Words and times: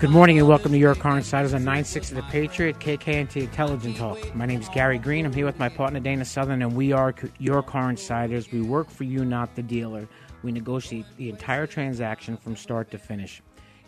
Good 0.00 0.08
morning 0.08 0.38
and 0.38 0.48
welcome 0.48 0.72
to 0.72 0.78
Your 0.78 0.94
Car 0.94 1.18
Insiders 1.18 1.52
on 1.52 1.62
960 1.62 2.14
The 2.14 2.22
Patriot, 2.22 2.78
KKNT 2.78 3.42
Intelligent 3.42 3.98
Talk. 3.98 4.34
My 4.34 4.46
name 4.46 4.58
is 4.58 4.68
Gary 4.70 4.96
Green. 4.96 5.26
I'm 5.26 5.32
here 5.34 5.44
with 5.44 5.58
my 5.58 5.68
partner 5.68 6.00
Dana 6.00 6.24
Southern, 6.24 6.62
and 6.62 6.74
we 6.74 6.90
are 6.90 7.14
Your 7.38 7.62
Car 7.62 7.90
Insiders. 7.90 8.50
We 8.50 8.62
work 8.62 8.88
for 8.88 9.04
you, 9.04 9.26
not 9.26 9.56
the 9.56 9.62
dealer. 9.62 10.08
We 10.42 10.52
negotiate 10.52 11.04
the 11.18 11.28
entire 11.28 11.66
transaction 11.66 12.38
from 12.38 12.56
start 12.56 12.90
to 12.92 12.98
finish. 12.98 13.42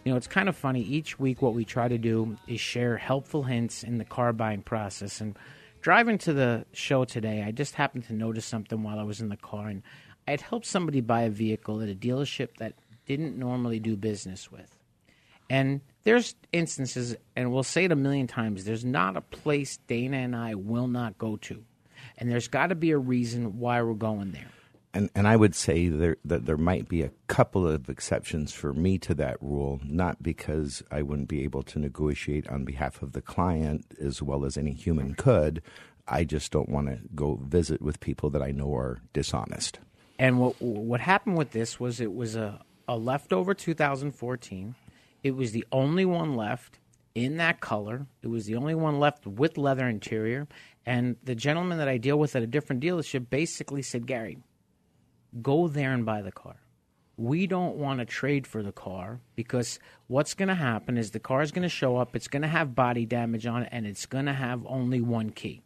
You 0.05 0.13
know, 0.13 0.19
it's 0.19 0.27
kind 0.27 0.51
of 0.51 0.55
funny. 0.55 0.83
Each 0.83 1.19
week, 1.19 1.41
what 1.41 1.55
we 1.55 1.65
try 1.65 1.89
to 1.89 1.97
do 1.97 2.37
is 2.47 2.61
share 2.61 2.99
helpful 2.99 3.45
hints 3.45 3.83
in 3.83 3.97
the 3.97 4.05
car 4.05 4.35
buying 4.35 4.61
process. 4.61 5.19
And 5.23 5.35
driving 5.81 6.19
to 6.19 6.35
the 6.35 6.67
show 6.75 7.07
today, 7.07 7.43
I 7.43 7.53
just 7.53 7.77
happened 7.77 8.05
to 8.09 8.13
notice 8.13 8.45
something 8.45 8.83
while 8.83 8.99
I 8.99 9.05
was 9.05 9.23
in 9.23 9.31
the 9.31 9.39
car, 9.39 9.69
and 9.69 9.83
I 10.29 10.33
had 10.33 10.43
helped 10.43 10.67
somebody 10.67 11.01
buy 11.01 11.23
a 11.23 11.31
vehicle 11.31 11.81
at 11.81 11.89
a 11.89 11.95
dealership 11.95 12.59
that 12.59 12.75
didn't 13.07 13.39
normally 13.39 13.81
do 13.81 13.97
business 13.97 14.53
with. 14.53 14.77
And 15.49 15.81
there's 16.05 16.35
instances, 16.53 17.17
and 17.37 17.53
we'll 17.53 17.63
say 17.63 17.85
it 17.85 17.93
a 17.93 17.97
million 17.97 18.27
times 18.27 18.65
there's 18.65 18.85
not 18.85 19.17
a 19.17 19.21
place 19.21 19.79
Dana 19.87 20.19
and 20.19 20.37
I 20.37 20.55
will 20.55 20.89
not 20.89 21.19
go 21.19 21.37
to. 21.37 21.65
And 22.19 22.31
there's 22.31 22.49
got 22.49 22.69
to 22.69 22.75
be 22.75 22.91
a 22.91 22.99
reason 22.99 23.59
why 23.59 23.83
we're 23.83 23.95
going 23.95 24.33
there. 24.33 24.51
And, 24.95 25.09
and 25.15 25.27
I 25.27 25.37
would 25.37 25.55
say 25.55 25.89
there, 25.89 26.17
that 26.25 26.45
there 26.45 26.59
might 26.59 26.89
be 26.89 27.03
a 27.03 27.11
couple 27.27 27.67
of 27.67 27.89
exceptions 27.89 28.53
for 28.53 28.75
me 28.75 28.99
to 28.99 29.15
that 29.15 29.41
rule, 29.41 29.81
not 29.85 30.23
because 30.23 30.83
I 30.91 31.01
wouldn't 31.01 31.29
be 31.29 31.45
able 31.45 31.63
to 31.65 31.79
negotiate 31.79 32.47
on 32.49 32.65
behalf 32.65 33.01
of 33.01 33.13
the 33.13 33.23
client 33.23 33.87
as 34.01 34.21
well 34.21 34.45
as 34.45 34.59
any 34.59 34.73
human 34.73 35.15
could. 35.15 35.63
I 36.07 36.25
just 36.25 36.53
don't 36.53 36.69
want 36.69 36.89
to 36.89 36.99
go 37.15 37.37
visit 37.43 37.81
with 37.81 38.01
people 38.01 38.29
that 38.31 38.43
I 38.43 38.51
know 38.51 38.75
are 38.75 39.01
dishonest. 39.15 39.79
And 40.19 40.39
what 40.39 40.61
what 40.61 41.01
happened 41.01 41.39
with 41.39 41.53
this 41.53 41.81
was 41.81 42.01
it 42.01 42.13
was 42.13 42.37
a, 42.37 42.61
a 42.87 42.97
leftover 42.97 43.55
2014. 43.55 44.75
It 45.23 45.37
was 45.37 45.53
the 45.53 45.65
only 45.71 46.05
one 46.05 46.35
left 46.35 46.79
in 47.15 47.37
that 47.37 47.61
color. 47.61 48.07
It 48.23 48.29
was 48.29 48.47
the 48.47 48.57
only 48.57 48.75
one 48.75 48.99
left 48.99 49.27
with 49.27 49.59
leather 49.59 49.89
interior. 49.89 50.49
And 50.85 51.17
the 51.23 51.35
gentleman 51.35 51.79
that 51.79 51.89
I 51.89 51.99
deal 51.99 52.19
with 52.19 52.35
at 52.35 52.43
a 52.43 52.47
different 52.47 52.83
dealership 52.83 53.31
basically 53.31 53.83
said, 53.83 54.07
Gary, 54.07 54.39
go 55.41 55.69
there 55.69 55.93
and 55.93 56.05
buy 56.05 56.23
the 56.23 56.33
car. 56.33 56.57
We 57.17 57.47
don't 57.47 57.77
want 57.77 58.01
to 58.01 58.05
trade 58.05 58.47
for 58.47 58.63
the 58.63 58.73
car 58.73 59.21
because 59.37 59.79
what's 60.09 60.35
going 60.35 60.49
to 60.49 60.55
happen 60.55 60.97
is 60.97 61.11
the 61.11 61.21
car 61.21 61.43
is 61.43 61.53
going 61.53 61.63
to 61.63 61.69
show 61.69 61.97
up, 61.99 62.17
it's 62.17 62.27
going 62.27 62.43
to 62.43 62.49
have 62.49 62.75
body 62.75 63.05
damage 63.05 63.47
on 63.47 63.63
it, 63.63 63.69
and 63.71 63.87
it's 63.87 64.07
going 64.07 64.27
to 64.27 64.33
have 64.33 64.67
only 64.67 65.01
one 65.01 65.31
key. 65.31 65.63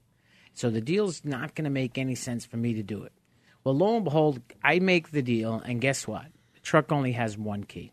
So 0.54 0.70
the 0.70 0.80
deal's 0.80 1.24
not 1.24 1.54
going 1.54 1.64
to 1.64 1.70
make 1.70 1.98
any 1.98 2.14
sense 2.14 2.44
for 2.44 2.56
me 2.56 2.74
to 2.74 2.82
do 2.82 3.04
it. 3.04 3.12
Well, 3.62 3.76
lo 3.76 3.96
and 3.96 4.04
behold, 4.04 4.40
I 4.62 4.80
make 4.80 5.12
the 5.12 5.22
deal, 5.22 5.62
and 5.64 5.80
guess 5.80 6.06
what? 6.06 6.26
The 6.54 6.60
truck 6.60 6.92
only 6.92 7.12
has 7.12 7.38
one 7.38 7.64
key. 7.64 7.92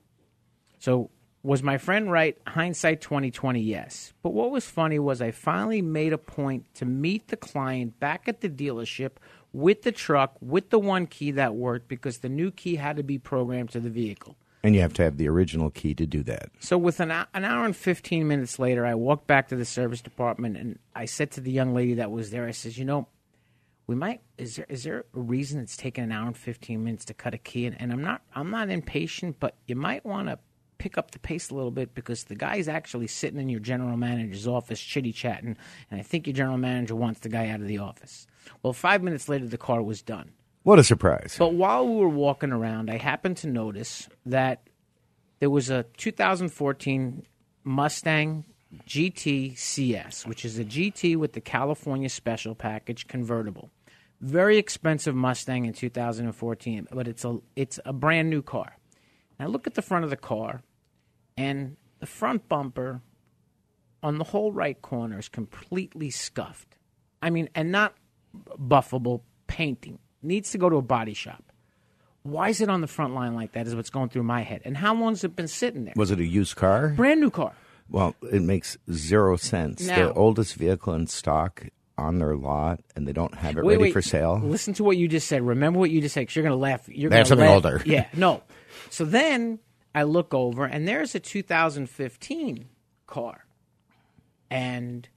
So 0.79 1.09
was 1.43 1.61
my 1.61 1.77
friend 1.77 2.11
right? 2.11 2.37
Hindsight 2.47 3.01
2020, 3.01 3.59
yes. 3.59 4.13
But 4.23 4.33
what 4.33 4.51
was 4.51 4.65
funny 4.65 4.97
was 4.97 5.21
I 5.21 5.31
finally 5.31 5.81
made 5.81 6.13
a 6.13 6.17
point 6.17 6.73
to 6.75 6.85
meet 6.85 7.27
the 7.27 7.37
client 7.37 7.99
back 7.99 8.27
at 8.27 8.41
the 8.41 8.49
dealership 8.49 9.11
with 9.51 9.83
the 9.83 9.91
truck, 9.91 10.35
with 10.41 10.69
the 10.69 10.79
one 10.79 11.05
key 11.05 11.31
that 11.31 11.55
worked, 11.55 11.87
because 11.87 12.19
the 12.19 12.29
new 12.29 12.49
key 12.49 12.75
had 12.75 12.95
to 12.97 13.03
be 13.03 13.19
programmed 13.19 13.71
to 13.71 13.79
the 13.79 13.89
vehicle. 13.89 14.35
And 14.63 14.73
you 14.73 14.81
have 14.81 14.93
to 14.93 15.03
have 15.03 15.17
the 15.17 15.27
original 15.27 15.69
key 15.69 15.93
to 15.95 16.05
do 16.05 16.23
that. 16.23 16.49
So, 16.61 16.77
with 16.77 17.01
an, 17.01 17.11
an 17.11 17.43
hour 17.43 17.65
and 17.65 17.75
15 17.75 18.25
minutes 18.25 18.57
later, 18.57 18.85
I 18.85 18.95
walked 18.95 19.27
back 19.27 19.49
to 19.49 19.57
the 19.57 19.65
service 19.65 19.99
department 19.99 20.55
and 20.55 20.79
I 20.95 21.03
said 21.03 21.31
to 21.31 21.41
the 21.41 21.51
young 21.51 21.73
lady 21.73 21.95
that 21.95 22.11
was 22.11 22.31
there, 22.31 22.47
I 22.47 22.51
says, 22.51 22.77
You 22.77 22.85
know, 22.85 23.07
we 23.87 23.95
might 23.95 24.21
is 24.37 24.55
there 24.55 24.65
is 24.69 24.83
there 24.83 25.05
a 25.13 25.19
reason 25.19 25.59
it's 25.59 25.75
taking 25.75 26.03
an 26.03 26.11
hour 26.11 26.27
and 26.27 26.37
15 26.37 26.83
minutes 26.83 27.05
to 27.05 27.13
cut 27.13 27.33
a 27.33 27.37
key 27.37 27.65
and, 27.65 27.79
and 27.79 27.91
i'm 27.91 28.01
not 28.01 28.21
i'm 28.33 28.49
not 28.49 28.69
impatient 28.69 29.39
but 29.39 29.55
you 29.67 29.75
might 29.75 30.05
want 30.05 30.27
to 30.29 30.39
pick 30.83 30.97
up 30.97 31.11
the 31.11 31.19
pace 31.19 31.49
a 31.49 31.55
little 31.55 31.71
bit 31.71 31.95
because 31.95 32.25
the 32.25 32.35
guy's 32.35 32.67
actually 32.67 33.07
sitting 33.07 33.39
in 33.39 33.47
your 33.47 33.61
general 33.61 33.95
manager's 33.95 34.45
office 34.47 34.81
chitty 34.81 35.13
chatting 35.13 35.55
and 35.89 35.99
i 36.01 36.03
think 36.03 36.27
your 36.27 36.33
general 36.33 36.57
manager 36.57 36.93
wants 36.93 37.21
the 37.21 37.29
guy 37.29 37.47
out 37.47 37.61
of 37.61 37.67
the 37.67 37.77
office 37.77 38.27
well 38.63 38.73
five 38.73 39.01
minutes 39.01 39.29
later 39.29 39.47
the 39.47 39.57
car 39.57 39.81
was 39.81 40.01
done 40.01 40.29
What 40.63 40.79
a 40.79 40.83
surprise. 40.83 41.37
but 41.39 41.53
while 41.53 41.87
we 41.87 41.95
were 41.95 42.09
walking 42.27 42.51
around, 42.51 42.89
I 42.89 42.97
happened 42.97 43.37
to 43.37 43.47
notice 43.47 44.09
that 44.25 44.67
there 45.39 45.49
was 45.49 45.69
a 45.69 45.83
2014 45.97 47.25
Mustang 47.63 48.43
GT 48.87 49.57
CS, 49.57 50.25
which 50.25 50.43
is 50.45 50.57
a 50.59 50.65
GT 50.65 51.15
with 51.15 51.31
the 51.33 51.41
California 51.41 52.09
Special 52.09 52.55
Package 52.55 53.07
convertible. 53.07 53.69
Very 54.19 54.57
expensive 54.57 55.15
Mustang 55.15 55.65
in 55.65 55.73
2014, 55.73 56.87
but 56.91 57.07
it's 57.07 57.23
a 57.25 57.37
it's 57.55 57.79
a 57.85 57.93
brand 57.93 58.29
new 58.29 58.41
car. 58.41 58.77
Now 59.39 59.47
look 59.47 59.67
at 59.67 59.75
the 59.75 59.81
front 59.81 60.03
of 60.05 60.09
the 60.09 60.17
car, 60.17 60.61
and 61.37 61.77
the 61.99 62.05
front 62.05 62.47
bumper 62.49 63.01
on 64.01 64.17
the 64.17 64.23
whole 64.25 64.51
right 64.51 64.81
corner 64.81 65.19
is 65.19 65.29
completely 65.29 66.09
scuffed. 66.09 66.77
I 67.21 67.29
mean, 67.29 67.49
and 67.55 67.71
not 67.71 67.93
buffable 68.59 69.21
painting. 69.47 69.99
Needs 70.21 70.51
to 70.51 70.57
go 70.57 70.69
to 70.69 70.77
a 70.77 70.81
body 70.81 71.13
shop. 71.13 71.43
Why 72.23 72.49
is 72.49 72.61
it 72.61 72.69
on 72.69 72.81
the 72.81 72.87
front 72.87 73.13
line 73.13 73.33
like 73.35 73.51
that? 73.53 73.67
Is 73.67 73.75
what's 73.75 73.89
going 73.89 74.09
through 74.09 74.23
my 74.23 74.41
head. 74.41 74.61
And 74.65 74.77
how 74.77 74.95
long's 74.95 75.23
it 75.23 75.35
been 75.35 75.47
sitting 75.47 75.83
there? 75.85 75.93
Was 75.97 76.11
it 76.11 76.19
a 76.19 76.25
used 76.25 76.55
car? 76.55 76.89
Brand 76.89 77.19
new 77.19 77.29
car. 77.29 77.53
Well, 77.89 78.15
it 78.31 78.41
makes 78.41 78.77
zero 78.91 79.35
sense. 79.35 79.85
Now- 79.85 79.95
the 80.07 80.13
oldest 80.13 80.55
vehicle 80.55 80.93
in 80.93 81.07
stock 81.07 81.65
on 81.97 82.17
their 82.19 82.35
lot, 82.35 82.79
and 82.95 83.07
they 83.07 83.11
don't 83.13 83.35
have 83.35 83.57
it 83.57 83.63
Wait, 83.63 83.73
ready 83.73 83.83
wait. 83.83 83.93
for 83.93 84.01
sale. 84.01 84.39
Listen 84.41 84.73
to 84.75 84.83
what 84.83 84.97
you 84.97 85.07
just 85.07 85.27
said. 85.27 85.41
Remember 85.45 85.77
what 85.79 85.91
you 85.91 86.01
just 86.01 86.13
said. 86.13 86.21
Because 86.21 86.35
you're 86.37 86.43
going 86.43 86.53
to 86.53 86.57
laugh. 86.57 86.87
You're 86.87 87.09
They 87.09 87.17
have 87.17 87.25
gonna 87.27 87.41
something 87.41 87.45
laugh. 87.45 87.55
older. 87.55 87.83
Yeah. 87.85 88.07
No. 88.15 88.41
So 88.89 89.03
then 89.05 89.59
I 89.95 90.03
look 90.03 90.33
over, 90.33 90.65
and 90.65 90.87
there's 90.87 91.15
a 91.15 91.19
2015 91.19 92.69
car, 93.05 93.45
and 94.49 95.07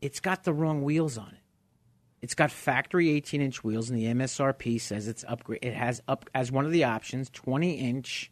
it's 0.00 0.20
got 0.20 0.44
the 0.44 0.52
wrong 0.52 0.82
wheels 0.82 1.16
on 1.16 1.28
it. 1.28 1.34
It's 2.22 2.34
got 2.34 2.50
factory 2.50 3.10
18 3.10 3.40
inch 3.40 3.64
wheels, 3.64 3.88
and 3.88 3.98
the 3.98 4.06
MSRP 4.06 4.80
says 4.80 5.08
it's 5.08 5.24
upgrade. 5.26 5.60
It 5.62 5.74
has 5.74 6.02
up 6.06 6.28
as 6.34 6.52
one 6.52 6.66
of 6.66 6.72
the 6.72 6.84
options 6.84 7.30
20 7.30 7.74
inch 7.74 8.30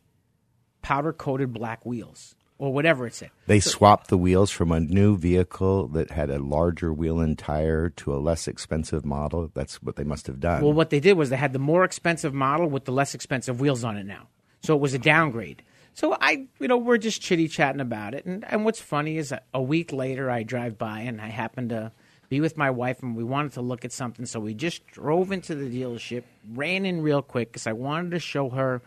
powder 0.82 1.12
coated 1.12 1.52
black 1.52 1.86
wheels 1.86 2.34
or 2.58 2.72
whatever 2.72 3.06
it's 3.06 3.16
it 3.16 3.26
said. 3.26 3.30
They 3.46 3.60
swapped 3.60 4.08
the 4.08 4.18
wheels 4.18 4.50
from 4.50 4.72
a 4.72 4.80
new 4.80 5.16
vehicle 5.16 5.88
that 5.88 6.10
had 6.10 6.28
a 6.28 6.38
larger 6.38 6.92
wheel 6.92 7.20
and 7.20 7.38
tire 7.38 7.88
to 7.90 8.14
a 8.14 8.18
less 8.18 8.48
expensive 8.48 9.04
model. 9.04 9.50
That's 9.54 9.82
what 9.82 9.96
they 9.96 10.04
must 10.04 10.26
have 10.26 10.40
done. 10.40 10.62
Well, 10.62 10.72
what 10.72 10.90
they 10.90 11.00
did 11.00 11.16
was 11.16 11.30
they 11.30 11.36
had 11.36 11.52
the 11.52 11.58
more 11.58 11.84
expensive 11.84 12.34
model 12.34 12.68
with 12.68 12.84
the 12.84 12.92
less 12.92 13.14
expensive 13.14 13.60
wheels 13.60 13.84
on 13.84 13.96
it 13.96 14.04
now. 14.04 14.28
So 14.62 14.75
it 14.75 14.81
was 14.81 14.94
a 14.94 14.99
downgrade. 14.99 15.62
So 15.94 16.16
I, 16.20 16.46
you 16.60 16.69
know, 16.69 16.76
we're 16.76 16.99
just 16.99 17.20
chitty 17.20 17.49
chatting 17.49 17.81
about 17.81 18.14
it. 18.14 18.25
And, 18.25 18.44
and 18.49 18.64
what's 18.64 18.81
funny 18.81 19.19
is 19.19 19.34
a 19.52 19.62
week 19.62 19.93
later, 19.93 20.31
I 20.31 20.44
drive 20.44 20.78
by 20.78 21.00
and 21.00 21.20
I 21.20 21.28
happen 21.28 21.70
to 21.70 21.93
be 22.28 22.40
with 22.40 22.56
my 22.56 22.70
wife 22.70 23.02
and 23.02 23.16
we 23.16 23.25
wanted 23.25 23.52
to 23.55 23.62
look 23.62 23.84
at 23.84 23.93
something. 23.93 24.26
So 24.26 24.38
we 24.38 24.55
just 24.55 24.87
drove 24.87 25.32
into 25.32 25.55
the 25.55 25.66
dealership, 25.66 26.25
ran 26.52 26.87
in 26.87 27.02
real 27.02 27.22
quick 27.22 27.49
because 27.49 27.66
I 27.66 27.72
wanted 27.72 28.12
to 28.12 28.20
show 28.20 28.50
her 28.50 28.82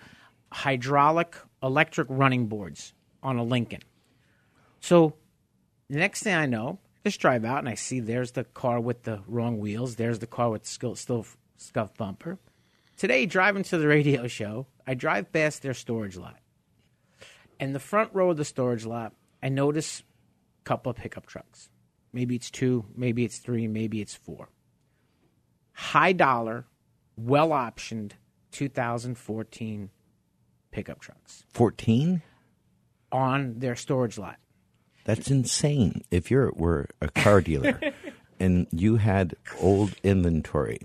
hydraulic 0.51 1.35
electric 1.63 2.07
running 2.09 2.47
boards 2.47 2.93
on 3.23 3.37
a 3.37 3.43
Lincoln. 3.43 3.81
So 4.79 5.15
the 5.89 5.97
next 5.97 6.23
thing 6.23 6.35
I 6.35 6.45
know, 6.45 6.79
just 7.03 7.19
drive 7.19 7.43
out 7.43 7.59
and 7.59 7.69
I 7.69 7.75
see 7.75 7.99
there's 7.99 8.31
the 8.31 8.43
car 8.43 8.79
with 8.79 9.03
the 9.03 9.21
wrong 9.27 9.59
wheels. 9.59 9.95
There's 9.95 10.19
the 10.19 10.27
car 10.27 10.49
with 10.49 10.65
still, 10.65 10.95
still 10.95 11.25
bumper. 11.97 12.37
Today, 12.97 13.25
driving 13.25 13.63
to 13.63 13.77
the 13.77 13.87
radio 13.87 14.27
show, 14.27 14.67
I 14.87 14.93
drive 14.93 15.31
past 15.31 15.61
their 15.61 15.73
storage 15.73 16.17
lot. 16.17 16.37
And 17.59 17.75
the 17.75 17.79
front 17.79 18.09
row 18.13 18.31
of 18.31 18.37
the 18.37 18.45
storage 18.45 18.85
lot, 18.85 19.13
I 19.43 19.49
notice 19.49 20.03
a 20.61 20.63
couple 20.63 20.89
of 20.89 20.95
pickup 20.95 21.27
trucks. 21.27 21.69
Maybe 22.13 22.35
it's 22.35 22.51
two, 22.51 22.85
maybe 22.95 23.23
it's 23.23 23.37
three, 23.37 23.67
maybe 23.67 24.01
it's 24.01 24.15
four. 24.15 24.49
High 25.73 26.13
dollar, 26.13 26.65
well 27.15 27.49
optioned 27.49 28.13
2014 28.51 29.89
pickup 30.71 30.99
trucks 30.99 31.43
14? 31.53 32.21
on 33.11 33.59
their 33.59 33.75
storage 33.75 34.17
lot. 34.17 34.37
That's 35.05 35.31
insane. 35.31 36.03
If 36.11 36.29
you 36.29 36.51
were 36.55 36.89
a 37.01 37.09
car 37.09 37.41
dealer 37.41 37.79
and 38.39 38.67
you 38.71 38.97
had 38.97 39.35
old 39.59 39.95
inventory, 40.03 40.79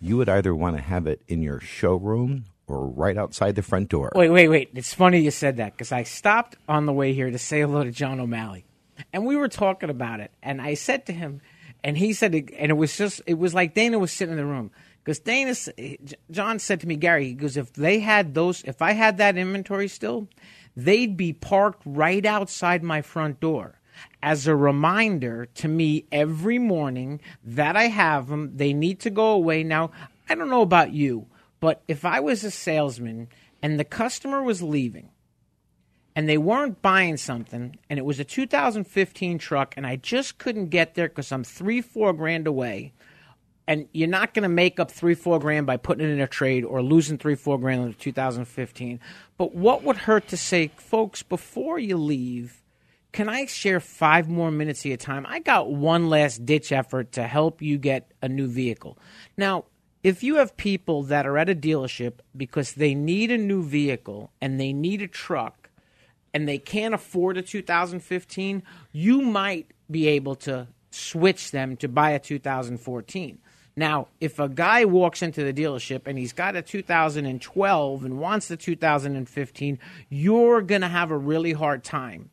you 0.00 0.16
would 0.16 0.28
either 0.28 0.54
want 0.54 0.76
to 0.76 0.82
have 0.82 1.06
it 1.06 1.22
in 1.28 1.42
your 1.42 1.60
showroom 1.60 2.44
or 2.68 2.86
right 2.86 3.16
outside 3.16 3.54
the 3.54 3.62
front 3.62 3.88
door. 3.88 4.12
Wait, 4.14 4.30
wait, 4.30 4.48
wait. 4.48 4.70
It's 4.74 4.94
funny 4.94 5.20
you 5.20 5.30
said 5.30 5.56
that 5.56 5.72
because 5.72 5.92
I 5.92 6.02
stopped 6.02 6.56
on 6.68 6.86
the 6.86 6.92
way 6.92 7.12
here 7.12 7.30
to 7.30 7.38
say 7.38 7.60
hello 7.60 7.84
to 7.84 7.90
John 7.90 8.20
O'Malley. 8.20 8.64
And 9.12 9.26
we 9.26 9.36
were 9.36 9.48
talking 9.48 9.90
about 9.90 10.20
it. 10.20 10.30
And 10.42 10.60
I 10.60 10.74
said 10.74 11.06
to 11.06 11.12
him, 11.12 11.40
and 11.82 11.96
he 11.96 12.12
said, 12.12 12.34
and 12.34 12.70
it 12.70 12.76
was 12.76 12.96
just, 12.96 13.22
it 13.26 13.38
was 13.38 13.54
like 13.54 13.74
Dana 13.74 13.98
was 13.98 14.12
sitting 14.12 14.32
in 14.32 14.38
the 14.38 14.44
room. 14.44 14.70
Because 15.04 15.20
Dana, 15.20 15.54
John 16.30 16.58
said 16.58 16.80
to 16.80 16.86
me, 16.86 16.96
Gary, 16.96 17.28
he 17.28 17.34
goes, 17.34 17.56
if 17.56 17.72
they 17.72 18.00
had 18.00 18.34
those, 18.34 18.62
if 18.64 18.82
I 18.82 18.92
had 18.92 19.18
that 19.18 19.38
inventory 19.38 19.88
still, 19.88 20.28
they'd 20.76 21.16
be 21.16 21.32
parked 21.32 21.82
right 21.86 22.26
outside 22.26 22.82
my 22.82 23.00
front 23.00 23.40
door 23.40 23.80
as 24.22 24.46
a 24.46 24.54
reminder 24.54 25.46
to 25.54 25.68
me 25.68 26.04
every 26.12 26.58
morning 26.58 27.20
that 27.42 27.76
I 27.76 27.84
have 27.84 28.28
them. 28.28 28.56
They 28.56 28.72
need 28.72 29.00
to 29.00 29.10
go 29.10 29.30
away. 29.30 29.62
Now, 29.64 29.92
I 30.28 30.34
don't 30.34 30.50
know 30.50 30.62
about 30.62 30.92
you, 30.92 31.26
but 31.60 31.82
if 31.88 32.04
I 32.04 32.20
was 32.20 32.44
a 32.44 32.50
salesman 32.50 33.28
and 33.62 33.78
the 33.78 33.84
customer 33.84 34.42
was 34.42 34.62
leaving 34.62 35.10
and 36.14 36.28
they 36.28 36.38
weren't 36.38 36.82
buying 36.82 37.16
something 37.16 37.78
and 37.88 37.98
it 37.98 38.04
was 38.04 38.20
a 38.20 38.24
2015 38.24 39.38
truck 39.38 39.74
and 39.76 39.86
I 39.86 39.96
just 39.96 40.38
couldn't 40.38 40.68
get 40.68 40.94
there 40.94 41.08
because 41.08 41.32
I'm 41.32 41.44
three, 41.44 41.80
four 41.80 42.12
grand 42.12 42.46
away. 42.46 42.92
And 43.66 43.86
you're 43.92 44.08
not 44.08 44.32
going 44.32 44.44
to 44.44 44.48
make 44.48 44.80
up 44.80 44.90
three, 44.90 45.14
four 45.14 45.38
grand 45.38 45.66
by 45.66 45.76
putting 45.76 46.08
it 46.08 46.12
in 46.12 46.20
a 46.20 46.26
trade 46.26 46.64
or 46.64 46.82
losing 46.82 47.18
three, 47.18 47.34
four 47.34 47.58
grand 47.58 47.84
in 47.84 47.92
2015. 47.94 48.98
But 49.36 49.54
what 49.54 49.82
would 49.82 49.98
hurt 49.98 50.28
to 50.28 50.38
say, 50.38 50.70
folks, 50.76 51.22
before 51.22 51.78
you 51.78 51.98
leave, 51.98 52.62
can 53.12 53.28
I 53.28 53.46
share 53.46 53.80
five 53.80 54.28
more 54.28 54.50
minutes 54.50 54.80
of 54.80 54.86
your 54.86 54.96
time? 54.96 55.26
I 55.28 55.40
got 55.40 55.70
one 55.70 56.08
last 56.08 56.46
ditch 56.46 56.72
effort 56.72 57.12
to 57.12 57.24
help 57.24 57.60
you 57.60 57.78
get 57.78 58.10
a 58.22 58.28
new 58.28 58.46
vehicle. 58.46 58.98
Now, 59.36 59.64
if 60.02 60.22
you 60.22 60.36
have 60.36 60.56
people 60.56 61.02
that 61.04 61.26
are 61.26 61.38
at 61.38 61.48
a 61.48 61.54
dealership 61.54 62.14
because 62.36 62.74
they 62.74 62.94
need 62.94 63.30
a 63.30 63.38
new 63.38 63.62
vehicle 63.62 64.30
and 64.40 64.60
they 64.60 64.72
need 64.72 65.02
a 65.02 65.08
truck 65.08 65.70
and 66.32 66.48
they 66.48 66.58
can't 66.58 66.94
afford 66.94 67.36
a 67.36 67.42
2015, 67.42 68.62
you 68.92 69.22
might 69.22 69.72
be 69.90 70.06
able 70.08 70.34
to 70.36 70.68
switch 70.90 71.50
them 71.50 71.76
to 71.76 71.88
buy 71.88 72.10
a 72.10 72.18
2014. 72.18 73.38
Now, 73.76 74.08
if 74.20 74.38
a 74.38 74.48
guy 74.48 74.84
walks 74.84 75.22
into 75.22 75.44
the 75.44 75.52
dealership 75.52 76.06
and 76.06 76.18
he's 76.18 76.32
got 76.32 76.56
a 76.56 76.62
2012 76.62 78.04
and 78.04 78.18
wants 78.18 78.48
the 78.48 78.56
2015, 78.56 79.78
you're 80.08 80.62
going 80.62 80.80
to 80.80 80.88
have 80.88 81.10
a 81.10 81.18
really 81.18 81.52
hard 81.52 81.84
time 81.84 82.30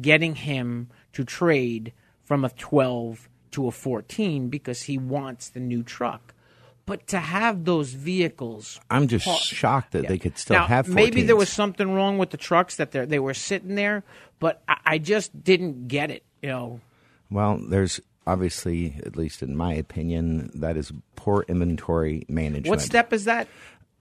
getting 0.00 0.36
him 0.36 0.88
to 1.12 1.24
trade 1.24 1.92
from 2.22 2.44
a 2.44 2.50
12 2.50 3.28
to 3.50 3.66
a 3.66 3.72
14 3.72 4.48
because 4.48 4.82
he 4.82 4.96
wants 4.96 5.48
the 5.48 5.58
new 5.58 5.82
truck. 5.82 6.34
But 6.90 7.06
to 7.06 7.20
have 7.20 7.64
those 7.64 7.92
vehicles, 7.92 8.80
I'm 8.90 9.06
just 9.06 9.24
shocked 9.44 9.92
that 9.92 10.08
they 10.08 10.18
could 10.18 10.36
still 10.36 10.56
now, 10.56 10.66
have 10.66 10.88
14s. 10.88 10.94
maybe 10.94 11.22
there 11.22 11.36
was 11.36 11.48
something 11.48 11.94
wrong 11.94 12.18
with 12.18 12.30
the 12.30 12.36
trucks 12.36 12.74
that 12.78 12.90
they 12.90 13.04
they 13.04 13.20
were 13.20 13.32
sitting 13.32 13.76
there, 13.76 14.02
but 14.40 14.60
I, 14.66 14.76
I 14.84 14.98
just 14.98 15.44
didn't 15.44 15.86
get 15.86 16.10
it. 16.10 16.24
You 16.42 16.48
know, 16.48 16.80
Well, 17.30 17.58
there's 17.58 18.00
obviously, 18.26 18.96
at 19.06 19.14
least 19.16 19.40
in 19.40 19.56
my 19.56 19.72
opinion, 19.72 20.50
that 20.54 20.76
is 20.76 20.92
poor 21.14 21.44
inventory 21.46 22.24
management. 22.28 22.66
what 22.66 22.80
step 22.80 23.12
is 23.12 23.26
that? 23.26 23.46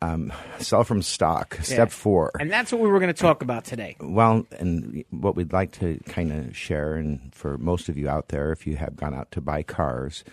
Um, 0.01 0.33
sell 0.57 0.83
from 0.83 1.03
stock. 1.03 1.57
Yeah. 1.57 1.63
Step 1.65 1.91
four. 1.91 2.31
and 2.39 2.49
that's 2.49 2.71
what 2.71 2.81
we 2.81 2.89
were 2.89 2.97
going 2.97 3.13
to 3.13 3.21
talk 3.21 3.43
about 3.43 3.65
today. 3.65 3.97
Well, 3.99 4.47
and 4.57 5.05
what 5.11 5.35
we'd 5.35 5.53
like 5.53 5.73
to 5.73 5.99
kind 6.07 6.31
of 6.31 6.57
share, 6.57 6.95
and 6.95 7.35
for 7.35 7.59
most 7.59 7.87
of 7.87 7.99
you 7.99 8.09
out 8.09 8.29
there, 8.29 8.51
if 8.51 8.65
you 8.65 8.77
have 8.77 8.95
gone 8.95 9.13
out 9.13 9.29
to 9.33 9.41
buy 9.41 9.61
cars, 9.61 10.23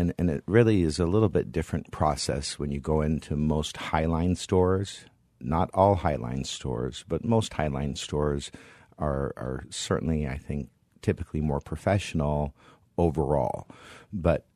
and, 0.00 0.14
and 0.18 0.30
it 0.30 0.42
really 0.46 0.82
is 0.82 0.98
a 0.98 1.04
little 1.04 1.28
bit 1.28 1.52
different 1.52 1.90
process 1.90 2.58
when 2.58 2.72
you 2.72 2.80
go 2.80 3.02
into 3.02 3.36
most 3.36 3.76
Highline 3.76 4.36
stores. 4.36 5.04
Not 5.40 5.70
all 5.74 5.96
Highline 5.96 6.46
stores, 6.46 7.04
but 7.06 7.24
most 7.24 7.52
Highline 7.52 7.96
stores 7.96 8.50
are, 8.98 9.32
are 9.36 9.64
certainly, 9.68 10.26
I 10.26 10.38
think, 10.38 10.70
typically 11.02 11.40
more 11.40 11.60
professional 11.60 12.54
overall. 12.96 13.68
But 14.12 14.46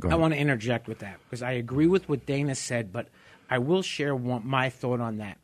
go 0.00 0.10
I 0.10 0.14
want 0.14 0.34
to 0.34 0.40
interject 0.40 0.88
with 0.88 0.98
that 1.00 1.18
because 1.24 1.42
I 1.42 1.52
agree 1.52 1.86
with 1.86 2.08
what 2.08 2.26
Dana 2.26 2.54
said, 2.54 2.92
but 2.92 3.08
I 3.50 3.58
will 3.58 3.82
share 3.82 4.16
one, 4.16 4.46
my 4.46 4.70
thought 4.70 5.00
on 5.00 5.18
that. 5.18 5.38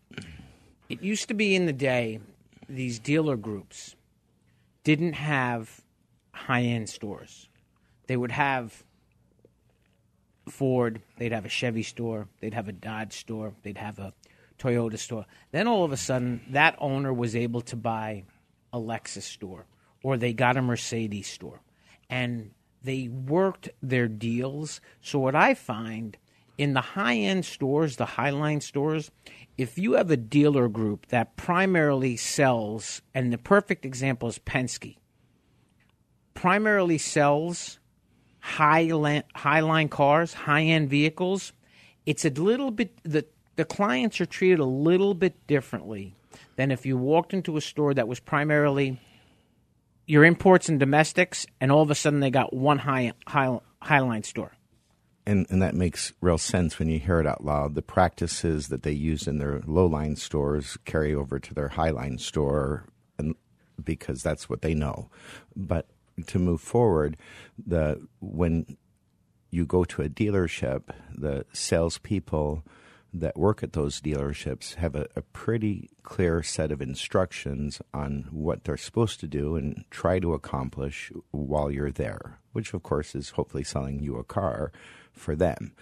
It 0.89 1.03
used 1.03 1.29
to 1.29 1.35
be 1.35 1.55
in 1.55 1.67
the 1.67 1.73
day, 1.73 2.21
these 2.69 2.99
dealer 2.99 3.37
groups 3.37 3.97
didn't 4.85 5.15
have 5.15 5.83
high 6.33 6.63
end 6.63 6.89
stores. 6.89 7.49
They 8.07 8.17
would 8.17 8.33
have 8.33 8.85
Ford, 10.49 11.03
they'd 11.19 11.33
have 11.33 11.45
a 11.45 11.51
Chevy 11.51 11.83
store, 11.83 12.29
they'd 12.41 12.55
have 12.55 12.69
a 12.69 12.73
Dodge 12.73 13.15
store, 13.15 13.55
they'd 13.63 13.79
have 13.79 13.99
a 13.99 14.13
Toyota 14.59 14.99
store. 14.99 15.27
Then 15.51 15.69
all 15.69 15.85
of 15.85 15.93
a 15.93 15.97
sudden, 15.97 16.43
that 16.51 16.77
owner 16.79 17.13
was 17.13 17.37
able 17.37 17.61
to 17.63 17.77
buy 17.77 18.25
a 18.73 18.79
Lexus 18.79 19.23
store 19.23 19.67
or 20.03 20.17
they 20.17 20.33
got 20.33 20.57
a 20.57 20.63
Mercedes 20.63 21.29
store. 21.29 21.61
And 22.11 22.51
they 22.83 23.09
worked 23.09 23.69
their 23.83 24.09
deals. 24.09 24.81
So, 25.01 25.19
what 25.19 25.35
I 25.35 25.55
find 25.55 26.17
in 26.59 26.75
the 26.75 26.81
high 26.81 27.17
end 27.17 27.45
stores, 27.45 27.97
the 27.97 28.07
Highline 28.07 28.63
stores, 28.63 29.11
if 29.57 29.79
you 29.79 29.95
have 29.95 30.11
a 30.11 30.17
dealer 30.17 30.69
group 30.69 31.07
that 31.09 31.37
primarily 31.37 32.17
sells, 32.17 33.03
and 33.15 33.33
the 33.33 33.39
perfect 33.39 33.85
example 33.85 34.29
is 34.29 34.39
Penske, 34.39 34.97
primarily 36.35 36.99
sells 36.99 37.79
high 38.43 38.83
la- 38.83 39.23
highline 39.37 39.89
cars, 39.89 40.35
high 40.35 40.65
end 40.65 40.91
vehicles, 40.91 41.53
it's 42.05 42.25
a 42.25 42.31
little 42.31 42.71
bit 42.71 42.93
the 43.05 43.25
the 43.57 43.65
clients 43.65 44.21
are 44.21 44.27
treated 44.27 44.59
a 44.59 44.65
little 44.65 45.15
bit 45.15 45.47
differently 45.47 46.15
than 46.57 46.71
if 46.71 46.85
you 46.85 46.97
walked 46.99 47.33
into 47.33 47.57
a 47.57 47.61
store 47.61 47.95
that 47.95 48.09
was 48.09 48.19
primarily 48.19 48.99
your 50.07 50.25
imports 50.25 50.69
and 50.69 50.81
domestics, 50.81 51.47
and 51.61 51.71
all 51.71 51.83
of 51.83 51.91
a 51.91 51.95
sudden 51.95 52.21
they 52.21 52.31
got 52.31 52.53
one 52.53 52.79
high 52.79 53.13
high 53.27 53.59
high 53.81 54.01
line 54.01 54.25
store. 54.25 54.53
and 55.25 55.47
and 55.49 55.63
that 55.63 55.77
makes 55.77 56.13
real 56.21 56.39
sense 56.39 56.81
when 56.81 56.89
you 56.89 56.99
hear 56.99 57.21
it 57.21 57.27
out 57.27 57.45
loud. 57.45 57.77
The 57.77 57.83
practices 57.83 58.69
that 58.69 58.83
they 58.83 58.93
use 58.93 59.29
in 59.29 59.39
their 59.39 59.63
low 59.67 59.87
line 59.87 60.17
stores 60.17 60.77
carry 60.85 61.15
over 61.15 61.39
to 61.39 61.55
their 61.55 61.69
high 61.69 61.91
line 61.91 62.19
store, 62.19 62.87
and 63.19 63.37
because 63.83 64.23
that's 64.23 64.49
what 64.51 64.63
they 64.63 64.75
know. 64.75 65.11
But 65.55 65.87
to 66.27 66.39
move 66.39 66.61
forward, 66.61 67.17
the 67.59 68.07
when 68.21 68.77
you 69.51 69.67
go 69.67 69.85
to 69.85 70.03
a 70.03 70.09
dealership, 70.09 70.83
the 71.15 71.45
salespeople 71.53 72.65
that 73.15 73.37
work 73.37 73.63
at 73.63 73.75
those 73.75 74.01
dealerships 74.01 74.75
have 74.77 74.95
a, 74.95 75.07
a 75.15 75.21
pretty 75.21 75.91
clear 76.03 76.43
set 76.43 76.73
of 76.73 76.81
instructions 76.81 77.83
on 77.93 78.27
what 78.31 78.65
they're 78.65 78.79
supposed 78.79 79.21
to 79.21 79.27
do 79.27 79.55
and 79.55 79.85
try 79.91 80.19
to 80.19 80.33
accomplish 80.33 81.13
while 81.31 81.71
you're 81.71 81.91
there, 81.91 82.39
which 82.53 82.73
of 82.73 82.83
course 82.83 83.15
is 83.15 83.31
hopefully 83.31 83.65
selling 83.65 84.01
you 84.01 84.17
a 84.17 84.25
car 84.25 84.73
for 85.13 85.37
them. 85.37 85.75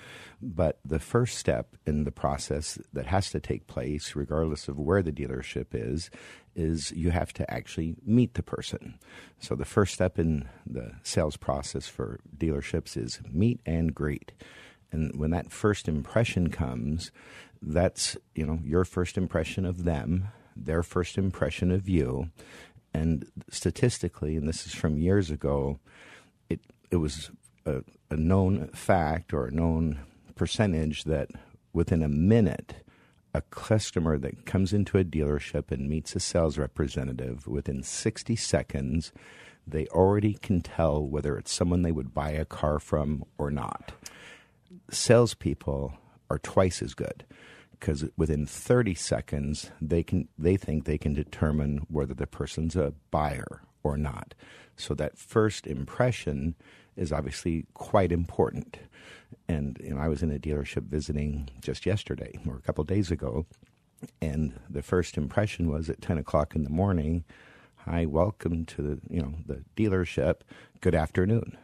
But 0.43 0.79
the 0.85 0.99
first 0.99 1.39
step 1.39 1.77
in 1.87 2.05
the 2.05 2.13
process 2.13 2.79
that 2.93 3.07
has 3.07 3.31
to 3.31 3.41
take 3.41 3.67
place, 3.67 4.17
regardless 4.17 4.69
of 4.69 4.79
where 4.79 5.03
the 5.03 5.13
dealership 5.13 5.67
is, 5.73 6.11
is 6.55 6.93
you 6.93 7.11
have 7.11 7.33
to 7.35 7.51
actually 7.53 7.97
meet 8.05 8.35
the 8.35 8.43
person. 8.43 8.99
So 9.39 9.55
the 9.55 9.65
first 9.65 9.95
step 9.95 10.19
in 10.19 10.49
the 10.67 10.93
sales 11.03 11.37
process 11.37 11.87
for 11.89 12.21
dealerships 12.37 12.97
is 12.97 13.21
meet 13.31 13.61
and 13.67 13.95
greet. 13.95 14.33
And 14.93 15.19
when 15.19 15.31
that 15.31 15.53
first 15.53 15.89
impression 15.89 16.51
comes, 16.51 17.13
that's, 17.63 18.17
you 18.35 18.47
know, 18.47 18.61
your 18.65 18.85
first 18.85 19.17
impression 19.19 19.65
of 19.65 19.85
them, 19.85 20.29
their 20.57 20.83
first 20.83 21.19
impression 21.19 21.71
of 21.71 21.89
you. 21.89 22.31
And 22.93 23.31
statistically, 23.51 24.37
and 24.37 24.49
this 24.49 24.67
is 24.67 24.75
from 24.75 24.99
years 24.99 25.31
ago, 25.31 25.79
it 26.49 26.61
it 26.91 26.97
was 26.97 27.31
a, 27.65 27.83
a 28.11 28.17
known 28.17 28.69
fact 28.69 29.33
or 29.33 29.47
a 29.47 29.51
known 29.51 30.01
percentage 30.35 31.05
that 31.05 31.31
within 31.73 32.03
a 32.03 32.09
minute, 32.09 32.75
a 33.33 33.43
customer 33.43 34.19
that 34.19 34.45
comes 34.45 34.73
into 34.73 34.99
a 34.99 35.05
dealership 35.05 35.71
and 35.71 35.89
meets 35.89 36.17
a 36.17 36.21
sales 36.21 36.59
representative 36.59 37.47
within 37.47 37.83
60 37.83 38.35
seconds, 38.37 39.13
they 39.67 39.87
already 39.89 40.35
can 40.35 40.61
tell 40.61 41.05
whether 41.05 41.37
it's 41.37 41.53
someone 41.53 41.83
they 41.83 41.93
would 41.93 42.13
buy 42.13 42.31
a 42.31 42.45
car 42.45 42.79
from 42.79 43.25
or 43.39 43.51
not. 43.51 43.93
Salespeople 44.91 45.95
are 46.29 46.39
twice 46.39 46.83
as 46.83 46.95
good 46.95 47.25
because 47.73 48.05
within 48.17 48.47
30 48.47 48.95
seconds 48.95 49.71
they 49.81 50.03
can 50.03 50.29
they 50.39 50.57
think 50.57 50.85
they 50.85 50.99
can 50.99 51.15
determine 51.15 51.79
whether 51.89 52.15
the 52.15 52.27
person's 52.27 52.77
a 52.77 52.95
buyer 53.11 53.63
or 53.83 53.97
not. 53.97 54.35
So 54.77 54.95
that 54.95 55.19
first 55.19 55.67
impression 55.67 56.55
is 57.01 57.13
obviously 57.13 57.65
quite 57.75 58.13
important. 58.13 58.79
And 59.49 59.79
you 59.83 59.95
know, 59.95 60.01
I 60.01 60.07
was 60.07 60.23
in 60.23 60.31
a 60.31 60.39
dealership 60.39 60.85
visiting 60.85 61.49
just 61.61 61.87
yesterday 61.87 62.39
or 62.47 62.57
a 62.57 62.61
couple 62.61 62.85
days 62.85 63.11
ago, 63.11 63.47
and 64.21 64.61
the 64.69 64.83
first 64.83 65.17
impression 65.17 65.69
was 65.69 65.89
at 65.89 66.03
10 66.03 66.19
o'clock 66.19 66.55
in 66.55 66.63
the 66.63 66.71
morning, 66.71 67.25
"Hi, 67.87 68.05
welcome 68.05 68.65
to 68.67 68.83
the 68.83 69.01
you 69.09 69.23
know 69.23 69.35
the 69.47 69.65
dealership. 69.77 70.43
Good 70.81 70.95
afternoon." 70.95 71.57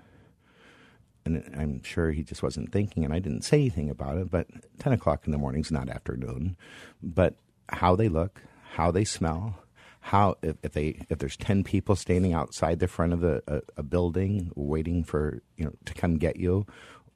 And 1.24 1.42
I'm 1.56 1.82
sure 1.82 2.12
he 2.12 2.22
just 2.22 2.42
wasn't 2.42 2.72
thinking, 2.72 3.04
and 3.04 3.12
I 3.12 3.18
didn't 3.18 3.42
say 3.42 3.58
anything 3.58 3.90
about 3.90 4.16
it. 4.16 4.30
But 4.30 4.46
10 4.78 4.92
o'clock 4.92 5.26
in 5.26 5.32
the 5.32 5.38
morning 5.38 5.60
is 5.60 5.72
not 5.72 5.90
afternoon. 5.90 6.56
But 7.02 7.36
how 7.68 7.96
they 7.96 8.08
look, 8.08 8.42
how 8.74 8.92
they 8.92 9.04
smell, 9.04 9.58
how 10.06 10.36
if, 10.40 10.56
if 10.62 10.72
they 10.72 11.04
if 11.10 11.18
there's 11.18 11.36
10 11.36 11.64
people 11.64 11.96
standing 11.96 12.32
outside 12.32 12.78
the 12.78 12.86
front 12.86 13.12
of 13.12 13.24
a, 13.24 13.42
a, 13.48 13.56
uh, 13.56 13.60
a 13.78 13.82
building 13.82 14.52
waiting 14.54 15.02
for 15.02 15.42
you 15.56 15.64
know 15.64 15.72
to 15.84 15.94
come 15.94 16.16
get 16.16 16.36
you, 16.36 16.64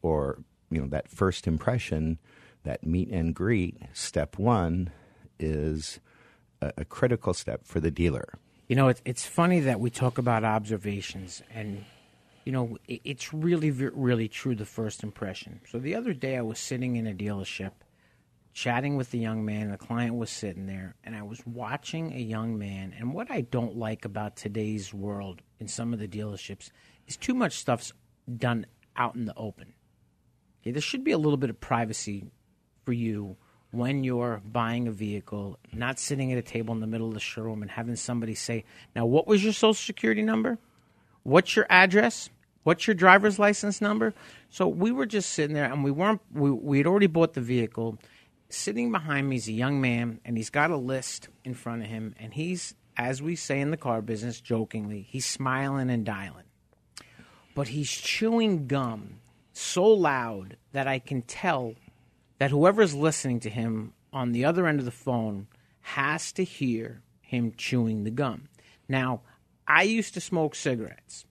or 0.02 0.42
you 0.70 0.80
know 0.80 0.88
that 0.88 1.08
first 1.08 1.46
impression, 1.46 2.18
that 2.64 2.84
meet 2.84 3.08
and 3.10 3.32
greet, 3.32 3.76
step 3.92 4.38
one 4.38 4.90
is 5.38 6.00
a, 6.60 6.72
a 6.78 6.84
critical 6.84 7.32
step 7.32 7.64
for 7.64 7.78
the 7.78 7.92
dealer. 7.92 8.34
You 8.66 8.74
know, 8.74 8.88
it's 8.88 9.00
it's 9.04 9.24
funny 9.24 9.60
that 9.60 9.78
we 9.78 9.90
talk 9.90 10.18
about 10.18 10.42
observations, 10.42 11.42
and 11.54 11.84
you 12.44 12.50
know, 12.50 12.76
it, 12.88 13.02
it's 13.04 13.32
really, 13.32 13.70
really 13.70 14.26
true. 14.26 14.56
The 14.56 14.66
first 14.66 15.04
impression. 15.04 15.60
So 15.70 15.78
the 15.78 15.94
other 15.94 16.12
day, 16.12 16.36
I 16.36 16.42
was 16.42 16.58
sitting 16.58 16.96
in 16.96 17.06
a 17.06 17.14
dealership, 17.14 17.70
chatting 18.60 18.98
with 18.98 19.10
the 19.10 19.18
young 19.18 19.42
man. 19.42 19.70
The 19.70 19.78
client 19.78 20.16
was 20.16 20.28
sitting 20.28 20.66
there, 20.66 20.94
and 21.02 21.16
I 21.16 21.22
was 21.22 21.40
watching 21.46 22.12
a 22.12 22.18
young 22.18 22.58
man. 22.58 22.94
And 22.98 23.14
what 23.14 23.30
I 23.30 23.40
don't 23.40 23.76
like 23.76 24.04
about 24.04 24.36
today's 24.36 24.92
world 24.92 25.40
in 25.60 25.66
some 25.66 25.94
of 25.94 25.98
the 25.98 26.06
dealerships 26.06 26.70
is 27.06 27.16
too 27.16 27.32
much 27.32 27.54
stuff's 27.54 27.94
done 28.36 28.66
out 28.96 29.14
in 29.14 29.24
the 29.24 29.34
open. 29.34 29.72
Okay, 30.60 30.72
there 30.72 30.82
should 30.82 31.04
be 31.04 31.12
a 31.12 31.18
little 31.18 31.38
bit 31.38 31.48
of 31.48 31.58
privacy 31.58 32.26
for 32.84 32.92
you 32.92 33.38
when 33.70 34.04
you're 34.04 34.42
buying 34.44 34.88
a 34.88 34.92
vehicle, 34.92 35.58
not 35.72 35.98
sitting 35.98 36.30
at 36.30 36.36
a 36.36 36.42
table 36.42 36.74
in 36.74 36.80
the 36.80 36.86
middle 36.86 37.08
of 37.08 37.14
the 37.14 37.20
showroom 37.20 37.62
and 37.62 37.70
having 37.70 37.96
somebody 37.96 38.34
say, 38.34 38.64
Now, 38.94 39.06
what 39.06 39.26
was 39.26 39.42
your 39.42 39.54
social 39.54 39.72
security 39.72 40.22
number? 40.22 40.58
What's 41.22 41.56
your 41.56 41.66
address? 41.70 42.28
What's 42.64 42.86
your 42.86 42.94
driver's 42.94 43.38
license 43.38 43.80
number? 43.80 44.12
So 44.50 44.68
we 44.68 44.92
were 44.92 45.06
just 45.06 45.30
sitting 45.30 45.54
there 45.54 45.64
and 45.64 45.82
we 45.82 45.90
weren't, 45.90 46.20
we, 46.30 46.50
we 46.50 46.76
had 46.76 46.86
already 46.86 47.06
bought 47.06 47.32
the 47.32 47.40
vehicle. 47.40 47.98
Sitting 48.52 48.90
behind 48.90 49.28
me 49.28 49.36
is 49.36 49.46
a 49.46 49.52
young 49.52 49.80
man 49.80 50.18
and 50.24 50.36
he's 50.36 50.50
got 50.50 50.72
a 50.72 50.76
list 50.76 51.28
in 51.44 51.54
front 51.54 51.82
of 51.82 51.88
him 51.88 52.16
and 52.18 52.34
he's, 52.34 52.74
as 52.96 53.22
we 53.22 53.36
say 53.36 53.60
in 53.60 53.70
the 53.70 53.76
car 53.76 54.02
business 54.02 54.40
jokingly, 54.40 55.06
he's 55.08 55.24
smiling 55.24 55.88
and 55.88 56.04
dialing. 56.04 56.46
But 57.54 57.68
he's 57.68 57.90
chewing 57.90 58.66
gum 58.66 59.20
so 59.52 59.84
loud 59.84 60.56
that 60.72 60.88
I 60.88 60.98
can 60.98 61.22
tell 61.22 61.74
that 62.38 62.50
whoever's 62.50 62.92
listening 62.92 63.38
to 63.40 63.50
him 63.50 63.92
on 64.12 64.32
the 64.32 64.44
other 64.44 64.66
end 64.66 64.80
of 64.80 64.84
the 64.84 64.90
phone 64.90 65.46
has 65.82 66.32
to 66.32 66.42
hear 66.42 67.02
him 67.20 67.52
chewing 67.56 68.02
the 68.02 68.10
gum. 68.10 68.48
Now, 68.88 69.20
I 69.68 69.84
used 69.84 70.14
to 70.14 70.20
smoke 70.20 70.56
cigarettes 70.56 71.24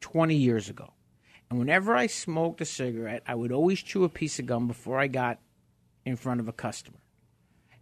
20 0.00 0.34
years 0.34 0.68
ago. 0.68 0.92
And 1.48 1.60
whenever 1.60 1.94
I 1.94 2.08
smoked 2.08 2.60
a 2.60 2.64
cigarette, 2.64 3.22
I 3.24 3.36
would 3.36 3.52
always 3.52 3.80
chew 3.80 4.02
a 4.02 4.08
piece 4.08 4.40
of 4.40 4.46
gum 4.46 4.66
before 4.66 4.98
I 4.98 5.06
got 5.06 5.38
in 6.06 6.16
front 6.16 6.40
of 6.40 6.48
a 6.48 6.52
customer. 6.52 6.98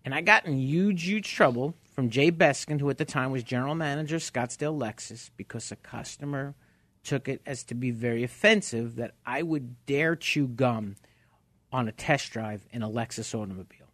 And 0.05 0.15
I 0.15 0.21
got 0.21 0.47
in 0.47 0.59
huge, 0.59 1.05
huge 1.05 1.33
trouble 1.33 1.77
from 1.95 2.11
Jay 2.11 2.31
Beskin, 2.31 2.81
who 2.81 2.91
at 2.91 2.99
the 2.99 3.05
time 3.05 3.31
was 3.31 3.45
general 3.45 3.75
manager 3.75 4.17
of 4.17 4.23
Scottsdale 4.23 4.77
Lexus, 4.77 5.31
because 5.37 5.71
a 5.71 5.77
customer 5.77 6.55
took 7.05 7.29
it 7.29 7.43
as 7.47 7.63
to 7.65 7.75
be 7.75 7.91
very 7.91 8.25
offensive 8.25 8.97
that 8.97 9.13
I 9.25 9.43
would 9.43 9.87
dare 9.87 10.17
chew 10.17 10.49
gum 10.49 10.97
on 11.71 11.87
a 11.87 11.93
test 11.93 12.33
drive 12.33 12.67
in 12.73 12.83
a 12.83 12.89
Lexus 12.89 13.35
automobile. 13.35 13.87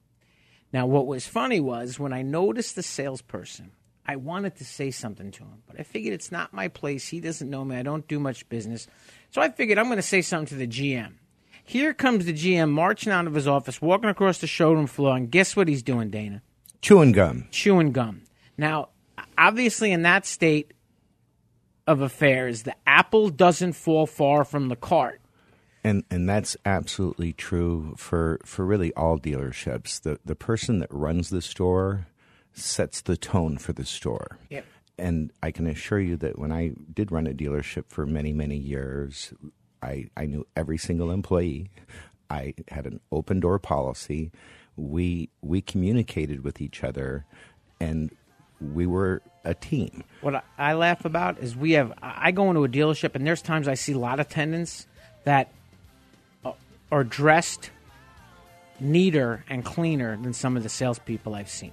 Now, 0.73 0.87
what 0.87 1.07
was 1.07 1.27
funny 1.27 1.61
was 1.61 1.99
when 1.99 2.13
I 2.13 2.23
noticed 2.23 2.77
the 2.77 2.83
salesperson, 2.83 3.73
I 4.07 4.17
wanted 4.17 4.57
to 4.57 4.65
say 4.65 4.91
something 4.91 5.31
to 5.33 5.45
him, 5.45 5.63
but 5.67 5.79
I 5.79 5.83
figured 5.83 6.15
it's 6.15 6.33
not 6.33 6.53
my 6.53 6.69
place. 6.69 7.09
He 7.09 7.21
doesn't 7.21 7.51
know 7.51 7.65
me. 7.65 7.77
I 7.77 7.83
don't 7.83 8.07
do 8.07 8.21
much 8.21 8.49
business. 8.49 8.87
So 9.31 9.43
I 9.43 9.51
figured 9.51 9.79
I'm 9.79 9.87
going 9.87 9.97
to 9.97 10.03
say 10.03 10.23
something 10.23 10.49
to 10.49 10.55
the 10.55 10.67
GM. 10.67 11.15
Here 11.71 11.95
comes 11.95 12.25
the 12.25 12.33
GM 12.33 12.69
marching 12.71 13.13
out 13.13 13.29
of 13.29 13.35
his 13.35 13.47
office, 13.47 13.81
walking 13.81 14.11
across 14.11 14.39
the 14.39 14.49
showroom 14.49 14.89
floor, 14.89 15.17
and 15.17 15.31
guess 15.31 15.55
what 15.55 15.69
he's 15.69 15.85
doing, 15.85 16.11
Dana? 16.11 16.43
Chewing 16.83 17.13
gum. 17.13 17.47
Chewing 17.53 17.93
gum. 17.93 18.23
Now, 18.59 18.89
obviously, 19.39 19.93
in 19.93 20.03
that 20.03 20.27
state 20.27 20.73
of 21.87 22.01
affairs, 22.01 22.65
the 22.65 22.75
apple 22.89 23.29
doesn't 23.29 23.75
fall 23.75 24.09
far 24.09 24.43
from 24.43 24.67
the 24.67 24.75
cart. 24.75 25.21
And 25.85 26.03
and 26.11 26.29
that's 26.29 26.57
absolutely 26.65 27.33
true 27.35 27.95
for, 27.97 28.41
for 28.45 28.65
really 28.65 28.93
all 28.95 29.21
dealerships. 29.21 30.03
The 30.03 30.19
the 30.25 30.35
person 30.35 30.81
that 30.81 30.93
runs 30.93 31.31
the 31.31 31.41
store 31.41 32.09
sets 32.53 33.01
the 33.01 33.17
tone 33.17 33.59
for 33.59 33.73
the 33.73 33.85
store. 33.85 34.41
Yep. 34.49 34.67
And 34.99 35.33
I 35.41 35.53
can 35.53 35.69
assure 35.69 36.01
you 36.01 36.17
that 36.17 36.37
when 36.37 36.51
I 36.51 36.73
did 36.93 37.13
run 37.13 37.29
a 37.29 37.33
dealership 37.33 37.85
for 37.91 38.07
many, 38.07 38.33
many 38.33 38.57
years, 38.57 39.33
I, 39.83 40.11
I 40.17 40.27
knew 40.27 40.47
every 40.57 40.79
single 40.79 41.11
employee. 41.11 41.71
I 42.29 42.55
had 42.69 42.87
an 42.87 43.01
open 43.11 43.41
door 43.41 43.59
policy. 43.59 44.31
We 44.77 45.29
we 45.43 45.61
communicated 45.61 46.45
with 46.45 46.61
each 46.61 46.85
other 46.85 47.25
and 47.81 48.11
we 48.61 48.87
were 48.87 49.23
a 49.45 49.55
team. 49.55 50.05
What 50.21 50.45
I- 50.59 50.75
laugh 50.75 51.05
about 51.05 51.39
is 51.39 51.57
we 51.57 51.73
have. 51.73 51.93
I 52.03 52.31
go 52.31 52.49
into 52.51 52.65
a 52.65 52.69
dealership 52.69 53.15
and 53.15 53.27
there's 53.27 53.43
times 53.43 53.69
I 53.69 53.75
see 53.75 53.93
a 53.93 53.99
lot 53.99 54.21
of 54.21 54.27
attendants 54.27 54.87
that 55.25 55.53
uh, 56.45 56.53
are 56.93 57.05
dressed 57.05 57.71
neater 58.79 59.45
and 59.49 59.65
cleaner 59.65 60.17
than 60.17 60.33
some 60.33 60.57
of 60.57 60.63
the 60.63 60.69
salespeople 60.69 61.35
I've 61.35 61.51
seen. 61.51 61.73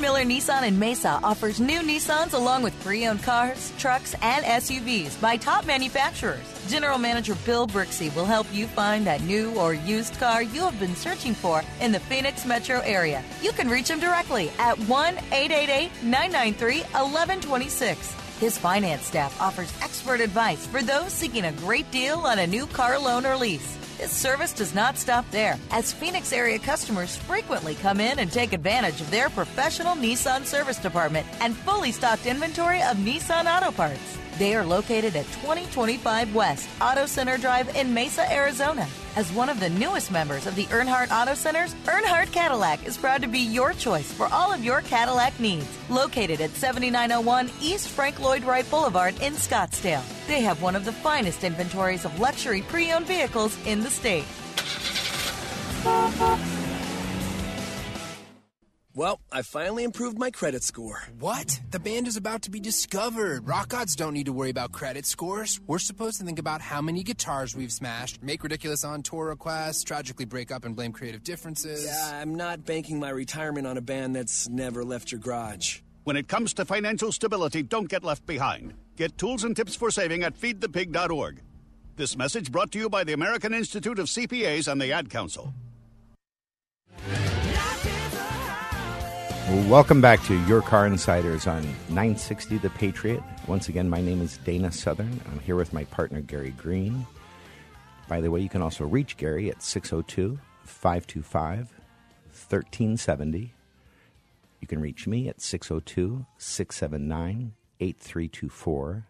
Miller 0.00 0.22
Nissan 0.22 0.66
in 0.66 0.78
Mesa 0.78 1.20
offers 1.22 1.60
new 1.60 1.80
Nissans 1.80 2.34
along 2.34 2.62
with 2.62 2.78
pre 2.82 3.06
owned 3.06 3.22
cars, 3.22 3.72
trucks, 3.78 4.14
and 4.22 4.44
SUVs 4.44 5.20
by 5.20 5.36
top 5.36 5.66
manufacturers. 5.66 6.44
General 6.68 6.98
Manager 6.98 7.34
Bill 7.46 7.66
Brixey 7.66 8.14
will 8.14 8.24
help 8.24 8.46
you 8.52 8.66
find 8.66 9.06
that 9.06 9.22
new 9.22 9.52
or 9.54 9.74
used 9.74 10.18
car 10.18 10.42
you 10.42 10.62
have 10.62 10.78
been 10.80 10.96
searching 10.96 11.34
for 11.34 11.62
in 11.80 11.92
the 11.92 12.00
Phoenix 12.00 12.44
metro 12.44 12.80
area. 12.80 13.22
You 13.42 13.52
can 13.52 13.68
reach 13.68 13.88
him 13.88 14.00
directly 14.00 14.50
at 14.58 14.78
1 14.78 15.14
888 15.32 15.90
993 16.02 16.80
1126. 16.80 18.14
His 18.40 18.58
finance 18.58 19.06
staff 19.06 19.40
offers 19.40 19.72
expert 19.82 20.20
advice 20.20 20.66
for 20.66 20.82
those 20.82 21.12
seeking 21.12 21.44
a 21.44 21.52
great 21.52 21.90
deal 21.90 22.18
on 22.18 22.38
a 22.38 22.46
new 22.46 22.66
car 22.66 22.98
loan 22.98 23.24
or 23.26 23.36
lease. 23.36 23.83
His 24.04 24.12
service 24.12 24.52
does 24.52 24.74
not 24.74 24.98
stop 24.98 25.24
there, 25.30 25.58
as 25.70 25.90
Phoenix 25.90 26.30
area 26.34 26.58
customers 26.58 27.16
frequently 27.16 27.74
come 27.74 28.00
in 28.00 28.18
and 28.18 28.30
take 28.30 28.52
advantage 28.52 29.00
of 29.00 29.10
their 29.10 29.30
professional 29.30 29.94
Nissan 29.94 30.44
service 30.44 30.76
department 30.76 31.26
and 31.40 31.56
fully 31.56 31.90
stocked 31.90 32.26
inventory 32.26 32.82
of 32.82 32.98
Nissan 32.98 33.46
auto 33.46 33.70
parts. 33.70 34.18
They 34.38 34.56
are 34.56 34.64
located 34.64 35.14
at 35.14 35.26
2025 35.26 36.34
West 36.34 36.68
Auto 36.80 37.06
Center 37.06 37.38
Drive 37.38 37.74
in 37.76 37.94
Mesa, 37.94 38.30
Arizona. 38.32 38.88
As 39.14 39.30
one 39.30 39.48
of 39.48 39.60
the 39.60 39.70
newest 39.70 40.10
members 40.10 40.48
of 40.48 40.56
the 40.56 40.64
Earnhardt 40.66 41.12
Auto 41.12 41.34
Centers, 41.34 41.74
Earnhardt 41.84 42.32
Cadillac 42.32 42.84
is 42.84 42.96
proud 42.96 43.22
to 43.22 43.28
be 43.28 43.38
your 43.38 43.72
choice 43.74 44.10
for 44.12 44.26
all 44.26 44.52
of 44.52 44.64
your 44.64 44.80
Cadillac 44.80 45.38
needs. 45.38 45.68
Located 45.88 46.40
at 46.40 46.50
7901 46.50 47.48
East 47.60 47.88
Frank 47.88 48.18
Lloyd 48.18 48.42
Wright 48.42 48.68
Boulevard 48.68 49.14
in 49.22 49.34
Scottsdale, 49.34 50.02
they 50.26 50.40
have 50.40 50.60
one 50.60 50.74
of 50.74 50.84
the 50.84 50.92
finest 50.92 51.44
inventories 51.44 52.04
of 52.04 52.18
luxury 52.18 52.62
pre 52.62 52.90
owned 52.90 53.06
vehicles 53.06 53.56
in 53.66 53.80
the 53.80 53.90
state. 53.90 54.24
Well, 58.96 59.18
I 59.32 59.42
finally 59.42 59.82
improved 59.82 60.20
my 60.20 60.30
credit 60.30 60.62
score. 60.62 61.02
What? 61.18 61.60
The 61.72 61.80
band 61.80 62.06
is 62.06 62.16
about 62.16 62.42
to 62.42 62.50
be 62.52 62.60
discovered. 62.60 63.44
Rock 63.44 63.70
gods 63.70 63.96
don't 63.96 64.14
need 64.14 64.26
to 64.26 64.32
worry 64.32 64.50
about 64.50 64.70
credit 64.70 65.04
scores. 65.04 65.60
We're 65.66 65.80
supposed 65.80 66.20
to 66.20 66.24
think 66.24 66.38
about 66.38 66.60
how 66.60 66.80
many 66.80 67.02
guitars 67.02 67.56
we've 67.56 67.72
smashed, 67.72 68.22
make 68.22 68.44
ridiculous 68.44 68.84
on 68.84 69.02
tour 69.02 69.26
requests, 69.26 69.82
tragically 69.82 70.26
break 70.26 70.52
up 70.52 70.64
and 70.64 70.76
blame 70.76 70.92
creative 70.92 71.24
differences. 71.24 71.84
Yeah, 71.84 72.20
I'm 72.20 72.36
not 72.36 72.64
banking 72.64 73.00
my 73.00 73.10
retirement 73.10 73.66
on 73.66 73.76
a 73.76 73.80
band 73.80 74.14
that's 74.14 74.48
never 74.48 74.84
left 74.84 75.10
your 75.10 75.20
garage. 75.20 75.80
When 76.04 76.16
it 76.16 76.28
comes 76.28 76.54
to 76.54 76.64
financial 76.64 77.10
stability, 77.10 77.64
don't 77.64 77.88
get 77.88 78.04
left 78.04 78.24
behind. 78.26 78.74
Get 78.94 79.18
tools 79.18 79.42
and 79.42 79.56
tips 79.56 79.74
for 79.74 79.90
saving 79.90 80.22
at 80.22 80.38
feedthepig.org. 80.38 81.40
This 81.96 82.16
message 82.16 82.52
brought 82.52 82.70
to 82.70 82.78
you 82.78 82.88
by 82.88 83.02
the 83.02 83.12
American 83.12 83.54
Institute 83.54 83.98
of 83.98 84.06
CPAs 84.06 84.70
and 84.70 84.80
the 84.80 84.92
Ad 84.92 85.10
Council. 85.10 85.52
Welcome 89.46 90.00
back 90.00 90.22
to 90.24 90.34
Your 90.46 90.62
Car 90.62 90.86
Insiders 90.86 91.46
on 91.46 91.60
960 91.90 92.56
The 92.56 92.70
Patriot. 92.70 93.22
Once 93.46 93.68
again, 93.68 93.90
my 93.90 94.00
name 94.00 94.22
is 94.22 94.38
Dana 94.38 94.72
Southern. 94.72 95.20
I'm 95.30 95.38
here 95.40 95.54
with 95.54 95.74
my 95.74 95.84
partner, 95.84 96.22
Gary 96.22 96.52
Green. 96.52 97.06
By 98.08 98.22
the 98.22 98.30
way, 98.30 98.40
you 98.40 98.48
can 98.48 98.62
also 98.62 98.86
reach 98.86 99.18
Gary 99.18 99.50
at 99.50 99.62
602 99.62 100.38
525 100.62 101.58
1370. 101.58 103.52
You 104.62 104.66
can 104.66 104.80
reach 104.80 105.06
me 105.06 105.28
at 105.28 105.42
602 105.42 106.24
679 106.38 107.52
8324. 107.80 109.06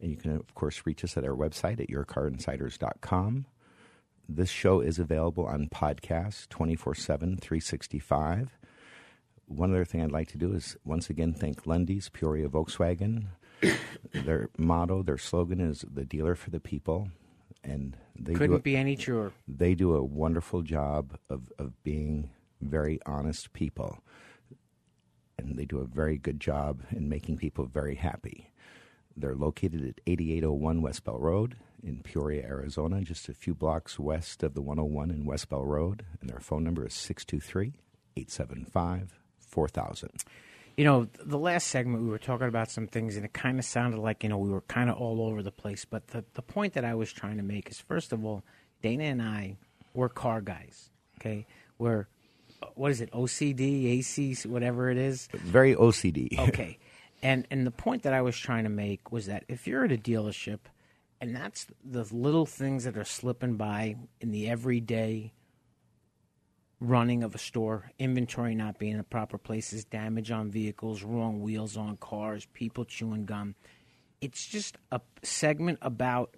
And 0.00 0.10
you 0.10 0.16
can, 0.16 0.36
of 0.36 0.54
course, 0.54 0.82
reach 0.86 1.04
us 1.04 1.18
at 1.18 1.24
our 1.24 1.36
website 1.36 1.80
at 1.80 1.90
yourcarinsiders.com. 1.90 3.44
This 4.26 4.48
show 4.48 4.80
is 4.80 4.98
available 4.98 5.44
on 5.44 5.68
podcast 5.68 6.48
24 6.48 6.94
7, 6.94 7.36
365 7.36 8.56
one 9.46 9.70
other 9.70 9.84
thing 9.84 10.02
I'd 10.02 10.12
like 10.12 10.28
to 10.28 10.38
do 10.38 10.52
is 10.52 10.76
once 10.84 11.08
again 11.08 11.32
thank 11.32 11.66
Lunde's 11.66 12.08
Peoria 12.08 12.48
Volkswagen. 12.48 13.26
their 14.12 14.50
motto, 14.58 15.02
their 15.02 15.18
slogan 15.18 15.60
is 15.60 15.84
"the 15.90 16.04
dealer 16.04 16.34
for 16.34 16.50
the 16.50 16.60
people," 16.60 17.08
and 17.64 17.96
they 18.14 18.34
couldn't 18.34 18.56
a, 18.56 18.60
be 18.60 18.76
any 18.76 18.96
truer. 18.96 19.32
They 19.48 19.74
do 19.74 19.94
a 19.94 20.04
wonderful 20.04 20.62
job 20.62 21.18
of 21.30 21.52
of 21.58 21.82
being 21.82 22.30
very 22.60 23.00
honest 23.06 23.52
people, 23.52 23.98
and 25.38 25.56
they 25.56 25.64
do 25.64 25.78
a 25.78 25.86
very 25.86 26.18
good 26.18 26.40
job 26.40 26.82
in 26.90 27.08
making 27.08 27.38
people 27.38 27.64
very 27.66 27.94
happy. 27.94 28.50
They're 29.16 29.34
located 29.34 29.82
at 29.86 30.00
8801 30.06 30.82
West 30.82 31.04
Bell 31.04 31.18
Road 31.18 31.56
in 31.82 32.02
Peoria, 32.02 32.42
Arizona, 32.42 33.00
just 33.00 33.30
a 33.30 33.34
few 33.34 33.54
blocks 33.54 33.98
west 33.98 34.42
of 34.42 34.52
the 34.52 34.60
101 34.60 35.10
in 35.10 35.24
West 35.24 35.48
Bell 35.48 35.64
Road, 35.64 36.04
and 36.20 36.28
their 36.28 36.40
phone 36.40 36.64
number 36.64 36.86
is 36.86 36.92
623 36.92 37.80
875 38.16 39.18
4000 39.56 40.10
you 40.76 40.84
know 40.84 41.08
the 41.24 41.38
last 41.38 41.68
segment 41.68 42.02
we 42.02 42.10
were 42.10 42.18
talking 42.18 42.46
about 42.46 42.70
some 42.70 42.86
things 42.86 43.16
and 43.16 43.24
it 43.24 43.32
kind 43.32 43.58
of 43.58 43.64
sounded 43.64 43.98
like 43.98 44.22
you 44.22 44.28
know 44.28 44.36
we 44.36 44.50
were 44.50 44.60
kind 44.60 44.90
of 44.90 44.96
all 44.98 45.22
over 45.22 45.42
the 45.42 45.50
place 45.50 45.86
but 45.86 46.08
the, 46.08 46.22
the 46.34 46.42
point 46.42 46.74
that 46.74 46.84
i 46.84 46.94
was 46.94 47.10
trying 47.10 47.38
to 47.38 47.42
make 47.42 47.70
is 47.70 47.80
first 47.80 48.12
of 48.12 48.22
all 48.22 48.44
dana 48.82 49.04
and 49.04 49.22
i 49.22 49.56
we're 49.94 50.10
car 50.10 50.42
guys 50.42 50.90
okay? 51.18 51.46
We're 51.78 52.06
uh, 52.62 52.66
what 52.74 52.90
is 52.90 53.00
it 53.00 53.10
ocd 53.12 53.60
ac 53.86 54.36
whatever 54.48 54.90
it 54.90 54.98
is? 54.98 55.28
Very 55.32 55.74
ocd 55.74 56.38
okay. 56.48 56.78
And 57.22 57.46
and 57.50 57.66
the 57.66 57.70
point 57.70 58.02
that 58.02 58.12
i 58.12 58.20
was 58.20 58.36
trying 58.36 58.64
to 58.64 58.70
make 58.70 59.10
was 59.10 59.26
that 59.26 59.44
if 59.48 59.66
you're 59.66 59.84
at 59.84 59.92
a 59.92 59.96
dealership 59.96 60.60
and 61.20 61.34
that's 61.34 61.66
the 61.82 62.06
little 62.14 62.44
things 62.44 62.84
that 62.84 62.96
are 62.96 63.04
slipping 63.04 63.56
by 63.56 63.96
in 64.20 64.32
the 64.32 64.48
everyday 64.50 65.32
running 66.80 67.22
of 67.22 67.34
a 67.34 67.38
store, 67.38 67.90
inventory 67.98 68.54
not 68.54 68.78
being 68.78 68.92
in 68.92 68.98
the 68.98 69.04
proper 69.04 69.38
places, 69.38 69.84
damage 69.84 70.30
on 70.30 70.50
vehicles, 70.50 71.02
wrong 71.02 71.40
wheels 71.40 71.76
on 71.76 71.96
cars, 71.96 72.46
people 72.52 72.84
chewing 72.84 73.24
gum. 73.24 73.54
It's 74.20 74.46
just 74.46 74.76
a 74.92 75.00
segment 75.22 75.78
about 75.82 76.36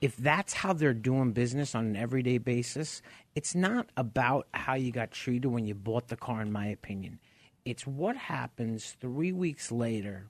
if 0.00 0.16
that's 0.16 0.52
how 0.52 0.72
they're 0.72 0.94
doing 0.94 1.32
business 1.32 1.74
on 1.74 1.86
an 1.86 1.96
everyday 1.96 2.38
basis, 2.38 3.02
it's 3.34 3.54
not 3.54 3.88
about 3.96 4.46
how 4.54 4.74
you 4.74 4.92
got 4.92 5.10
treated 5.10 5.48
when 5.48 5.66
you 5.66 5.74
bought 5.74 6.08
the 6.08 6.16
car, 6.16 6.40
in 6.40 6.52
my 6.52 6.66
opinion. 6.66 7.18
It's 7.64 7.86
what 7.86 8.16
happens 8.16 8.96
three 9.00 9.32
weeks 9.32 9.72
later 9.72 10.28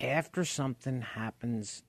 after 0.00 0.44
something 0.44 1.02
happens 1.02 1.82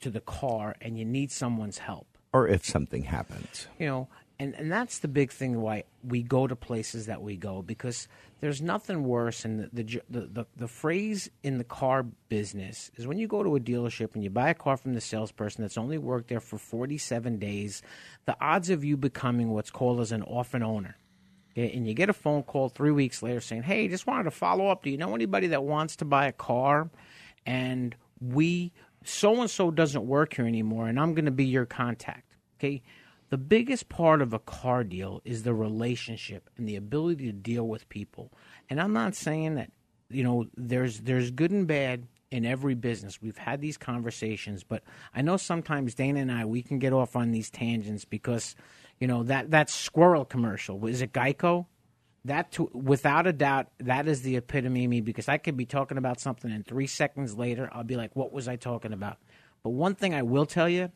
to 0.00 0.10
the 0.10 0.20
car 0.20 0.76
and 0.80 0.98
you 0.98 1.04
need 1.04 1.30
someone's 1.30 1.78
help. 1.78 2.06
Or 2.32 2.48
if 2.48 2.66
something 2.66 3.04
happens. 3.04 3.68
You 3.78 3.86
know, 3.86 4.08
and 4.38 4.54
and 4.54 4.70
that's 4.70 4.98
the 4.98 5.08
big 5.08 5.32
thing 5.32 5.60
why 5.60 5.84
we 6.04 6.22
go 6.22 6.46
to 6.46 6.54
places 6.54 7.06
that 7.06 7.22
we 7.22 7.36
go 7.36 7.62
because 7.62 8.08
there's 8.40 8.60
nothing 8.60 9.04
worse 9.04 9.44
and 9.44 9.70
the 9.72 10.00
the, 10.10 10.20
the 10.30 10.46
the, 10.56 10.68
phrase 10.68 11.30
in 11.42 11.58
the 11.58 11.64
car 11.64 12.04
business 12.28 12.90
is 12.96 13.06
when 13.06 13.18
you 13.18 13.26
go 13.26 13.42
to 13.42 13.56
a 13.56 13.60
dealership 13.60 14.14
and 14.14 14.22
you 14.22 14.30
buy 14.30 14.50
a 14.50 14.54
car 14.54 14.76
from 14.76 14.94
the 14.94 15.00
salesperson 15.00 15.62
that's 15.62 15.78
only 15.78 15.98
worked 15.98 16.28
there 16.28 16.40
for 16.40 16.58
47 16.58 17.38
days 17.38 17.82
the 18.26 18.36
odds 18.40 18.70
of 18.70 18.84
you 18.84 18.96
becoming 18.96 19.50
what's 19.50 19.70
called 19.70 20.00
as 20.00 20.12
an 20.12 20.22
orphan 20.22 20.62
owner. 20.62 20.96
And 21.58 21.88
you 21.88 21.94
get 21.94 22.10
a 22.10 22.12
phone 22.12 22.42
call 22.42 22.68
3 22.68 22.90
weeks 22.90 23.22
later 23.22 23.40
saying 23.40 23.62
hey 23.62 23.88
just 23.88 24.06
wanted 24.06 24.24
to 24.24 24.30
follow 24.30 24.68
up. 24.68 24.82
Do 24.82 24.90
you 24.90 24.98
know 24.98 25.14
anybody 25.14 25.48
that 25.48 25.64
wants 25.64 25.96
to 25.96 26.04
buy 26.04 26.26
a 26.26 26.32
car? 26.32 26.90
And 27.46 27.96
we 28.20 28.72
so 29.04 29.40
and 29.40 29.50
so 29.50 29.70
doesn't 29.70 30.06
work 30.06 30.34
here 30.34 30.46
anymore 30.46 30.88
and 30.88 31.00
I'm 31.00 31.14
going 31.14 31.24
to 31.24 31.30
be 31.30 31.46
your 31.46 31.64
contact. 31.64 32.34
Okay 32.58 32.82
the 33.28 33.38
biggest 33.38 33.88
part 33.88 34.22
of 34.22 34.32
a 34.32 34.38
car 34.38 34.84
deal 34.84 35.20
is 35.24 35.42
the 35.42 35.54
relationship 35.54 36.48
and 36.56 36.68
the 36.68 36.76
ability 36.76 37.26
to 37.26 37.32
deal 37.32 37.66
with 37.66 37.88
people. 37.88 38.32
And 38.70 38.80
I'm 38.80 38.92
not 38.92 39.14
saying 39.14 39.56
that 39.56 39.70
you 40.08 40.22
know 40.22 40.46
there's 40.56 41.00
there's 41.00 41.30
good 41.30 41.50
and 41.50 41.66
bad 41.66 42.06
in 42.30 42.44
every 42.44 42.74
business. 42.74 43.20
We've 43.22 43.36
had 43.36 43.60
these 43.60 43.76
conversations, 43.76 44.62
but 44.62 44.82
I 45.14 45.22
know 45.22 45.36
sometimes 45.36 45.94
Dana 45.94 46.20
and 46.20 46.32
I 46.32 46.44
we 46.44 46.62
can 46.62 46.78
get 46.78 46.92
off 46.92 47.16
on 47.16 47.32
these 47.32 47.50
tangents 47.50 48.04
because 48.04 48.54
you 49.00 49.06
know 49.06 49.24
that 49.24 49.50
that 49.50 49.70
squirrel 49.70 50.24
commercial 50.24 50.86
is 50.86 51.02
it 51.02 51.12
Geico? 51.12 51.66
That 52.24 52.50
to, 52.52 52.68
without 52.72 53.28
a 53.28 53.32
doubt 53.32 53.68
that 53.78 54.08
is 54.08 54.22
the 54.22 54.36
epitome 54.36 54.84
of 54.84 54.90
me 54.90 55.00
because 55.00 55.28
I 55.28 55.38
could 55.38 55.56
be 55.56 55.66
talking 55.66 55.96
about 55.96 56.18
something 56.18 56.50
and 56.50 56.66
3 56.66 56.86
seconds 56.88 57.36
later 57.36 57.68
I'll 57.72 57.84
be 57.84 57.96
like 57.96 58.14
what 58.14 58.32
was 58.32 58.48
I 58.48 58.56
talking 58.56 58.92
about? 58.92 59.18
But 59.62 59.70
one 59.70 59.94
thing 59.94 60.14
I 60.14 60.22
will 60.22 60.46
tell 60.46 60.68
you 60.68 60.90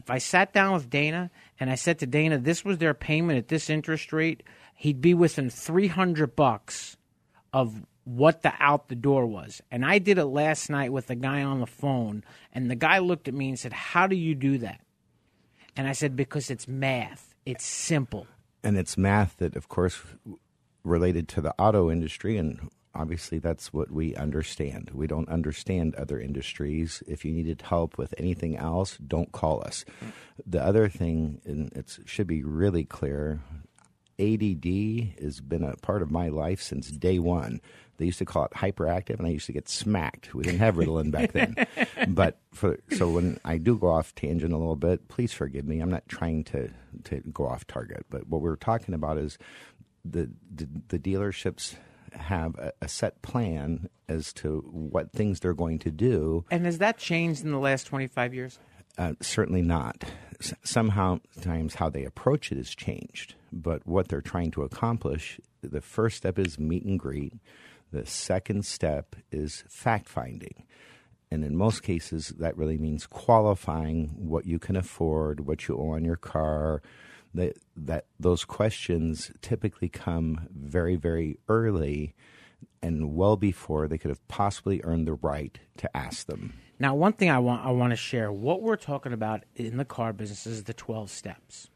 if 0.00 0.10
I 0.10 0.18
sat 0.18 0.52
down 0.52 0.72
with 0.72 0.88
Dana 0.88 1.30
and 1.58 1.70
I 1.70 1.74
said 1.74 1.98
to 1.98 2.06
Dana, 2.06 2.38
this 2.38 2.64
was 2.64 2.78
their 2.78 2.94
payment 2.94 3.38
at 3.38 3.48
this 3.48 3.68
interest 3.68 4.12
rate, 4.12 4.42
he'd 4.74 5.00
be 5.00 5.14
within 5.14 5.50
300 5.50 6.34
bucks 6.34 6.96
of 7.52 7.84
what 8.04 8.42
the 8.42 8.52
out 8.58 8.88
the 8.88 8.94
door 8.94 9.26
was. 9.26 9.60
And 9.70 9.84
I 9.84 9.98
did 9.98 10.16
it 10.18 10.24
last 10.24 10.70
night 10.70 10.90
with 10.90 11.06
the 11.06 11.14
guy 11.14 11.42
on 11.42 11.60
the 11.60 11.66
phone, 11.66 12.24
and 12.52 12.70
the 12.70 12.76
guy 12.76 12.98
looked 12.98 13.28
at 13.28 13.34
me 13.34 13.50
and 13.50 13.58
said, 13.58 13.72
How 13.72 14.06
do 14.06 14.16
you 14.16 14.34
do 14.34 14.58
that? 14.58 14.80
And 15.76 15.86
I 15.86 15.92
said, 15.92 16.16
Because 16.16 16.50
it's 16.50 16.66
math, 16.66 17.34
it's 17.44 17.64
simple. 17.64 18.26
And 18.64 18.76
it's 18.76 18.96
math 18.96 19.36
that, 19.36 19.54
of 19.54 19.68
course, 19.68 20.00
related 20.82 21.28
to 21.28 21.40
the 21.40 21.54
auto 21.58 21.90
industry 21.90 22.36
and 22.36 22.70
obviously 22.94 23.38
that's 23.38 23.72
what 23.72 23.90
we 23.90 24.14
understand. 24.16 24.90
We 24.92 25.06
don't 25.06 25.28
understand 25.28 25.94
other 25.94 26.20
industries. 26.20 27.02
If 27.06 27.24
you 27.24 27.32
needed 27.32 27.62
help 27.62 27.98
with 27.98 28.14
anything 28.18 28.56
else, 28.56 28.96
don't 28.98 29.32
call 29.32 29.62
us. 29.62 29.84
The 30.46 30.62
other 30.62 30.88
thing, 30.88 31.40
and 31.44 31.72
it 31.72 31.98
should 32.06 32.26
be 32.26 32.42
really 32.42 32.84
clear, 32.84 33.40
ADD 34.18 35.20
has 35.22 35.40
been 35.40 35.64
a 35.64 35.76
part 35.76 36.02
of 36.02 36.10
my 36.10 36.28
life 36.28 36.60
since 36.60 36.90
day 36.90 37.18
one. 37.18 37.60
They 37.96 38.06
used 38.06 38.18
to 38.18 38.24
call 38.24 38.46
it 38.46 38.52
hyperactive, 38.52 39.18
and 39.18 39.26
I 39.26 39.30
used 39.30 39.46
to 39.46 39.52
get 39.52 39.68
smacked. 39.68 40.34
We 40.34 40.42
didn't 40.42 40.60
have 40.60 40.76
Ritalin 40.76 41.10
back 41.10 41.32
then. 41.32 41.54
but 42.08 42.38
for 42.52 42.78
so 42.92 43.10
when 43.10 43.38
I 43.44 43.58
do 43.58 43.76
go 43.76 43.88
off 43.88 44.14
tangent 44.14 44.54
a 44.54 44.56
little 44.56 44.76
bit, 44.76 45.08
please 45.08 45.32
forgive 45.32 45.66
me. 45.66 45.80
I'm 45.80 45.90
not 45.90 46.08
trying 46.08 46.44
to 46.44 46.70
to 47.04 47.20
go 47.32 47.46
off 47.46 47.66
target. 47.66 48.06
But 48.08 48.26
what 48.26 48.40
we're 48.40 48.56
talking 48.56 48.94
about 48.94 49.18
is 49.18 49.36
the 50.02 50.30
the, 50.54 50.66
the 50.88 50.98
dealerships 50.98 51.76
have 52.14 52.54
a, 52.56 52.72
a 52.82 52.88
set 52.88 53.20
plan 53.22 53.88
as 54.08 54.32
to 54.34 54.60
what 54.70 55.12
things 55.12 55.40
they're 55.40 55.54
going 55.54 55.78
to 55.80 55.90
do. 55.90 56.44
And 56.50 56.64
has 56.64 56.78
that 56.78 56.98
changed 56.98 57.44
in 57.44 57.52
the 57.52 57.58
last 57.58 57.84
25 57.84 58.34
years? 58.34 58.58
Uh, 58.98 59.14
certainly 59.20 59.62
not. 59.62 60.04
S- 60.40 60.54
somehow, 60.62 61.20
times 61.40 61.76
how 61.76 61.88
they 61.88 62.04
approach 62.04 62.52
it 62.52 62.58
has 62.58 62.74
changed, 62.74 63.34
but 63.52 63.86
what 63.86 64.08
they're 64.08 64.20
trying 64.20 64.50
to 64.52 64.62
accomplish, 64.62 65.40
the 65.62 65.80
first 65.80 66.16
step 66.16 66.38
is 66.38 66.58
meet 66.58 66.84
and 66.84 66.98
greet. 66.98 67.34
The 67.92 68.06
second 68.06 68.64
step 68.64 69.16
is 69.32 69.64
fact 69.68 70.08
finding. 70.08 70.64
And 71.30 71.44
in 71.44 71.56
most 71.56 71.82
cases, 71.82 72.28
that 72.38 72.56
really 72.56 72.78
means 72.78 73.06
qualifying 73.06 74.08
what 74.16 74.46
you 74.46 74.58
can 74.58 74.76
afford, 74.76 75.46
what 75.46 75.68
you 75.68 75.76
owe 75.76 75.90
on 75.90 76.04
your 76.04 76.16
car. 76.16 76.82
That, 77.32 77.58
that 77.76 78.06
those 78.18 78.44
questions 78.44 79.30
typically 79.40 79.88
come 79.88 80.48
very, 80.52 80.96
very 80.96 81.38
early 81.48 82.14
and 82.82 83.14
well 83.14 83.36
before 83.36 83.86
they 83.88 83.98
could 83.98 84.08
have 84.08 84.26
possibly 84.28 84.80
earned 84.84 85.06
the 85.06 85.14
right 85.14 85.58
to 85.76 85.96
ask 85.96 86.26
them. 86.26 86.54
Now, 86.78 86.94
one 86.94 87.12
thing 87.12 87.30
I 87.30 87.38
want 87.38 87.64
I 87.64 87.70
want 87.70 87.90
to 87.90 87.96
share 87.96 88.32
what 88.32 88.62
we're 88.62 88.76
talking 88.76 89.12
about 89.12 89.44
in 89.54 89.76
the 89.76 89.84
car 89.84 90.12
business 90.12 90.46
is 90.46 90.64
the 90.64 90.72
12 90.74 91.10
steps. 91.10 91.68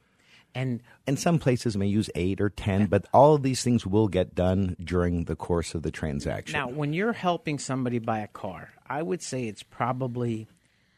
And 0.54 0.82
and 1.06 1.18
some 1.18 1.38
places 1.38 1.76
may 1.76 1.86
use 1.86 2.08
8 2.14 2.40
or 2.40 2.48
10, 2.48 2.86
but 2.86 3.06
all 3.12 3.34
of 3.34 3.42
these 3.42 3.62
things 3.62 3.86
will 3.86 4.08
get 4.08 4.34
done 4.34 4.76
during 4.82 5.24
the 5.24 5.36
course 5.36 5.74
of 5.74 5.82
the 5.82 5.90
transaction. 5.90 6.52
Now, 6.58 6.68
when 6.68 6.92
you're 6.92 7.12
helping 7.12 7.58
somebody 7.58 7.98
buy 7.98 8.20
a 8.20 8.28
car, 8.28 8.70
I 8.86 9.02
would 9.02 9.20
say 9.20 9.46
it's 9.46 9.64
probably 9.64 10.46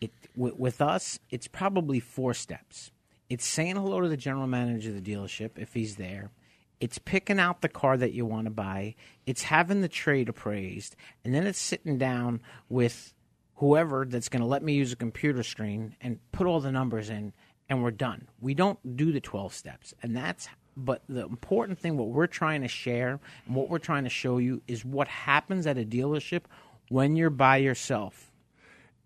it 0.01 0.13
with, 0.37 0.57
with 0.57 0.81
us, 0.81 1.19
it's 1.31 1.49
probably 1.49 2.01
four 2.01 2.35
steps. 2.35 2.93
It's 3.29 3.47
saying 3.47 3.77
hello 3.77 4.01
to 4.01 4.09
the 4.09 4.17
general 4.17 4.47
manager 4.47 4.91
of 4.91 5.03
the 5.03 5.13
dealership 5.13 5.53
if 5.57 5.75
he's 5.75 5.97
there. 5.97 6.31
It's 6.79 6.99
picking 6.99 7.41
out 7.41 7.63
the 7.63 7.69
car 7.69 7.97
that 7.97 8.13
you 8.13 8.27
want 8.27 8.47
to 8.47 8.51
buy. 8.51 8.95
It's 9.27 9.45
having 9.45 9.81
the 9.81 9.89
trade 9.89 10.29
appraised, 10.29 10.95
and 11.25 11.35
then 11.35 11.47
it's 11.47 11.59
sitting 11.59 11.97
down 11.97 12.41
with 12.69 13.15
whoever 13.57 14.05
that's 14.05 14.29
going 14.29 14.43
to 14.43 14.47
let 14.47 14.63
me 14.63 14.75
use 14.75 14.93
a 14.93 14.97
computer 14.97 15.43
screen 15.43 15.97
and 16.01 16.19
put 16.33 16.47
all 16.47 16.61
the 16.61 16.71
numbers 16.71 17.11
in 17.11 17.33
and 17.69 17.83
we're 17.83 17.91
done. 17.91 18.29
We 18.41 18.55
don't 18.55 18.97
do 18.97 19.13
the 19.13 19.21
12 19.21 19.53
steps. 19.53 19.95
And 20.03 20.17
that's 20.17 20.49
but 20.77 21.03
the 21.09 21.25
important 21.25 21.79
thing 21.79 21.97
what 21.97 22.09
we're 22.09 22.27
trying 22.27 22.61
to 22.61 22.69
share 22.69 23.19
and 23.47 23.57
what 23.57 23.71
we're 23.71 23.79
trying 23.79 24.05
to 24.05 24.11
show 24.11 24.37
you 24.37 24.61
is 24.69 24.85
what 24.85 25.09
happens 25.09 25.67
at 25.67 25.79
a 25.79 25.85
dealership 25.85 26.43
when 26.91 27.17
you're 27.17 27.31
by 27.31 27.57
yourself. 27.57 28.26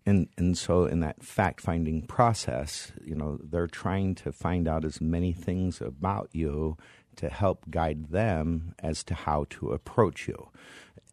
And 0.06 0.28
and 0.36 0.56
so 0.56 0.86
in 0.86 1.00
that 1.00 1.22
fact 1.22 1.60
finding 1.60 2.02
process, 2.02 2.92
you 3.04 3.14
know, 3.14 3.38
they're 3.42 3.66
trying 3.66 4.14
to 4.16 4.32
find 4.32 4.66
out 4.66 4.84
as 4.84 5.00
many 5.00 5.32
things 5.32 5.80
about 5.80 6.30
you 6.32 6.76
to 7.16 7.28
help 7.28 7.70
guide 7.70 8.10
them 8.10 8.74
as 8.78 9.04
to 9.04 9.14
how 9.14 9.46
to 9.50 9.72
approach 9.72 10.26
you. 10.26 10.48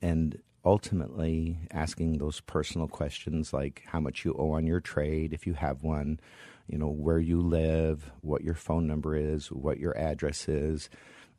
And 0.02 0.42
ultimately 0.64 1.60
asking 1.72 2.18
those 2.18 2.42
personal 2.42 2.88
questions 2.88 3.54
like 3.54 3.84
how 3.88 4.00
much 4.00 4.26
you 4.26 4.36
owe 4.38 4.52
on 4.52 4.68
your 4.68 4.82
trade 4.82 5.32
if 5.32 5.48
you 5.48 5.54
have 5.54 5.82
one, 5.82 6.20
you 6.68 6.78
know, 6.78 6.90
where 6.90 7.20
you 7.20 7.40
live, 7.42 8.12
what 8.22 8.44
your 8.44 8.54
phone 8.54 8.86
number 8.86 9.16
is, 9.16 9.52
what 9.52 9.80
your 9.80 9.98
address 9.98 10.50
is. 10.50 10.90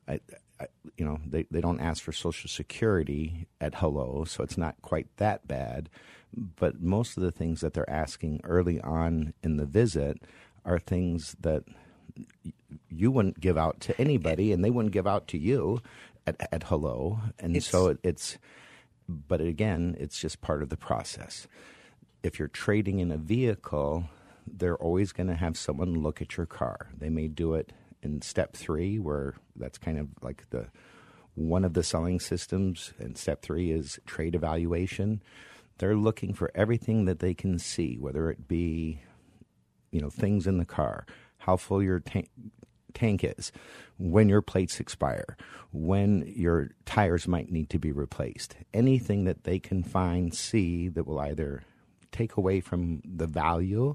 I, 0.08 0.20
I, 0.58 0.66
you 0.96 1.04
know, 1.04 1.18
they, 1.26 1.46
they 1.50 1.60
don't 1.60 1.80
ask 1.80 2.02
for 2.02 2.12
Social 2.12 2.48
Security 2.48 3.46
at 3.60 3.76
hello, 3.76 4.24
so 4.24 4.42
it's 4.42 4.56
not 4.56 4.80
quite 4.80 5.08
that 5.18 5.46
bad. 5.46 5.90
But 6.36 6.80
most 6.80 7.16
of 7.16 7.22
the 7.22 7.32
things 7.32 7.60
that 7.60 7.74
they're 7.74 7.88
asking 7.88 8.40
early 8.44 8.80
on 8.80 9.34
in 9.42 9.56
the 9.56 9.66
visit 9.66 10.22
are 10.64 10.78
things 10.78 11.36
that 11.40 11.64
you 12.90 13.10
wouldn't 13.10 13.40
give 13.40 13.56
out 13.56 13.80
to 13.80 14.00
anybody, 14.00 14.52
and 14.52 14.64
they 14.64 14.70
wouldn't 14.70 14.92
give 14.92 15.06
out 15.06 15.26
to 15.28 15.38
you 15.38 15.80
at, 16.26 16.36
at 16.52 16.64
hello. 16.64 17.20
And 17.38 17.56
It's- 17.56 17.70
so 17.70 17.88
it, 17.88 17.98
it's, 18.02 18.38
but 19.08 19.40
again, 19.40 19.96
it's 19.98 20.18
just 20.20 20.40
part 20.40 20.62
of 20.62 20.68
the 20.68 20.76
process. 20.76 21.46
If 22.22 22.38
you're 22.38 22.48
trading 22.48 22.98
in 22.98 23.10
a 23.10 23.16
vehicle, 23.16 24.04
they're 24.46 24.76
always 24.76 25.12
going 25.12 25.28
to 25.28 25.34
have 25.34 25.56
someone 25.56 26.02
look 26.02 26.20
at 26.20 26.36
your 26.36 26.46
car. 26.46 26.88
They 26.96 27.08
may 27.10 27.28
do 27.28 27.54
it 27.54 27.72
in 28.02 28.20
step 28.22 28.54
three, 28.56 28.98
where 28.98 29.34
that's 29.56 29.78
kind 29.78 29.98
of 29.98 30.08
like 30.22 30.44
the 30.50 30.66
one 31.34 31.64
of 31.64 31.74
the 31.74 31.84
selling 31.84 32.18
systems, 32.18 32.92
and 32.98 33.16
step 33.16 33.42
three 33.42 33.70
is 33.70 34.00
trade 34.06 34.34
evaluation. 34.34 35.22
They're 35.78 35.96
looking 35.96 36.34
for 36.34 36.50
everything 36.54 37.04
that 37.06 37.20
they 37.20 37.34
can 37.34 37.58
see, 37.58 37.96
whether 37.98 38.30
it 38.30 38.48
be, 38.48 39.00
you 39.90 40.00
know, 40.00 40.10
things 40.10 40.46
in 40.46 40.58
the 40.58 40.64
car, 40.64 41.06
how 41.38 41.56
full 41.56 41.82
your 41.82 42.00
tank 42.00 42.28
tank 42.94 43.22
is, 43.22 43.52
when 43.98 44.28
your 44.28 44.42
plates 44.42 44.80
expire, 44.80 45.36
when 45.72 46.24
your 46.34 46.70
tires 46.84 47.28
might 47.28 47.50
need 47.50 47.70
to 47.70 47.78
be 47.78 47.92
replaced. 47.92 48.56
Anything 48.74 49.24
that 49.24 49.44
they 49.44 49.58
can 49.58 49.82
find, 49.84 50.34
see 50.34 50.88
that 50.88 51.06
will 51.06 51.20
either 51.20 51.62
take 52.10 52.36
away 52.36 52.60
from 52.60 53.02
the 53.04 53.26
value 53.26 53.94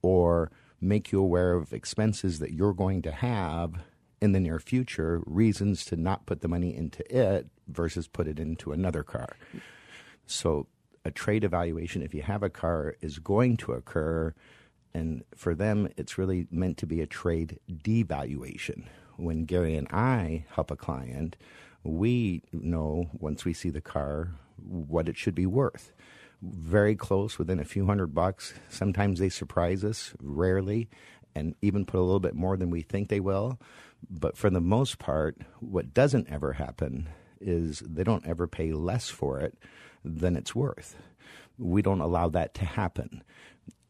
or 0.00 0.50
make 0.80 1.12
you 1.12 1.20
aware 1.20 1.52
of 1.52 1.72
expenses 1.72 2.38
that 2.38 2.52
you're 2.52 2.72
going 2.72 3.02
to 3.02 3.12
have 3.12 3.82
in 4.20 4.32
the 4.32 4.40
near 4.40 4.58
future, 4.58 5.22
reasons 5.26 5.84
to 5.86 5.96
not 5.96 6.26
put 6.26 6.40
the 6.40 6.48
money 6.48 6.74
into 6.74 7.02
it 7.14 7.46
versus 7.68 8.06
put 8.06 8.28
it 8.28 8.38
into 8.38 8.72
another 8.72 9.02
car. 9.02 9.36
So, 10.26 10.66
a 11.04 11.10
trade 11.10 11.44
evaluation, 11.44 12.02
if 12.02 12.14
you 12.14 12.22
have 12.22 12.42
a 12.42 12.50
car, 12.50 12.94
is 13.00 13.18
going 13.18 13.56
to 13.58 13.72
occur. 13.72 14.34
And 14.92 15.24
for 15.34 15.54
them, 15.54 15.88
it's 15.96 16.18
really 16.18 16.46
meant 16.50 16.76
to 16.78 16.86
be 16.86 17.00
a 17.00 17.06
trade 17.06 17.58
devaluation. 17.70 18.86
When 19.16 19.44
Gary 19.44 19.76
and 19.76 19.88
I 19.88 20.44
help 20.50 20.70
a 20.70 20.76
client, 20.76 21.36
we 21.82 22.42
know 22.52 23.08
once 23.12 23.44
we 23.44 23.54
see 23.54 23.70
the 23.70 23.80
car 23.80 24.32
what 24.56 25.08
it 25.08 25.16
should 25.16 25.34
be 25.34 25.46
worth. 25.46 25.92
Very 26.42 26.96
close, 26.96 27.38
within 27.38 27.60
a 27.60 27.64
few 27.64 27.86
hundred 27.86 28.14
bucks. 28.14 28.54
Sometimes 28.68 29.18
they 29.18 29.28
surprise 29.28 29.84
us, 29.84 30.14
rarely, 30.22 30.88
and 31.34 31.54
even 31.60 31.84
put 31.84 31.98
a 31.98 32.02
little 32.02 32.20
bit 32.20 32.34
more 32.34 32.56
than 32.56 32.70
we 32.70 32.82
think 32.82 33.08
they 33.08 33.20
will. 33.20 33.58
But 34.08 34.36
for 34.36 34.48
the 34.48 34.60
most 34.60 34.98
part, 34.98 35.36
what 35.60 35.92
doesn't 35.92 36.30
ever 36.30 36.54
happen 36.54 37.10
is 37.40 37.80
they 37.80 38.04
don't 38.04 38.26
ever 38.26 38.46
pay 38.46 38.72
less 38.72 39.08
for 39.08 39.40
it 39.40 39.56
than 40.04 40.36
it's 40.36 40.54
worth. 40.54 40.96
We 41.58 41.82
don't 41.82 42.00
allow 42.00 42.28
that 42.30 42.54
to 42.54 42.64
happen. 42.64 43.22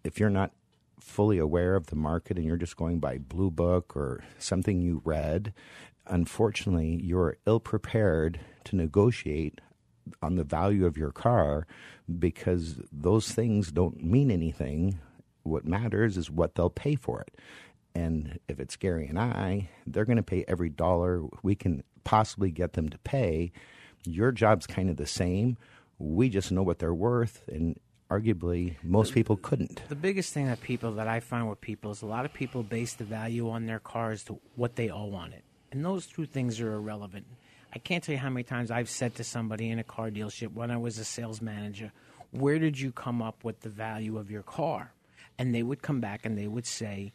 If 0.04 0.18
you're 0.18 0.30
not 0.30 0.52
fully 0.98 1.38
aware 1.38 1.76
of 1.76 1.86
the 1.86 1.96
market 1.96 2.36
and 2.36 2.46
you're 2.46 2.56
just 2.56 2.76
going 2.76 2.98
by 2.98 3.18
Blue 3.18 3.50
Book 3.50 3.96
or 3.96 4.24
something 4.38 4.80
you 4.80 5.02
read, 5.04 5.52
unfortunately, 6.06 7.00
you're 7.02 7.36
ill 7.46 7.60
prepared 7.60 8.40
to 8.64 8.76
negotiate 8.76 9.60
on 10.22 10.36
the 10.36 10.44
value 10.44 10.86
of 10.86 10.96
your 10.96 11.12
car 11.12 11.66
because 12.18 12.80
those 12.92 13.30
things 13.30 13.70
don't 13.70 14.02
mean 14.02 14.30
anything. 14.30 14.98
What 15.42 15.64
matters 15.64 16.16
is 16.16 16.30
what 16.30 16.54
they'll 16.54 16.70
pay 16.70 16.96
for 16.96 17.20
it. 17.20 17.36
And 17.94 18.38
if 18.48 18.60
it's 18.60 18.76
Gary 18.76 19.06
and 19.06 19.18
I, 19.18 19.68
they're 19.86 20.04
going 20.04 20.16
to 20.16 20.22
pay 20.22 20.44
every 20.46 20.68
dollar 20.68 21.24
we 21.42 21.54
can 21.54 21.82
possibly 22.04 22.50
get 22.50 22.74
them 22.74 22.88
to 22.88 22.98
pay. 22.98 23.52
Your 24.04 24.32
job's 24.32 24.66
kind 24.66 24.88
of 24.88 24.96
the 24.96 25.06
same. 25.06 25.56
We 26.00 26.30
just 26.30 26.50
know 26.50 26.62
what 26.62 26.78
they're 26.78 26.94
worth, 26.94 27.44
and 27.46 27.78
arguably, 28.10 28.76
most 28.82 29.14
people 29.14 29.36
couldn't. 29.36 29.82
The 29.88 29.94
biggest 29.94 30.32
thing 30.32 30.46
that 30.46 30.60
people 30.60 30.92
that 30.92 31.06
I 31.06 31.20
find 31.20 31.48
with 31.48 31.60
people 31.60 31.90
is 31.90 32.02
a 32.02 32.06
lot 32.06 32.24
of 32.24 32.32
people 32.32 32.62
base 32.62 32.94
the 32.94 33.04
value 33.04 33.50
on 33.50 33.66
their 33.66 33.78
cars 33.78 34.24
to 34.24 34.40
what 34.56 34.76
they 34.76 34.90
owe 34.90 35.12
on 35.14 35.32
it. 35.32 35.44
And 35.70 35.84
those 35.84 36.06
two 36.06 36.26
things 36.26 36.60
are 36.60 36.72
irrelevant. 36.72 37.26
I 37.72 37.78
can't 37.78 38.02
tell 38.02 38.14
you 38.14 38.18
how 38.18 38.30
many 38.30 38.42
times 38.42 38.70
I've 38.70 38.90
said 38.90 39.14
to 39.16 39.24
somebody 39.24 39.70
in 39.70 39.78
a 39.78 39.84
car 39.84 40.10
dealership 40.10 40.52
when 40.52 40.70
I 40.70 40.76
was 40.76 40.98
a 40.98 41.04
sales 41.04 41.40
manager, 41.40 41.92
Where 42.32 42.58
did 42.58 42.80
you 42.80 42.90
come 42.90 43.22
up 43.22 43.44
with 43.44 43.60
the 43.60 43.68
value 43.68 44.18
of 44.18 44.30
your 44.30 44.42
car? 44.42 44.92
And 45.38 45.54
they 45.54 45.62
would 45.62 45.80
come 45.80 46.00
back 46.00 46.26
and 46.26 46.36
they 46.36 46.48
would 46.48 46.66
say, 46.66 47.12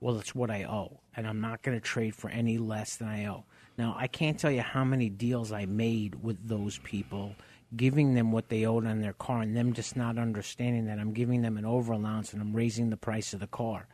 Well, 0.00 0.18
it's 0.18 0.34
what 0.34 0.50
I 0.50 0.64
owe, 0.64 1.00
and 1.16 1.26
I'm 1.26 1.40
not 1.40 1.62
going 1.62 1.78
to 1.78 1.80
trade 1.80 2.14
for 2.14 2.28
any 2.28 2.58
less 2.58 2.96
than 2.96 3.08
I 3.08 3.26
owe. 3.26 3.44
Now, 3.78 3.96
I 3.98 4.06
can't 4.06 4.38
tell 4.38 4.50
you 4.50 4.60
how 4.60 4.84
many 4.84 5.08
deals 5.08 5.52
I 5.52 5.64
made 5.64 6.22
with 6.22 6.46
those 6.46 6.76
people, 6.78 7.34
giving 7.76 8.14
them 8.14 8.32
what 8.32 8.48
they 8.48 8.66
owed 8.66 8.86
on 8.86 9.00
their 9.00 9.12
car, 9.12 9.40
and 9.42 9.56
them 9.56 9.72
just 9.72 9.96
not 9.96 10.18
understanding 10.18 10.86
that 10.86 10.98
I'm 10.98 11.12
giving 11.12 11.42
them 11.42 11.56
an 11.56 11.64
over 11.64 11.92
allowance 11.92 12.32
and 12.32 12.42
I'm 12.42 12.54
raising 12.54 12.90
the 12.90 12.96
price 12.96 13.32
of 13.32 13.40
the 13.40 13.46
car. 13.46 13.86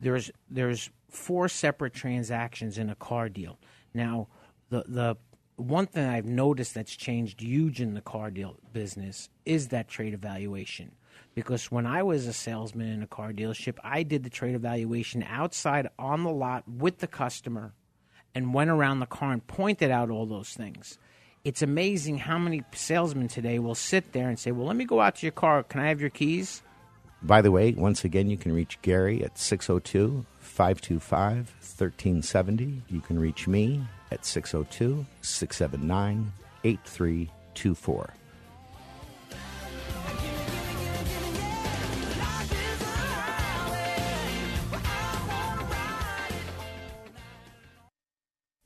There's 0.00 0.30
there's 0.50 0.90
four 1.08 1.48
separate 1.48 1.94
transactions 1.94 2.78
in 2.78 2.90
a 2.90 2.94
car 2.94 3.28
deal. 3.28 3.58
Now, 3.94 4.28
the 4.70 4.84
the 4.86 5.16
one 5.56 5.86
thing 5.86 6.08
I've 6.08 6.26
noticed 6.26 6.74
that's 6.74 6.96
changed 6.96 7.40
huge 7.40 7.80
in 7.80 7.94
the 7.94 8.00
car 8.00 8.30
deal 8.30 8.56
business 8.72 9.28
is 9.44 9.68
that 9.68 9.88
trade 9.88 10.12
evaluation. 10.12 10.92
Because 11.34 11.70
when 11.70 11.86
I 11.86 12.02
was 12.02 12.26
a 12.26 12.32
salesman 12.32 12.88
in 12.88 13.02
a 13.02 13.06
car 13.06 13.32
dealership, 13.32 13.78
I 13.82 14.02
did 14.02 14.24
the 14.24 14.30
trade 14.30 14.54
evaluation 14.54 15.22
outside 15.22 15.88
on 15.98 16.22
the 16.22 16.30
lot 16.30 16.64
with 16.68 16.98
the 16.98 17.06
customer 17.06 17.72
and 18.34 18.54
went 18.54 18.70
around 18.70 19.00
the 19.00 19.06
car 19.06 19.32
and 19.32 19.46
pointed 19.46 19.90
out 19.90 20.10
all 20.10 20.26
those 20.26 20.50
things. 20.50 20.98
It's 21.44 21.60
amazing 21.60 22.16
how 22.16 22.38
many 22.38 22.62
salesmen 22.72 23.28
today 23.28 23.58
will 23.58 23.74
sit 23.74 24.12
there 24.12 24.30
and 24.30 24.38
say, 24.38 24.50
Well, 24.50 24.66
let 24.66 24.76
me 24.76 24.86
go 24.86 25.02
out 25.02 25.16
to 25.16 25.26
your 25.26 25.32
car. 25.32 25.62
Can 25.62 25.78
I 25.78 25.88
have 25.88 26.00
your 26.00 26.08
keys? 26.08 26.62
By 27.22 27.42
the 27.42 27.50
way, 27.50 27.72
once 27.72 28.02
again, 28.02 28.30
you 28.30 28.38
can 28.38 28.52
reach 28.52 28.80
Gary 28.80 29.22
at 29.22 29.38
602 29.38 30.24
525 30.40 31.36
1370. 31.36 32.82
You 32.88 33.00
can 33.00 33.18
reach 33.18 33.46
me 33.46 33.82
at 34.10 34.24
602 34.24 35.04
679 35.20 36.32
8324. 36.64 38.14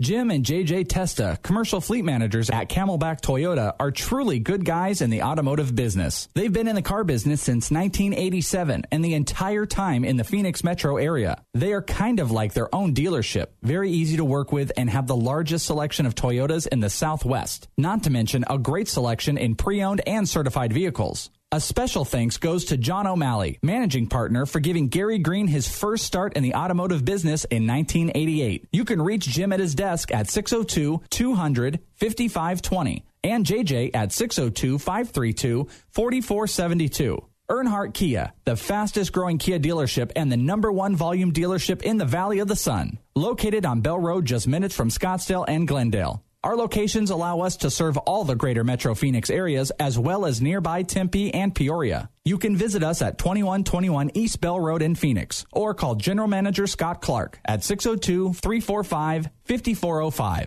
Jim 0.01 0.31
and 0.31 0.45
JJ 0.45 0.87
Testa, 0.89 1.41
commercial 1.43 1.81
fleet 1.81 2.05
managers 2.05 2.51
at 2.51 2.69
Camelback 2.69 3.21
Toyota, 3.21 3.75
are 3.81 3.91
truly 3.91 4.39
good 4.39 4.65
guys 4.65 5.01
in 5.01 5.11
the 5.11 5.23
automotive 5.23 5.75
business. 5.75 6.29
They've 6.35 6.53
been 6.53 6.69
in 6.69 6.77
the 6.77 6.83
car 6.83 7.03
business 7.03 7.43
since 7.43 7.73
1987 7.73 8.85
and 8.93 9.05
the 9.05 9.15
entire 9.15 9.67
time 9.67 10.05
in 10.05 10.17
the 10.17 10.23
Phoenix 10.23 10.63
metro 10.63 10.99
area. 10.99 11.43
They 11.53 11.73
are 11.73 11.83
kind 11.83 12.21
of 12.21 12.31
like 12.31 12.53
their 12.53 12.73
own 12.73 12.95
dealership, 12.95 13.49
very 13.65 13.91
easy 13.91 14.19
to 14.19 14.25
work 14.25 14.53
with, 14.53 14.71
and 14.77 14.89
have 14.89 15.09
the 15.09 15.17
largest 15.17 15.67
selection 15.67 16.07
of 16.07 16.15
Toyotas 16.15 16.69
in 16.69 16.79
the 16.79 16.91
Southwest. 16.91 17.67
Not 17.77 18.05
to 18.05 18.11
mention 18.11 18.45
a 18.49 18.57
great 18.57 18.87
selection 18.87 19.37
in 19.37 19.57
pre 19.57 19.83
owned 19.83 20.03
and 20.07 20.29
certified 20.29 20.73
vehicles. 20.73 21.29
A 21.51 21.61
special 21.63 22.05
thanks 22.05 22.37
goes 22.37 22.67
to 22.67 22.77
John 22.77 23.07
O'Malley, 23.07 23.59
managing 23.63 24.09
partner, 24.09 24.45
for 24.45 24.61
giving 24.61 24.89
Gary 24.89 25.19
Green 25.19 25.47
his 25.47 25.67
first 25.67 26.05
start 26.05 26.37
in 26.37 26.43
the 26.43 26.55
automotive 26.55 27.07
business 27.07 27.47
in 27.47 27.67
1988. 27.67 28.69
You 28.71 28.85
can 28.85 29.01
reach 29.01 29.27
Jim 29.27 29.55
at 29.55 29.59
his 29.59 29.75
desk 29.75 30.13
at 30.13 30.29
602 30.29 31.05
200 31.09 31.79
5520 31.95 33.07
and 33.25 33.47
JJ 33.47 33.93
at 33.95 34.13
602 34.13 34.79
532 34.79 35.69
4472. 35.91 37.25
Earnhardt 37.51 37.95
Kia, 37.95 38.35
the 38.45 38.55
fastest 38.55 39.15
growing 39.15 39.39
Kia 39.39 39.59
dealership 39.59 40.13
and 40.15 40.31
the 40.31 40.37
number 40.37 40.71
one 40.71 40.97
volume 40.97 41.33
dealership 41.33 41.81
in 41.81 41.97
the 41.97 42.05
Valley 42.05 42.41
of 42.41 42.49
the 42.49 42.57
Sun. 42.57 42.99
Located 43.15 43.65
on 43.65 43.81
Bell 43.81 43.99
Road 43.99 44.27
just 44.27 44.47
minutes 44.47 44.77
from 44.77 44.91
Scottsdale 44.91 45.47
and 45.49 45.67
Glendale. 45.67 46.23
Our 46.44 46.57
locations 46.57 47.11
allow 47.11 47.40
us 47.40 47.57
to 47.59 47.70
serve 47.70 47.96
all 47.96 48.22
the 48.22 48.37
greater 48.37 48.62
Metro 48.62 48.94
Phoenix 48.94 49.29
areas 49.29 49.72
as 49.81 49.98
well 49.98 50.24
as 50.24 50.40
nearby 50.40 50.85
Tempe 50.85 51.35
and 51.35 51.53
Peoria. 51.53 52.11
You 52.24 52.38
can 52.38 52.57
visit 52.57 52.85
us 52.85 53.03
at 53.03 53.18
2121 53.18 54.12
East 54.14 54.40
Bell 54.40 54.61
Road 54.61 54.81
in 54.81 54.94
Phoenix 54.94 55.44
or 55.53 55.74
call 55.74 55.96
General 55.96 56.29
Manager 56.29 56.68
Scott 56.68 57.03
Clark 57.03 57.40
at 57.44 57.64
602 57.64 58.35
345 58.35 59.29
5405. 59.46 60.46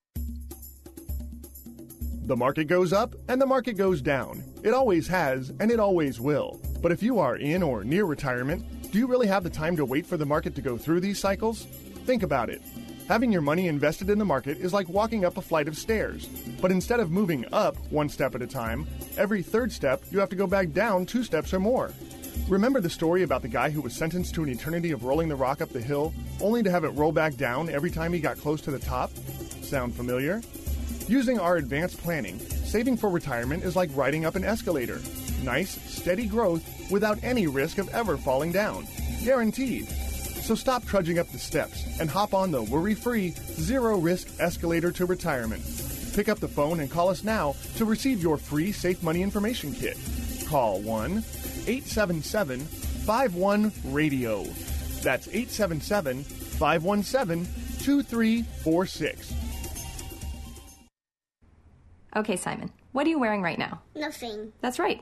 The 2.31 2.37
market 2.37 2.67
goes 2.67 2.93
up 2.93 3.13
and 3.27 3.41
the 3.41 3.45
market 3.45 3.73
goes 3.73 4.01
down. 4.01 4.41
It 4.63 4.73
always 4.73 5.05
has 5.09 5.51
and 5.59 5.69
it 5.69 5.81
always 5.81 6.21
will. 6.21 6.61
But 6.81 6.93
if 6.93 7.03
you 7.03 7.19
are 7.19 7.35
in 7.35 7.61
or 7.61 7.83
near 7.83 8.05
retirement, 8.05 8.89
do 8.89 8.99
you 8.99 9.05
really 9.05 9.27
have 9.27 9.43
the 9.43 9.49
time 9.49 9.75
to 9.75 9.83
wait 9.83 10.05
for 10.05 10.15
the 10.15 10.25
market 10.25 10.55
to 10.55 10.61
go 10.61 10.77
through 10.77 11.01
these 11.01 11.19
cycles? 11.19 11.65
Think 12.05 12.23
about 12.23 12.49
it. 12.49 12.61
Having 13.09 13.33
your 13.33 13.41
money 13.41 13.67
invested 13.67 14.09
in 14.09 14.17
the 14.17 14.23
market 14.23 14.59
is 14.59 14.71
like 14.71 14.87
walking 14.87 15.25
up 15.25 15.35
a 15.35 15.41
flight 15.41 15.67
of 15.67 15.77
stairs. 15.77 16.27
But 16.61 16.71
instead 16.71 17.01
of 17.01 17.11
moving 17.11 17.43
up 17.51 17.75
one 17.91 18.07
step 18.07 18.33
at 18.33 18.41
a 18.41 18.47
time, 18.47 18.87
every 19.17 19.43
third 19.43 19.73
step 19.73 20.01
you 20.09 20.19
have 20.19 20.29
to 20.29 20.37
go 20.37 20.47
back 20.47 20.71
down 20.71 21.05
two 21.05 21.25
steps 21.25 21.53
or 21.53 21.59
more. 21.59 21.91
Remember 22.47 22.79
the 22.79 22.89
story 22.89 23.23
about 23.23 23.41
the 23.41 23.49
guy 23.49 23.69
who 23.69 23.81
was 23.81 23.93
sentenced 23.93 24.33
to 24.35 24.43
an 24.43 24.49
eternity 24.49 24.91
of 24.91 25.03
rolling 25.03 25.27
the 25.27 25.35
rock 25.35 25.59
up 25.59 25.73
the 25.73 25.81
hill, 25.81 26.13
only 26.39 26.63
to 26.63 26.71
have 26.71 26.85
it 26.85 26.91
roll 26.91 27.11
back 27.11 27.35
down 27.35 27.67
every 27.67 27.91
time 27.91 28.13
he 28.13 28.21
got 28.21 28.37
close 28.37 28.61
to 28.61 28.71
the 28.71 28.79
top? 28.79 29.11
Sound 29.61 29.93
familiar? 29.93 30.41
Using 31.11 31.41
our 31.41 31.57
advanced 31.57 31.97
planning, 31.97 32.39
saving 32.39 32.95
for 32.95 33.09
retirement 33.09 33.65
is 33.65 33.75
like 33.75 33.89
riding 33.93 34.23
up 34.23 34.35
an 34.35 34.45
escalator. 34.45 35.01
Nice, 35.43 35.71
steady 35.91 36.25
growth 36.25 36.63
without 36.89 37.21
any 37.21 37.47
risk 37.47 37.79
of 37.79 37.89
ever 37.89 38.15
falling 38.15 38.53
down. 38.53 38.87
Guaranteed. 39.21 39.89
So 39.89 40.55
stop 40.55 40.85
trudging 40.85 41.19
up 41.19 41.27
the 41.27 41.37
steps 41.37 41.99
and 41.99 42.09
hop 42.09 42.33
on 42.33 42.49
the 42.49 42.63
worry 42.63 42.95
free, 42.95 43.31
zero 43.31 43.97
risk 43.97 44.29
escalator 44.39 44.89
to 44.93 45.05
retirement. 45.05 45.61
Pick 46.15 46.29
up 46.29 46.39
the 46.39 46.47
phone 46.47 46.79
and 46.79 46.89
call 46.89 47.09
us 47.09 47.25
now 47.25 47.55
to 47.75 47.83
receive 47.83 48.23
your 48.23 48.37
free 48.37 48.71
Safe 48.71 49.03
Money 49.03 49.21
Information 49.21 49.73
Kit. 49.73 49.97
Call 50.47 50.79
1 50.79 51.11
877 51.67 52.61
51 52.61 53.73
Radio. 53.87 54.43
That's 55.03 55.27
877 55.27 56.23
517 56.23 57.45
2346. 57.83 59.50
Okay, 62.15 62.35
Simon, 62.35 62.71
what 62.91 63.05
are 63.07 63.09
you 63.09 63.19
wearing 63.19 63.41
right 63.41 63.57
now? 63.57 63.81
Nothing. 63.95 64.51
That's 64.61 64.79
right. 64.79 65.01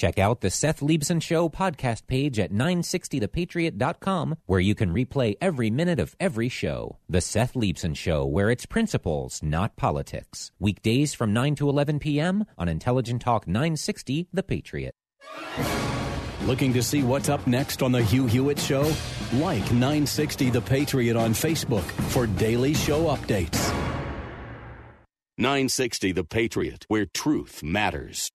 Check 0.00 0.18
out 0.18 0.40
the 0.40 0.48
Seth 0.48 0.80
Leibsohn 0.80 1.20
Show 1.20 1.50
podcast 1.50 2.06
page 2.06 2.38
at 2.38 2.50
960thepatriot.com, 2.50 4.36
where 4.46 4.58
you 4.58 4.74
can 4.74 4.94
replay 4.94 5.36
every 5.42 5.68
minute 5.68 5.98
of 5.98 6.16
every 6.18 6.48
show. 6.48 6.96
The 7.10 7.20
Seth 7.20 7.52
Leibsohn 7.52 7.94
Show, 7.94 8.24
where 8.24 8.48
it's 8.48 8.64
principles, 8.64 9.42
not 9.42 9.76
politics. 9.76 10.52
Weekdays 10.58 11.12
from 11.12 11.34
9 11.34 11.54
to 11.56 11.68
11 11.68 11.98
p.m. 11.98 12.46
on 12.56 12.66
Intelligent 12.66 13.20
Talk 13.20 13.46
960 13.46 14.28
The 14.32 14.42
Patriot. 14.42 14.94
Looking 16.44 16.72
to 16.72 16.82
see 16.82 17.02
what's 17.02 17.28
up 17.28 17.46
next 17.46 17.82
on 17.82 17.92
The 17.92 18.02
Hugh 18.02 18.26
Hewitt 18.26 18.58
Show? 18.58 18.90
Like 19.34 19.70
960 19.70 20.48
The 20.48 20.62
Patriot 20.62 21.16
on 21.18 21.34
Facebook 21.34 21.84
for 22.08 22.26
daily 22.26 22.72
show 22.72 23.14
updates. 23.14 23.68
960 25.36 26.12
The 26.12 26.24
Patriot, 26.24 26.86
where 26.88 27.04
truth 27.04 27.62
matters. 27.62 28.30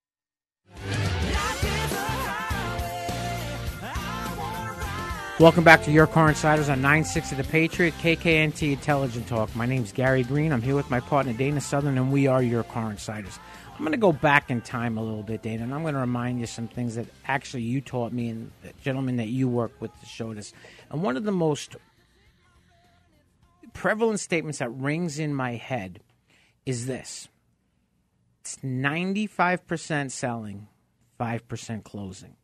Welcome 5.37 5.65
back 5.65 5.83
to 5.83 5.91
Your 5.91 6.07
Car 6.07 6.29
Insiders 6.29 6.69
on 6.69 6.81
960 6.81 7.35
The 7.35 7.43
Patriot, 7.43 7.93
KKNT 7.95 8.71
Intelligent 8.71 9.27
Talk. 9.27 9.53
My 9.53 9.65
name's 9.65 9.91
Gary 9.91 10.23
Green. 10.23 10.53
I'm 10.53 10.61
here 10.61 10.75
with 10.75 10.89
my 10.89 11.01
partner 11.01 11.33
Dana 11.33 11.59
Southern, 11.59 11.97
and 11.97 12.09
we 12.09 12.25
are 12.25 12.41
Your 12.41 12.63
Car 12.63 12.89
Insiders. 12.89 13.37
I'm 13.73 13.79
going 13.79 13.91
to 13.91 13.97
go 13.97 14.13
back 14.13 14.49
in 14.49 14.61
time 14.61 14.97
a 14.97 15.03
little 15.03 15.23
bit, 15.23 15.41
Dana, 15.41 15.63
and 15.63 15.73
I'm 15.73 15.81
going 15.81 15.93
to 15.93 15.99
remind 15.99 16.39
you 16.39 16.45
some 16.45 16.69
things 16.69 16.95
that 16.95 17.07
actually 17.27 17.63
you 17.63 17.81
taught 17.81 18.13
me 18.13 18.29
and 18.29 18.49
the 18.63 18.71
gentlemen 18.81 19.17
that 19.17 19.27
you 19.27 19.49
work 19.49 19.73
with 19.81 19.91
showed 20.07 20.37
us. 20.37 20.53
And 20.89 21.03
one 21.03 21.17
of 21.17 21.25
the 21.25 21.33
most 21.33 21.75
prevalent 23.73 24.21
statements 24.21 24.59
that 24.59 24.69
rings 24.69 25.19
in 25.19 25.35
my 25.35 25.55
head 25.55 25.99
is 26.65 26.85
this 26.85 27.27
it's 28.39 28.55
95% 28.63 30.11
selling, 30.11 30.69
5% 31.19 31.83
closing. 31.83 32.37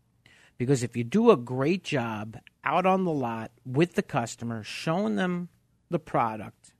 Because 0.58 0.84
if 0.84 0.98
you 0.98 1.06
do 1.06 1.32
a 1.32 1.38
great 1.38 1.86
job 1.86 2.38
out 2.64 2.86
on 2.86 3.04
the 3.06 3.12
lot 3.12 3.52
with 3.66 3.96
the 3.96 4.02
customer, 4.02 4.64
showing 4.64 5.16
them 5.16 5.50
the 5.90 6.00
product, 6.00 6.74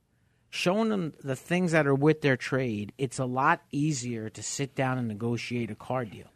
showing 0.50 0.88
them 0.88 1.12
the 1.22 1.36
things 1.36 1.72
that 1.72 1.86
are 1.86 1.94
with 1.94 2.20
their 2.20 2.36
trade, 2.36 2.92
it's 2.98 3.18
a 3.18 3.24
lot 3.24 3.62
easier 3.70 4.28
to 4.30 4.42
sit 4.42 4.74
down 4.74 4.98
and 4.98 5.08
negotiate 5.08 5.70
a 5.70 5.74
car 5.74 6.04
deal. 6.04 6.26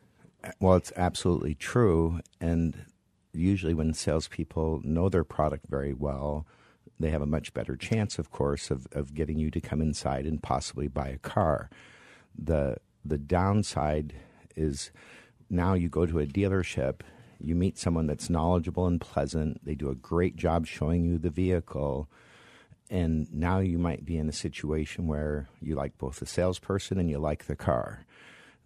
Well, 0.61 0.76
it's 0.76 0.92
absolutely 0.96 1.54
true. 1.54 2.20
And 2.40 2.87
usually, 3.32 3.74
when 3.74 3.92
salespeople 3.92 4.80
know 4.85 5.09
their 5.09 5.24
product 5.24 5.66
very 5.68 5.92
well, 5.92 6.46
they 6.98 7.11
have 7.11 7.22
a 7.22 7.26
much 7.26 7.52
better 7.52 7.76
chance, 7.76 8.18
of 8.18 8.30
course, 8.30 8.70
of, 8.70 8.87
of 8.92 9.14
getting 9.14 9.38
you 9.38 9.50
to 9.50 9.61
come 9.61 9.80
inside 9.80 10.24
and 10.26 10.42
possibly 10.42 10.88
buy 10.88 11.09
a 11.09 11.18
car. 11.18 11.68
The 12.38 12.76
the 13.04 13.18
downside 13.18 14.14
is 14.56 14.90
now 15.48 15.74
you 15.74 15.88
go 15.88 16.06
to 16.06 16.18
a 16.18 16.26
dealership, 16.26 17.00
you 17.40 17.55
meet 17.55 17.79
someone 17.79 18.07
that's 18.07 18.31
knowledgeable 18.31 18.87
and 18.87 19.01
pleasant, 19.01 19.64
they 19.64 19.75
do 19.75 19.90
a 19.90 19.94
great 19.94 20.37
job 20.37 20.66
showing 20.66 21.05
you 21.05 21.18
the 21.18 21.31
vehicle, 21.31 22.09
and 22.90 23.33
now 23.33 23.59
you 23.59 23.79
might 23.79 24.05
be 24.05 24.16
in 24.16 24.29
a 24.29 24.33
situation 24.33 25.07
where 25.07 25.49
you 25.61 25.75
like 25.75 25.99
both 25.99 26.20
the 26.20 26.27
salesperson 26.27 26.99
and 26.99 27.11
you 27.11 27.18
like 27.18 27.46
the 27.46 27.57
car. 27.57 28.05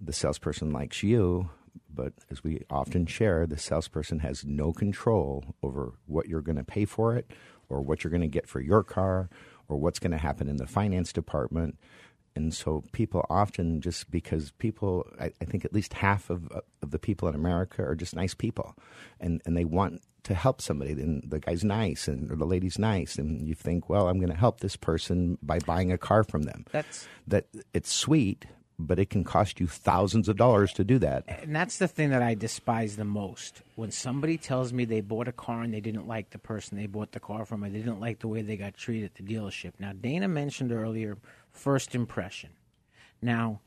The 0.01 0.13
salesperson 0.13 0.73
likes 0.73 1.03
you, 1.03 1.51
but 1.93 2.13
as 2.31 2.45
we 2.45 2.65
often 2.71 3.07
share, 3.07 3.47
the 3.47 3.59
salesperson 3.59 4.21
has 4.21 4.45
no 4.45 4.73
control 4.73 5.45
over 5.63 5.95
what 6.07 6.29
you're 6.29 6.43
going 6.43 6.57
to 6.57 6.65
pay 6.65 6.85
for 6.85 7.17
it 7.17 7.31
or 7.69 7.81
what 7.81 8.05
you're 8.05 8.11
going 8.11 8.21
to 8.21 8.27
get 8.27 8.49
for 8.49 8.61
your 8.61 8.83
car 8.83 9.31
or 9.69 9.77
what's 9.77 9.99
going 9.99 10.11
to 10.11 10.19
happen 10.19 10.49
in 10.49 10.57
the 10.57 10.67
finance 10.67 11.13
department. 11.13 11.79
And 12.37 12.55
so 12.55 12.85
people 12.93 13.27
often 13.29 13.81
just 13.81 14.11
because 14.11 14.53
people, 14.53 15.07
I, 15.21 15.33
I 15.41 15.45
think 15.45 15.65
at 15.65 15.73
least 15.73 15.95
half 15.95 16.31
of, 16.31 16.49
of 16.83 16.91
the 16.91 16.99
people 16.99 17.29
in 17.29 17.35
America 17.35 17.83
are 17.83 17.97
just 17.97 18.15
nice 18.15 18.35
people, 18.35 18.77
and 19.19 19.43
and 19.45 19.57
they 19.57 19.65
want 19.65 20.03
to 20.25 20.35
help 20.35 20.61
somebody. 20.61 20.93
And 20.93 21.29
the 21.29 21.41
guy's 21.41 21.65
nice, 21.65 22.07
and 22.07 22.31
or 22.31 22.37
the 22.37 22.47
lady's 22.47 22.79
nice, 22.79 23.19
and 23.19 23.47
you 23.47 23.55
think, 23.55 23.89
well, 23.89 24.09
I'm 24.09 24.19
going 24.19 24.31
to 24.31 24.39
help 24.39 24.61
this 24.61 24.77
person 24.77 25.39
by 25.43 25.59
buying 25.59 25.91
a 25.91 25.99
car 25.99 26.23
from 26.23 26.43
them. 26.43 26.67
That's 26.71 27.09
that. 27.27 27.47
It's 27.75 27.93
sweet, 27.93 28.47
but 28.79 28.99
it 28.99 29.11
can 29.11 29.25
cost 29.25 29.61
you 29.61 29.67
thousands 29.67 30.29
of 30.29 30.37
dollars 30.37 30.73
to 30.75 30.85
do 30.85 30.99
that. 31.01 31.25
And 31.27 31.55
that's 31.55 31.79
the 31.79 31.89
thing 31.89 32.11
that 32.11 32.23
I 32.23 32.35
despise 32.35 32.97
the 32.97 33.05
most. 33.05 33.63
When 33.75 33.91
somebody 33.91 34.39
tells 34.39 34.73
me 34.73 34.85
they 34.85 35.01
bought 35.01 35.29
a 35.29 35.33
car 35.33 35.63
and 35.63 35.75
they 35.75 35.81
didn't 35.81 36.07
like 36.07 36.31
the 36.31 36.39
person 36.39 36.79
they 36.79 36.87
bought 36.87 37.13
the 37.13 37.21
car 37.21 37.45
from, 37.45 37.65
or 37.65 37.71
they 37.71 37.79
didn't 37.79 38.01
like 38.01 38.21
the 38.21 38.29
way 38.29 38.43
they 38.43 38.57
got 38.57 38.77
treated 38.77 39.07
at 39.07 39.15
the 39.17 39.23
dealership. 39.23 39.73
Now, 39.79 39.93
Dana 39.93 40.29
mentioned 40.29 40.73
earlier 40.73 41.19
first 41.53 41.95
impression. 41.95 42.51
Now, 43.23 43.61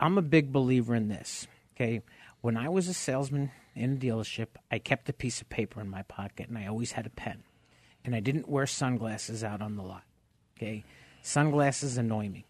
I'm 0.00 0.18
a 0.18 0.22
big 0.22 0.52
believer 0.52 0.94
in 0.94 1.08
this. 1.08 1.46
Okay. 1.74 2.02
When 2.40 2.56
I 2.56 2.68
was 2.68 2.88
a 2.88 2.94
salesman 2.94 3.50
in 3.74 3.94
a 3.94 3.96
dealership, 3.96 4.48
I 4.70 4.78
kept 4.78 5.08
a 5.08 5.12
piece 5.12 5.40
of 5.40 5.48
paper 5.48 5.80
in 5.80 5.88
my 5.88 6.02
pocket 6.02 6.48
and 6.48 6.58
I 6.58 6.66
always 6.66 6.92
had 6.92 7.06
a 7.06 7.10
pen. 7.10 7.42
And 8.04 8.14
I 8.14 8.20
didn't 8.20 8.48
wear 8.48 8.66
sunglasses 8.66 9.42
out 9.42 9.60
on 9.60 9.76
the 9.76 9.82
lot. 9.82 10.04
Okay. 10.56 10.84
Sunglasses 11.22 11.98
annoy 11.98 12.28
me. 12.28 12.46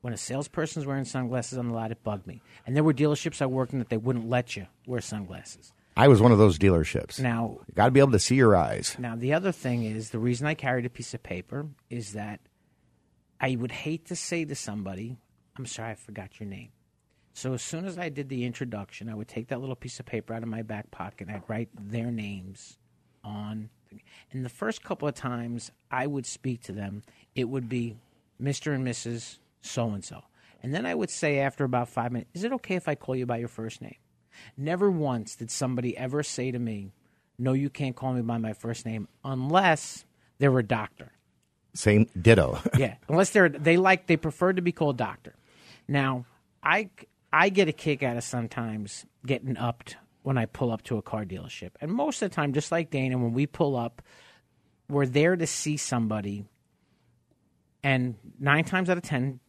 When 0.00 0.12
a 0.12 0.16
salesperson's 0.16 0.86
wearing 0.86 1.04
sunglasses 1.04 1.58
on 1.58 1.68
the 1.68 1.74
lot, 1.74 1.90
it 1.90 2.02
bugged 2.02 2.26
me. 2.26 2.42
And 2.66 2.74
there 2.74 2.84
were 2.84 2.94
dealerships 2.94 3.42
I 3.42 3.46
worked 3.46 3.72
in 3.72 3.78
that 3.80 3.90
they 3.90 3.96
wouldn't 3.96 4.28
let 4.28 4.56
you 4.56 4.66
wear 4.86 5.00
sunglasses. 5.00 5.72
I 5.96 6.08
was 6.08 6.22
one 6.22 6.32
of 6.32 6.38
those 6.38 6.58
dealerships. 6.58 7.20
Now, 7.20 7.58
got 7.74 7.86
to 7.86 7.90
be 7.90 8.00
able 8.00 8.12
to 8.12 8.18
see 8.18 8.36
your 8.36 8.56
eyes. 8.56 8.96
Now, 8.98 9.16
the 9.16 9.34
other 9.34 9.52
thing 9.52 9.84
is 9.84 10.10
the 10.10 10.18
reason 10.18 10.46
I 10.46 10.54
carried 10.54 10.86
a 10.86 10.90
piece 10.90 11.12
of 11.12 11.22
paper 11.22 11.66
is 11.90 12.14
that 12.14 12.40
I 13.40 13.56
would 13.56 13.72
hate 13.72 14.06
to 14.06 14.16
say 14.16 14.44
to 14.44 14.54
somebody, 14.54 15.16
I'm 15.56 15.66
sorry, 15.66 15.92
I 15.92 15.94
forgot 15.94 16.38
your 16.38 16.48
name. 16.48 16.70
So 17.32 17.54
as 17.54 17.62
soon 17.62 17.86
as 17.86 17.96
I 17.96 18.08
did 18.08 18.28
the 18.28 18.44
introduction, 18.44 19.08
I 19.08 19.14
would 19.14 19.28
take 19.28 19.48
that 19.48 19.60
little 19.60 19.76
piece 19.76 19.98
of 19.98 20.06
paper 20.06 20.34
out 20.34 20.42
of 20.42 20.48
my 20.48 20.62
back 20.62 20.90
pocket 20.90 21.28
and 21.28 21.36
I'd 21.36 21.48
write 21.48 21.70
their 21.74 22.10
names 22.10 22.76
on. 23.24 23.70
And 24.30 24.44
the 24.44 24.50
first 24.50 24.82
couple 24.82 25.08
of 25.08 25.14
times 25.14 25.70
I 25.90 26.06
would 26.06 26.26
speak 26.26 26.62
to 26.64 26.72
them, 26.72 27.02
it 27.34 27.48
would 27.48 27.68
be 27.68 27.96
Mr. 28.40 28.74
and 28.74 28.86
Mrs. 28.86 29.38
So 29.62 29.90
and 29.90 30.04
so. 30.04 30.22
And 30.62 30.74
then 30.74 30.84
I 30.84 30.94
would 30.94 31.10
say 31.10 31.38
after 31.38 31.64
about 31.64 31.88
five 31.88 32.12
minutes, 32.12 32.30
Is 32.34 32.44
it 32.44 32.52
okay 32.52 32.74
if 32.74 32.88
I 32.88 32.94
call 32.94 33.16
you 33.16 33.26
by 33.26 33.38
your 33.38 33.48
first 33.48 33.80
name? 33.80 33.96
Never 34.56 34.90
once 34.90 35.36
did 35.36 35.50
somebody 35.50 35.96
ever 35.96 36.22
say 36.22 36.50
to 36.50 36.58
me, 36.58 36.92
No, 37.38 37.52
you 37.52 37.70
can't 37.70 37.96
call 37.96 38.12
me 38.12 38.22
by 38.22 38.38
my 38.38 38.52
first 38.52 38.84
name 38.84 39.08
unless 39.24 40.04
they're 40.38 40.58
a 40.58 40.62
doctor. 40.62 41.12
Same 41.74 42.08
ditto. 42.20 42.58
yeah, 42.76 42.96
unless 43.08 43.30
they're 43.30 43.48
they 43.48 43.76
like 43.76 44.06
they 44.06 44.16
prefer 44.16 44.52
to 44.52 44.62
be 44.62 44.72
called 44.72 44.96
doctor. 44.96 45.34
Now, 45.88 46.26
I 46.62 46.90
I 47.32 47.48
get 47.48 47.68
a 47.68 47.72
kick 47.72 48.02
out 48.02 48.16
of 48.16 48.24
sometimes 48.24 49.06
getting 49.24 49.56
upped 49.56 49.96
when 50.22 50.36
I 50.36 50.46
pull 50.46 50.70
up 50.70 50.82
to 50.84 50.98
a 50.98 51.02
car 51.02 51.24
dealership, 51.24 51.70
and 51.80 51.90
most 51.92 52.22
of 52.22 52.30
the 52.30 52.34
time, 52.34 52.52
just 52.52 52.72
like 52.72 52.90
Dana, 52.90 53.18
when 53.18 53.32
we 53.32 53.46
pull 53.46 53.76
up, 53.76 54.02
we're 54.88 55.06
there 55.06 55.36
to 55.36 55.46
see 55.46 55.76
somebody, 55.76 56.44
and 57.82 58.16
nine 58.38 58.64
times 58.64 58.90
out 58.90 58.96
of 58.96 59.04
ten, 59.04 59.40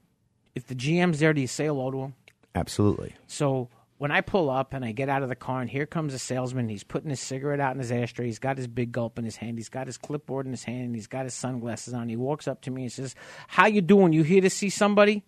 if 0.55 0.67
the 0.67 0.75
GM's 0.75 1.19
there, 1.19 1.33
do 1.33 1.41
you 1.41 1.47
say 1.47 1.65
hello 1.65 1.91
to 1.91 1.97
him? 2.01 2.13
Absolutely. 2.53 3.15
So 3.27 3.69
when 4.01 4.09
I 4.09 4.21
pull 4.21 4.49
up 4.49 4.73
and 4.73 4.83
I 4.83 4.93
get 4.93 5.09
out 5.09 5.21
of 5.21 5.29
the 5.29 5.35
car, 5.35 5.61
and 5.61 5.69
here 5.69 5.85
comes 5.85 6.15
a 6.15 6.17
salesman, 6.17 6.67
he's 6.69 6.83
putting 6.83 7.11
his 7.11 7.19
cigarette 7.19 7.59
out 7.59 7.75
in 7.75 7.79
his 7.79 7.91
ashtray. 7.91 8.25
He's 8.25 8.39
got 8.39 8.57
his 8.57 8.65
big 8.65 8.91
gulp 8.91 9.19
in 9.19 9.25
his 9.25 9.35
hand. 9.35 9.59
He's 9.59 9.69
got 9.69 9.85
his 9.85 9.99
clipboard 9.99 10.47
in 10.47 10.51
his 10.53 10.63
hand. 10.63 10.85
And 10.85 10.95
he's 10.95 11.05
got 11.05 11.25
his 11.25 11.35
sunglasses 11.35 11.93
on. 11.93 12.09
He 12.09 12.15
walks 12.15 12.47
up 12.47 12.61
to 12.61 12.71
me 12.71 12.81
and 12.81 12.91
says, 12.91 13.13
"How 13.47 13.67
you 13.67 13.79
doing? 13.79 14.11
You 14.11 14.23
here 14.23 14.41
to 14.41 14.49
see 14.49 14.71
somebody?" 14.71 15.23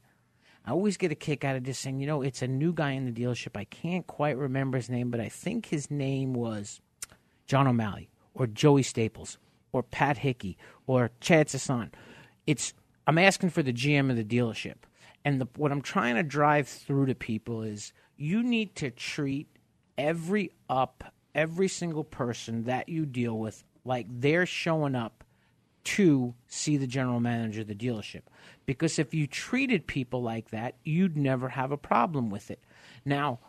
I 0.65 0.71
always 0.71 0.97
get 0.97 1.11
a 1.11 1.15
kick 1.15 1.45
out 1.45 1.55
of 1.55 1.61
just 1.61 1.81
saying, 1.81 1.99
you 1.99 2.07
know, 2.07 2.23
it's 2.23 2.41
a 2.41 2.47
new 2.47 2.73
guy 2.73 2.93
in 2.93 3.05
the 3.05 3.11
dealership. 3.11 3.55
I 3.55 3.65
can't 3.65 4.07
quite 4.07 4.39
remember 4.39 4.79
his 4.79 4.89
name, 4.89 5.11
but 5.11 5.19
I 5.19 5.29
think 5.29 5.67
his 5.67 5.91
name 5.91 6.33
was 6.33 6.81
John 7.45 7.67
O'Malley 7.67 8.09
or 8.33 8.47
Joey 8.47 8.81
Staples 8.81 9.37
or 9.71 9.83
Pat 9.83 10.17
Hickey 10.17 10.57
or 10.87 11.11
Chad 11.19 11.49
Sasson. 11.49 11.91
It's 12.47 12.73
I'm 13.05 13.19
asking 13.19 13.51
for 13.51 13.61
the 13.61 13.71
GM 13.71 14.09
of 14.09 14.15
the 14.15 14.23
dealership. 14.23 14.77
And 15.23 15.39
the, 15.39 15.47
what 15.57 15.71
I'm 15.71 15.81
trying 15.81 16.15
to 16.15 16.23
drive 16.23 16.67
through 16.67 17.05
to 17.05 17.13
people 17.13 17.61
is 17.61 17.93
you 18.23 18.41
need 18.41 18.73
to 18.75 18.89
treat 18.89 19.47
every 19.97 20.51
up, 20.69 21.13
every 21.35 21.67
single 21.67 22.05
person 22.05 22.63
that 22.63 22.87
you 22.87 23.05
deal 23.05 23.37
with 23.37 23.65
like 23.83 24.07
they're 24.09 24.45
showing 24.45 24.95
up 24.95 25.25
to 25.83 26.33
see 26.47 26.77
the 26.77 26.87
general 26.87 27.19
manager 27.19 27.61
of 27.61 27.67
the 27.67 27.75
dealership. 27.75 28.21
Because 28.65 28.97
if 28.97 29.13
you 29.13 29.27
treated 29.27 29.87
people 29.87 30.21
like 30.21 30.51
that, 30.51 30.75
you'd 30.85 31.17
never 31.17 31.49
have 31.49 31.73
a 31.73 31.77
problem 31.77 32.29
with 32.29 32.49
it. 32.49 32.59
Now, 33.03 33.39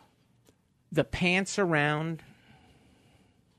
the 0.90 1.04
pants 1.04 1.56
around, 1.56 2.24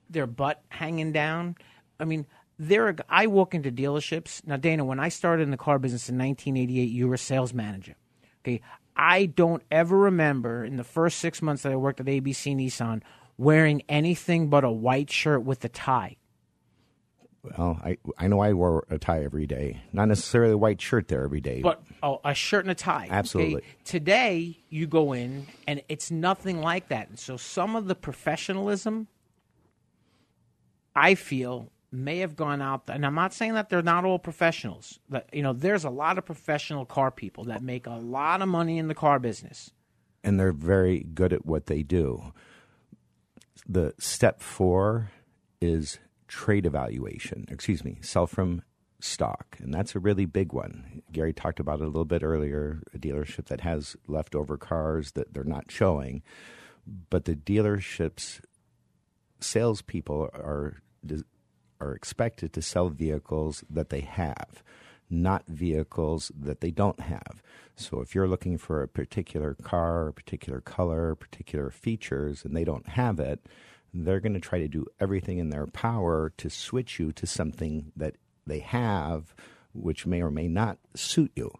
their 0.09 0.27
butt 0.27 0.61
hanging 0.67 1.13
down. 1.13 1.55
I 1.97 2.03
mean, 2.03 2.25
there. 2.59 2.87
Are, 2.89 2.95
I 3.07 3.27
walk 3.27 3.55
into 3.55 3.71
dealerships 3.71 4.45
now, 4.45 4.57
Dana. 4.57 4.83
When 4.83 4.99
I 4.99 5.07
started 5.07 5.43
in 5.43 5.51
the 5.51 5.57
car 5.57 5.79
business 5.79 6.09
in 6.09 6.17
1988, 6.17 6.89
you 6.89 7.07
were 7.07 7.15
a 7.15 7.17
sales 7.17 7.53
manager. 7.53 7.95
Okay, 8.43 8.61
I 8.95 9.25
don't 9.25 9.63
ever 9.71 9.97
remember 9.97 10.63
in 10.63 10.77
the 10.77 10.83
first 10.83 11.19
six 11.19 11.41
months 11.41 11.63
that 11.63 11.71
I 11.71 11.75
worked 11.75 11.99
at 11.99 12.05
ABC 12.05 12.55
Nissan 12.55 13.01
wearing 13.37 13.83
anything 13.89 14.49
but 14.49 14.63
a 14.63 14.71
white 14.71 15.11
shirt 15.11 15.43
with 15.43 15.63
a 15.65 15.69
tie. 15.69 16.17
Well, 17.43 17.79
I 17.83 17.97
I 18.17 18.27
know 18.27 18.39
I 18.39 18.53
wore 18.53 18.85
a 18.89 18.97
tie 18.97 19.23
every 19.23 19.45
day, 19.45 19.81
not 19.93 20.07
necessarily 20.07 20.53
a 20.53 20.57
white 20.57 20.81
shirt 20.81 21.09
there 21.09 21.23
every 21.23 21.41
day, 21.41 21.61
but 21.61 21.83
oh, 22.01 22.19
a 22.25 22.33
shirt 22.33 22.65
and 22.65 22.71
a 22.71 22.75
tie. 22.75 23.07
Absolutely. 23.09 23.57
Okay? 23.57 23.65
Today 23.83 24.57
you 24.69 24.87
go 24.87 25.13
in 25.13 25.45
and 25.67 25.83
it's 25.87 26.09
nothing 26.09 26.61
like 26.61 26.87
that. 26.87 27.09
And 27.09 27.19
so 27.19 27.37
some 27.37 27.75
of 27.75 27.87
the 27.87 27.93
professionalism, 27.93 29.07
I 30.95 31.13
feel, 31.13 31.71
may 31.95 32.19
have 32.19 32.35
gone 32.35 32.61
out. 32.61 32.83
And 32.87 33.05
I'm 33.05 33.15
not 33.15 33.33
saying 33.33 33.53
that 33.53 33.69
they're 33.69 33.81
not 33.81 34.05
all 34.05 34.19
professionals. 34.19 34.99
That 35.09 35.29
you 35.33 35.41
know, 35.41 35.53
there's 35.53 35.83
a 35.83 35.89
lot 35.89 36.17
of 36.17 36.25
professional 36.25 36.85
car 36.85 37.11
people 37.11 37.45
that 37.45 37.61
make 37.61 37.87
a 37.87 37.95
lot 37.95 38.41
of 38.41 38.47
money 38.47 38.77
in 38.77 38.87
the 38.87 38.95
car 38.95 39.19
business, 39.19 39.71
and 40.23 40.39
they're 40.39 40.51
very 40.51 40.99
good 41.13 41.33
at 41.33 41.45
what 41.45 41.67
they 41.67 41.83
do. 41.83 42.33
The 43.67 43.93
step 43.97 44.41
four 44.41 45.11
is 45.61 45.99
trade 46.27 46.65
evaluation. 46.65 47.45
Excuse 47.49 47.83
me, 47.83 47.97
sell 48.01 48.27
from 48.27 48.61
stock, 48.99 49.57
and 49.59 49.73
that's 49.73 49.95
a 49.95 49.99
really 49.99 50.25
big 50.25 50.53
one. 50.53 51.01
Gary 51.11 51.33
talked 51.33 51.59
about 51.59 51.79
it 51.79 51.83
a 51.83 51.87
little 51.87 52.05
bit 52.05 52.23
earlier. 52.23 52.81
A 52.93 52.97
dealership 52.97 53.45
that 53.45 53.61
has 53.61 53.95
leftover 54.07 54.57
cars 54.57 55.11
that 55.11 55.33
they're 55.33 55.43
not 55.43 55.71
showing, 55.71 56.23
but 57.09 57.25
the 57.25 57.35
dealership's 57.35 58.41
salespeople 59.39 60.29
are 60.33 60.81
are 61.85 61.95
expected 61.95 62.51
to 62.53 62.61
sell 62.61 62.89
vehicles 62.89 63.63
that 63.69 63.89
they 63.89 64.01
have, 64.01 64.63
not 65.09 65.45
vehicles 65.47 66.31
that 66.37 66.61
they 66.61 66.71
don't 66.71 66.99
have. 66.99 67.41
So 67.75 68.01
if 68.01 68.15
you're 68.15 68.27
looking 68.27 68.57
for 68.57 68.81
a 68.81 68.87
particular 68.87 69.55
car, 69.55 70.07
a 70.07 70.13
particular 70.13 70.61
color, 70.61 71.15
particular 71.15 71.69
features, 71.69 72.43
and 72.43 72.55
they 72.55 72.63
don't 72.63 72.87
have 72.89 73.19
it, 73.19 73.45
they're 73.93 74.19
going 74.19 74.33
to 74.33 74.39
try 74.39 74.59
to 74.59 74.67
do 74.67 74.85
everything 74.99 75.37
in 75.37 75.49
their 75.49 75.67
power 75.67 76.33
to 76.37 76.49
switch 76.49 76.99
you 76.99 77.11
to 77.13 77.27
something 77.27 77.91
that 77.95 78.15
they 78.45 78.59
have, 78.59 79.33
which 79.73 80.05
may 80.05 80.21
or 80.21 80.31
may 80.31 80.47
not 80.47 80.77
suit 80.95 81.31
you. 81.35 81.51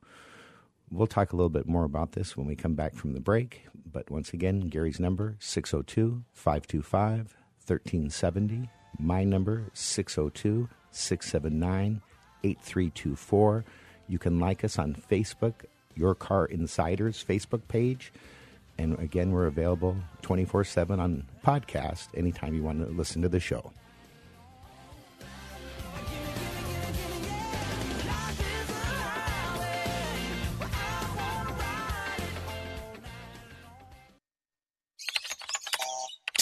We'll 0.91 1.07
talk 1.07 1.33
a 1.33 1.35
little 1.35 1.49
bit 1.49 1.67
more 1.67 1.83
about 1.83 2.11
this 2.11 2.37
when 2.37 2.45
we 2.47 2.55
come 2.55 2.75
back 2.75 2.95
from 2.95 3.13
the 3.13 3.19
break. 3.19 3.67
But 3.89 4.11
once 4.11 4.33
again, 4.33 4.61
Gary's 4.61 4.99
number 4.99 5.37
602 5.39 6.23
525 6.33 7.35
1370 7.67 8.69
my 8.99 9.23
number 9.23 9.65
602 9.73 10.69
679 10.91 12.01
8324. 12.43 13.65
You 14.07 14.19
can 14.19 14.39
like 14.39 14.63
us 14.63 14.77
on 14.77 14.95
Facebook, 14.95 15.65
Your 15.95 16.15
Car 16.15 16.45
Insiders 16.45 17.23
Facebook 17.23 17.67
page. 17.67 18.13
And 18.77 18.99
again, 18.99 19.31
we're 19.31 19.47
available 19.47 19.97
24 20.21 20.63
7 20.63 20.99
on 20.99 21.25
podcast 21.43 22.07
anytime 22.15 22.53
you 22.53 22.63
want 22.63 22.85
to 22.85 22.93
listen 22.93 23.21
to 23.21 23.29
the 23.29 23.39
show. 23.39 23.71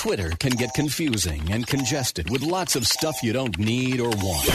Twitter 0.03 0.31
can 0.31 0.51
get 0.51 0.73
confusing 0.73 1.41
and 1.49 1.65
congested 1.65 2.29
with 2.29 2.41
lots 2.41 2.75
of 2.75 2.85
stuff 2.85 3.23
you 3.23 3.31
don't 3.31 3.57
need 3.57 4.01
or 4.01 4.09
want. 4.09 4.45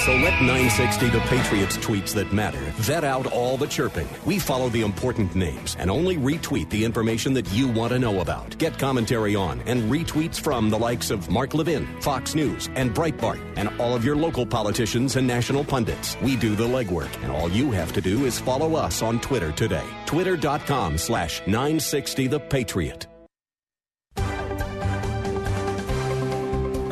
So 0.00 0.10
let 0.16 0.42
960 0.42 1.10
The 1.10 1.20
Patriots 1.20 1.76
tweets 1.76 2.12
that 2.14 2.32
matter 2.32 2.58
vet 2.74 3.04
out 3.04 3.28
all 3.28 3.56
the 3.56 3.68
chirping. 3.68 4.08
We 4.24 4.40
follow 4.40 4.68
the 4.68 4.80
important 4.80 5.36
names 5.36 5.76
and 5.78 5.92
only 5.92 6.16
retweet 6.16 6.70
the 6.70 6.84
information 6.84 7.34
that 7.34 7.48
you 7.52 7.68
want 7.68 7.92
to 7.92 8.00
know 8.00 8.20
about. 8.20 8.58
Get 8.58 8.80
commentary 8.80 9.36
on 9.36 9.60
and 9.60 9.88
retweets 9.88 10.40
from 10.40 10.70
the 10.70 10.78
likes 10.78 11.12
of 11.12 11.30
Mark 11.30 11.54
Levin, 11.54 11.86
Fox 12.00 12.34
News, 12.34 12.68
and 12.74 12.92
Breitbart, 12.92 13.40
and 13.54 13.68
all 13.80 13.94
of 13.94 14.04
your 14.04 14.16
local 14.16 14.44
politicians 14.44 15.14
and 15.14 15.24
national 15.24 15.62
pundits. 15.62 16.16
We 16.20 16.34
do 16.34 16.56
the 16.56 16.66
legwork, 16.66 17.14
and 17.22 17.30
all 17.30 17.48
you 17.48 17.70
have 17.70 17.92
to 17.92 18.00
do 18.00 18.24
is 18.24 18.40
follow 18.40 18.74
us 18.74 19.02
on 19.02 19.20
Twitter 19.20 19.52
today. 19.52 19.86
Twitter.com 20.06 20.98
slash 20.98 21.42
960 21.46 22.26
The 22.26 22.40
Patriot. 22.40 23.06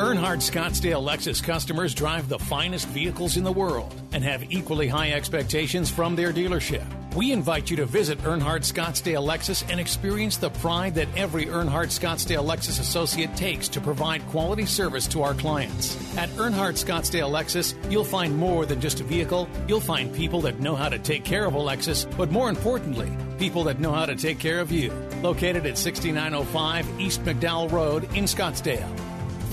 Earnhardt 0.05 0.37
Scottsdale 0.37 1.03
Lexus 1.03 1.41
customers 1.41 1.95
drive 1.95 2.29
the 2.29 2.37
finest 2.37 2.87
vehicles 2.89 3.37
in 3.37 3.43
the 3.43 3.51
world 3.51 3.91
and 4.11 4.23
have 4.23 4.53
equally 4.53 4.87
high 4.87 5.13
expectations 5.13 5.89
from 5.89 6.15
their 6.15 6.31
dealership. 6.31 6.85
We 7.15 7.31
invite 7.31 7.71
you 7.71 7.77
to 7.77 7.87
visit 7.87 8.19
Earnhardt 8.19 8.71
Scottsdale 8.71 9.25
Lexus 9.25 9.67
and 9.67 9.79
experience 9.79 10.37
the 10.37 10.51
pride 10.51 10.93
that 10.93 11.07
every 11.17 11.47
Earnhardt 11.47 11.87
Scottsdale 11.87 12.45
Lexus 12.45 12.79
associate 12.79 13.35
takes 13.35 13.67
to 13.69 13.81
provide 13.81 14.23
quality 14.27 14.67
service 14.67 15.07
to 15.07 15.23
our 15.23 15.33
clients. 15.33 15.95
At 16.19 16.29
Earnhardt 16.37 16.77
Scottsdale 16.77 17.31
Lexus, 17.31 17.73
you'll 17.91 18.03
find 18.03 18.37
more 18.37 18.67
than 18.67 18.79
just 18.79 18.99
a 18.99 19.03
vehicle. 19.03 19.49
You'll 19.67 19.79
find 19.79 20.13
people 20.13 20.41
that 20.41 20.59
know 20.59 20.75
how 20.75 20.89
to 20.89 20.99
take 20.99 21.25
care 21.25 21.45
of 21.47 21.55
a 21.55 21.59
Lexus, 21.59 22.05
but 22.15 22.29
more 22.29 22.49
importantly, 22.49 23.11
people 23.39 23.63
that 23.63 23.79
know 23.79 23.91
how 23.91 24.05
to 24.05 24.15
take 24.15 24.37
care 24.37 24.59
of 24.59 24.71
you. 24.71 24.91
Located 25.23 25.65
at 25.65 25.79
6905 25.79 27.01
East 27.01 27.23
McDowell 27.23 27.71
Road 27.71 28.03
in 28.15 28.25
Scottsdale. 28.25 29.14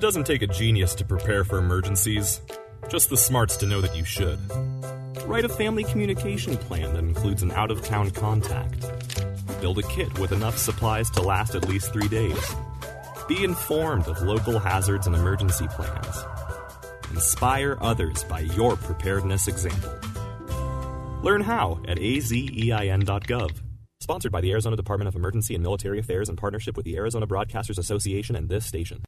It 0.00 0.08
doesn't 0.08 0.24
take 0.24 0.40
a 0.40 0.46
genius 0.46 0.94
to 0.94 1.04
prepare 1.04 1.44
for 1.44 1.58
emergencies, 1.58 2.40
just 2.88 3.10
the 3.10 3.18
smarts 3.18 3.58
to 3.58 3.66
know 3.66 3.82
that 3.82 3.94
you 3.94 4.02
should. 4.02 4.38
Write 5.26 5.44
a 5.44 5.48
family 5.50 5.84
communication 5.84 6.56
plan 6.56 6.94
that 6.94 7.04
includes 7.04 7.42
an 7.42 7.50
out 7.50 7.70
of 7.70 7.84
town 7.84 8.10
contact. 8.10 8.90
Build 9.60 9.78
a 9.78 9.82
kit 9.82 10.18
with 10.18 10.32
enough 10.32 10.56
supplies 10.56 11.10
to 11.10 11.20
last 11.20 11.54
at 11.54 11.68
least 11.68 11.92
three 11.92 12.08
days. 12.08 12.54
Be 13.28 13.44
informed 13.44 14.06
of 14.08 14.22
local 14.22 14.58
hazards 14.58 15.06
and 15.06 15.14
emergency 15.14 15.68
plans. 15.68 16.24
Inspire 17.10 17.76
others 17.82 18.24
by 18.24 18.40
your 18.40 18.76
preparedness 18.76 19.48
example. 19.48 19.92
Learn 21.22 21.42
how 21.42 21.78
at 21.86 21.98
azein.gov. 21.98 23.50
Sponsored 24.00 24.32
by 24.32 24.40
the 24.40 24.50
Arizona 24.52 24.76
Department 24.76 25.08
of 25.08 25.14
Emergency 25.14 25.54
and 25.54 25.62
Military 25.62 25.98
Affairs 25.98 26.30
in 26.30 26.36
partnership 26.36 26.74
with 26.74 26.86
the 26.86 26.96
Arizona 26.96 27.26
Broadcasters 27.26 27.76
Association 27.76 28.34
and 28.34 28.48
this 28.48 28.64
station. 28.64 29.02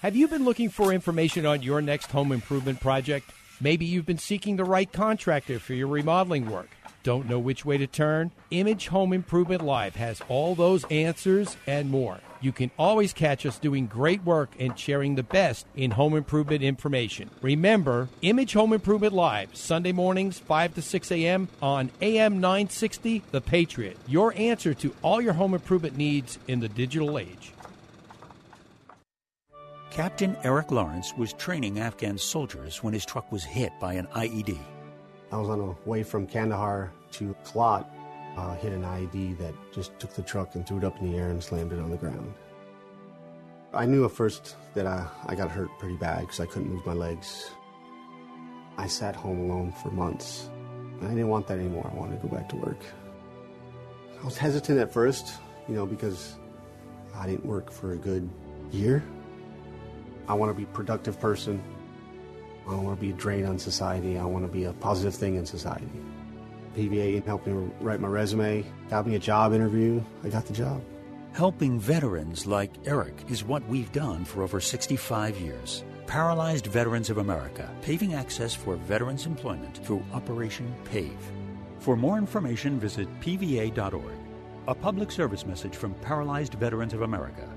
Have 0.00 0.14
you 0.14 0.28
been 0.28 0.44
looking 0.44 0.68
for 0.68 0.92
information 0.92 1.44
on 1.44 1.62
your 1.62 1.82
next 1.82 2.12
home 2.12 2.30
improvement 2.30 2.78
project? 2.78 3.32
Maybe 3.60 3.84
you've 3.84 4.06
been 4.06 4.16
seeking 4.16 4.54
the 4.54 4.62
right 4.62 4.90
contractor 4.92 5.58
for 5.58 5.74
your 5.74 5.88
remodeling 5.88 6.48
work. 6.48 6.70
Don't 7.02 7.28
know 7.28 7.40
which 7.40 7.64
way 7.64 7.78
to 7.78 7.88
turn? 7.88 8.30
Image 8.52 8.86
Home 8.88 9.12
Improvement 9.12 9.60
Live 9.60 9.96
has 9.96 10.22
all 10.28 10.54
those 10.54 10.84
answers 10.84 11.56
and 11.66 11.90
more. 11.90 12.20
You 12.40 12.52
can 12.52 12.70
always 12.78 13.12
catch 13.12 13.44
us 13.44 13.58
doing 13.58 13.88
great 13.88 14.22
work 14.22 14.50
and 14.60 14.78
sharing 14.78 15.16
the 15.16 15.24
best 15.24 15.66
in 15.74 15.90
home 15.90 16.14
improvement 16.14 16.62
information. 16.62 17.28
Remember, 17.42 18.08
Image 18.22 18.52
Home 18.52 18.72
Improvement 18.72 19.14
Live, 19.14 19.56
Sunday 19.56 19.90
mornings, 19.90 20.38
5 20.38 20.76
to 20.76 20.82
6 20.82 21.10
a.m. 21.10 21.48
on 21.60 21.90
AM 22.00 22.34
960, 22.40 23.24
The 23.32 23.40
Patriot. 23.40 23.96
Your 24.06 24.32
answer 24.36 24.74
to 24.74 24.94
all 25.02 25.20
your 25.20 25.32
home 25.32 25.54
improvement 25.54 25.96
needs 25.96 26.38
in 26.46 26.60
the 26.60 26.68
digital 26.68 27.18
age. 27.18 27.52
Captain 29.98 30.36
Eric 30.44 30.70
Lawrence 30.70 31.12
was 31.16 31.32
training 31.32 31.80
Afghan 31.80 32.16
soldiers 32.18 32.84
when 32.84 32.94
his 32.94 33.04
truck 33.04 33.32
was 33.32 33.42
hit 33.42 33.72
by 33.80 33.94
an 33.94 34.06
IED. 34.14 34.56
I 35.32 35.36
was 35.36 35.48
on 35.48 35.58
the 35.58 35.74
way 35.86 36.04
from 36.04 36.24
Kandahar 36.24 36.92
to 37.14 37.34
Kalat, 37.44 37.84
uh, 38.36 38.54
hit 38.58 38.72
an 38.72 38.82
IED 38.82 39.36
that 39.38 39.54
just 39.74 39.98
took 39.98 40.14
the 40.14 40.22
truck 40.22 40.54
and 40.54 40.64
threw 40.64 40.78
it 40.78 40.84
up 40.84 41.00
in 41.00 41.10
the 41.10 41.18
air 41.18 41.30
and 41.30 41.42
slammed 41.42 41.72
it 41.72 41.80
on 41.80 41.90
the 41.90 41.96
ground. 41.96 42.32
I 43.74 43.86
knew 43.86 44.04
at 44.04 44.12
first 44.12 44.54
that 44.74 44.86
I, 44.86 45.04
I 45.26 45.34
got 45.34 45.50
hurt 45.50 45.68
pretty 45.80 45.96
bad 45.96 46.20
because 46.20 46.38
I 46.38 46.46
couldn't 46.46 46.72
move 46.72 46.86
my 46.86 46.92
legs. 46.92 47.50
I 48.76 48.86
sat 48.86 49.16
home 49.16 49.50
alone 49.50 49.72
for 49.82 49.90
months. 49.90 50.48
I 51.02 51.08
didn't 51.08 51.26
want 51.26 51.48
that 51.48 51.58
anymore. 51.58 51.90
I 51.92 51.98
wanted 51.98 52.22
to 52.22 52.28
go 52.28 52.36
back 52.36 52.48
to 52.50 52.56
work. 52.56 52.84
I 54.22 54.24
was 54.24 54.38
hesitant 54.38 54.78
at 54.78 54.92
first, 54.92 55.40
you 55.68 55.74
know, 55.74 55.86
because 55.86 56.36
I 57.16 57.26
didn't 57.26 57.46
work 57.46 57.72
for 57.72 57.94
a 57.94 57.96
good 57.96 58.30
year. 58.70 59.02
I 60.28 60.34
want 60.34 60.50
to 60.50 60.54
be 60.54 60.64
a 60.64 60.74
productive 60.74 61.18
person. 61.18 61.62
I 62.66 62.72
don't 62.72 62.84
want 62.84 62.98
to 62.98 63.00
be 63.00 63.10
a 63.10 63.14
drain 63.14 63.46
on 63.46 63.58
society. 63.58 64.18
I 64.18 64.24
want 64.24 64.44
to 64.44 64.52
be 64.52 64.64
a 64.64 64.74
positive 64.74 65.14
thing 65.14 65.36
in 65.36 65.46
society. 65.46 65.88
PVA 66.76 67.24
helped 67.24 67.46
me 67.46 67.70
write 67.80 67.98
my 67.98 68.08
resume, 68.08 68.64
got 68.90 69.06
me 69.06 69.16
a 69.16 69.18
job 69.18 69.54
interview. 69.54 70.02
I 70.22 70.28
got 70.28 70.44
the 70.46 70.52
job. 70.52 70.82
Helping 71.32 71.80
veterans 71.80 72.46
like 72.46 72.70
Eric 72.84 73.24
is 73.28 73.42
what 73.42 73.66
we've 73.68 73.90
done 73.92 74.24
for 74.24 74.42
over 74.42 74.60
65 74.60 75.38
years. 75.40 75.84
Paralyzed 76.06 76.66
Veterans 76.66 77.10
of 77.10 77.18
America, 77.18 77.70
paving 77.82 78.14
access 78.14 78.54
for 78.54 78.76
veterans 78.76 79.26
employment 79.26 79.78
through 79.84 80.04
Operation 80.12 80.74
PAVE. 80.84 81.32
For 81.80 81.96
more 81.96 82.18
information, 82.18 82.78
visit 82.80 83.08
pva.org. 83.20 84.14
A 84.68 84.74
public 84.74 85.10
service 85.10 85.46
message 85.46 85.74
from 85.74 85.94
Paralyzed 85.94 86.54
Veterans 86.54 86.92
of 86.92 87.02
America. 87.02 87.48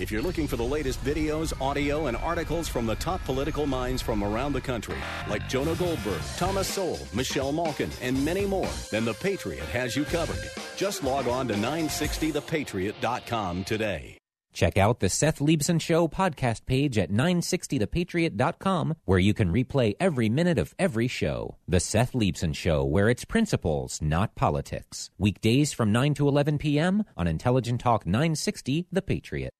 If 0.00 0.12
you're 0.12 0.22
looking 0.22 0.46
for 0.46 0.54
the 0.56 0.62
latest 0.62 1.04
videos, 1.04 1.52
audio, 1.60 2.06
and 2.06 2.16
articles 2.16 2.68
from 2.68 2.86
the 2.86 2.94
top 2.94 3.24
political 3.24 3.66
minds 3.66 4.00
from 4.00 4.22
around 4.22 4.52
the 4.52 4.60
country, 4.60 4.94
like 5.28 5.48
Jonah 5.48 5.74
Goldberg, 5.74 6.20
Thomas 6.36 6.68
Sowell, 6.68 7.00
Michelle 7.12 7.50
Malkin, 7.50 7.90
and 8.00 8.24
many 8.24 8.46
more, 8.46 8.70
then 8.92 9.04
The 9.04 9.14
Patriot 9.14 9.64
has 9.70 9.96
you 9.96 10.04
covered. 10.04 10.48
Just 10.76 11.02
log 11.02 11.26
on 11.26 11.48
to 11.48 11.54
960thepatriot.com 11.54 13.64
today. 13.64 14.16
Check 14.52 14.78
out 14.78 15.00
the 15.00 15.08
Seth 15.08 15.40
Leibsohn 15.40 15.80
Show 15.80 16.06
podcast 16.08 16.64
page 16.66 16.96
at 16.96 17.10
960thepatriot.com, 17.10 18.94
where 19.04 19.18
you 19.18 19.34
can 19.34 19.52
replay 19.52 19.94
every 20.00 20.28
minute 20.28 20.58
of 20.58 20.76
every 20.78 21.08
show. 21.08 21.56
The 21.66 21.80
Seth 21.80 22.12
Leibsohn 22.12 22.54
Show, 22.54 22.84
where 22.84 23.08
it's 23.08 23.24
principles, 23.24 24.00
not 24.00 24.36
politics. 24.36 25.10
Weekdays 25.18 25.72
from 25.72 25.90
9 25.92 26.14
to 26.14 26.28
11 26.28 26.58
p.m. 26.58 27.02
on 27.16 27.26
Intelligent 27.26 27.80
Talk 27.80 28.06
960, 28.06 28.86
The 28.90 29.02
Patriot. 29.02 29.52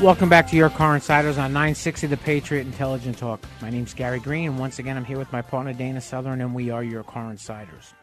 Welcome 0.00 0.28
back 0.28 0.48
to 0.48 0.56
your 0.56 0.68
Car 0.70 0.96
Insiders 0.96 1.38
on 1.38 1.52
960 1.52 2.08
The 2.08 2.16
Patriot 2.18 2.66
Intelligent 2.66 3.16
Talk. 3.16 3.40
My 3.62 3.70
name's 3.70 3.94
Gary 3.94 4.18
Green, 4.18 4.50
and 4.50 4.58
once 4.58 4.78
again, 4.78 4.96
I'm 4.96 5.04
here 5.04 5.16
with 5.18 5.32
my 5.32 5.40
partner 5.40 5.72
Dana 5.72 6.00
Southern, 6.00 6.40
and 6.40 6.54
we 6.54 6.68
are 6.68 6.82
your 6.82 7.04
Car 7.04 7.30
Insiders. 7.30 7.94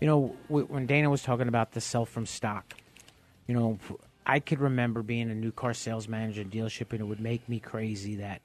You 0.00 0.06
know, 0.08 0.36
when 0.48 0.86
Dana 0.86 1.10
was 1.10 1.22
talking 1.22 1.46
about 1.46 1.72
the 1.72 1.80
sell 1.80 2.06
from 2.06 2.26
stock, 2.26 2.74
you 3.46 3.54
know, 3.54 3.78
I 4.26 4.40
could 4.40 4.58
remember 4.58 5.02
being 5.02 5.30
a 5.30 5.34
new 5.34 5.52
car 5.52 5.74
sales 5.74 6.08
manager 6.08 6.44
dealership, 6.44 6.90
and 6.92 7.00
it 7.00 7.04
would 7.04 7.20
make 7.20 7.48
me 7.48 7.60
crazy 7.60 8.16
that 8.16 8.42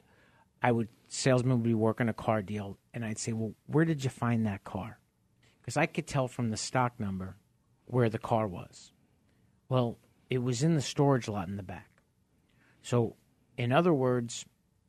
I 0.61 0.71
would 0.71 0.87
salesman 1.07 1.57
would 1.57 1.67
be 1.67 1.73
working 1.73 2.09
a 2.09 2.13
car 2.13 2.41
deal, 2.41 2.77
and 2.93 3.03
I'd 3.03 3.17
say, 3.17 3.33
"Well, 3.33 3.53
where 3.67 3.85
did 3.85 4.03
you 4.03 4.09
find 4.09 4.45
that 4.45 4.63
car?" 4.63 4.97
Because 5.63 5.77
I 5.77 5.85
could 5.85 6.05
tell 6.05 6.27
from 6.27 6.49
the 6.49 6.57
stock 6.57 6.99
number 6.99 7.37
where 7.85 8.09
the 8.09 8.19
car 8.19 8.47
was. 8.47 8.91
Well, 9.69 9.97
it 10.29 10.39
was 10.39 10.61
in 10.61 10.75
the 10.75 10.81
storage 10.81 11.29
lot 11.29 11.47
in 11.47 11.55
the 11.55 11.63
back. 11.63 11.89
So, 12.81 13.15
in 13.57 13.71
other 13.71 13.93
words, 13.93 14.45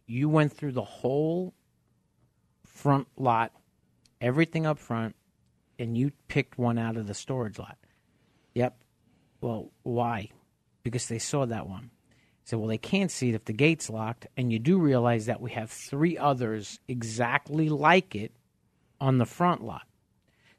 you 0.09 0.29
went 0.29 0.53
through 0.53 0.73
the 0.73 0.83
whole 0.83 1.55
front 2.65 3.07
lot 3.17 3.53
everything 4.21 4.67
up 4.67 4.79
front, 4.79 5.15
and 5.79 5.97
you 5.97 6.11
picked 6.29 6.59
one 6.59 6.79
out 6.79 6.97
of 6.97 7.07
the 7.07 7.15
storage 7.15 7.59
lot. 7.59 7.79
Yep. 8.55 8.77
Well, 9.41 9.71
why? 9.83 10.31
Because 10.83 11.07
they 11.07 11.19
saw 11.19 11.47
that 11.47 11.69
one. 11.69 11.91
So, 12.45 12.59
well, 12.59 12.69
they 12.69 12.79
can't 12.79 13.11
see 13.11 13.31
it 13.31 13.35
if 13.35 13.45
the 13.45 13.53
gate's 13.53 13.89
locked, 13.89 14.27
and 14.37 14.53
you 14.53 14.59
do 14.59 14.79
realize 14.79 15.27
that 15.27 15.41
we 15.41 15.53
have 15.53 15.71
three 15.71 16.19
others 16.19 16.79
exactly 16.89 17.69
like 17.69 18.15
it 18.15 18.33
on 19.01 19.19
the 19.19 19.27
front 19.27 19.63
lot. 19.63 19.87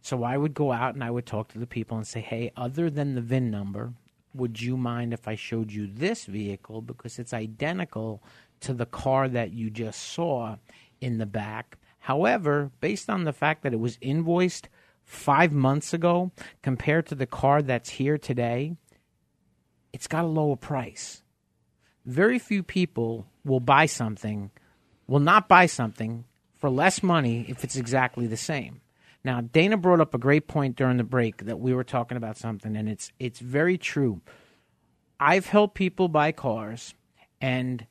So 0.05 0.21
I 0.21 0.37
would 0.37 0.53
go 0.53 0.71
out 0.71 0.93
and 0.93 1.03
I 1.03 1.09
would 1.09 1.25
talk 1.25 1.47
to 1.47 1.57
the 1.57 1.65
people 1.65 1.97
and 1.97 2.05
say, 2.05 2.21
hey, 2.21 2.51
other 2.55 2.91
than 2.91 3.15
the 3.15 3.21
VIN 3.21 3.49
number, 3.49 3.91
would 4.35 4.61
you 4.61 4.77
mind 4.77 5.15
if 5.15 5.27
I 5.27 5.33
showed 5.33 5.71
you 5.71 5.87
this 5.87 6.25
vehicle 6.25 6.83
because 6.83 7.17
it's 7.17 7.33
identical 7.33 8.21
to 8.59 8.75
the 8.75 8.85
car 8.85 9.27
that 9.27 9.53
you 9.53 9.71
just 9.71 9.99
saw 9.99 10.57
in 11.01 11.17
the 11.17 11.25
back? 11.25 11.79
However, 11.97 12.69
based 12.81 13.09
on 13.09 13.23
the 13.23 13.33
fact 13.33 13.63
that 13.63 13.73
it 13.73 13.79
was 13.79 13.97
invoiced 13.99 14.69
five 15.03 15.51
months 15.51 15.91
ago 15.91 16.31
compared 16.61 17.07
to 17.07 17.15
the 17.15 17.25
car 17.25 17.63
that's 17.63 17.89
here 17.89 18.19
today, 18.19 18.75
it's 19.91 20.07
got 20.07 20.23
a 20.23 20.27
lower 20.27 20.55
price. 20.55 21.23
Very 22.05 22.37
few 22.37 22.61
people 22.61 23.25
will 23.43 23.59
buy 23.59 23.87
something, 23.87 24.51
will 25.07 25.19
not 25.19 25.47
buy 25.47 25.65
something 25.65 26.25
for 26.53 26.69
less 26.69 27.01
money 27.01 27.47
if 27.49 27.63
it's 27.63 27.75
exactly 27.75 28.27
the 28.27 28.37
same. 28.37 28.81
Now, 29.25 29.41
Dana 29.41 29.75
brought 29.75 30.01
up 30.01 30.13
a 30.13 30.19
great 30.19 30.47
point 30.47 30.75
during 30.75 30.97
the 30.97 31.03
break 31.03 31.45
that 31.45 31.59
we 31.59 31.73
were 31.73 31.83
talking 31.83 32.15
about 32.15 32.37
something, 32.37 32.75
and 32.75 32.87
it's 32.87 33.11
it's 33.17 33.39
very 33.39 33.75
true. 33.75 34.21
I've 35.19 35.47
helped 35.47 35.73
people 35.73 36.07
buy 36.09 36.31
cars, 36.31 36.93
and 37.41 37.87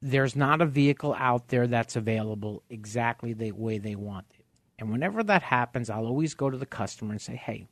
there's 0.00 0.34
not 0.34 0.62
a 0.62 0.66
vehicle 0.66 1.14
out 1.18 1.48
there 1.48 1.66
that's 1.66 1.94
available 1.94 2.62
exactly 2.70 3.34
the 3.34 3.52
way 3.52 3.76
they 3.76 3.96
want 3.96 4.28
it. 4.38 4.46
And 4.78 4.90
whenever 4.90 5.22
that 5.24 5.42
happens, 5.42 5.90
I'll 5.90 6.06
always 6.06 6.32
go 6.32 6.48
to 6.48 6.56
the 6.56 6.64
customer 6.64 7.12
and 7.12 7.20
say, 7.20 7.36
"Hey, 7.36 7.68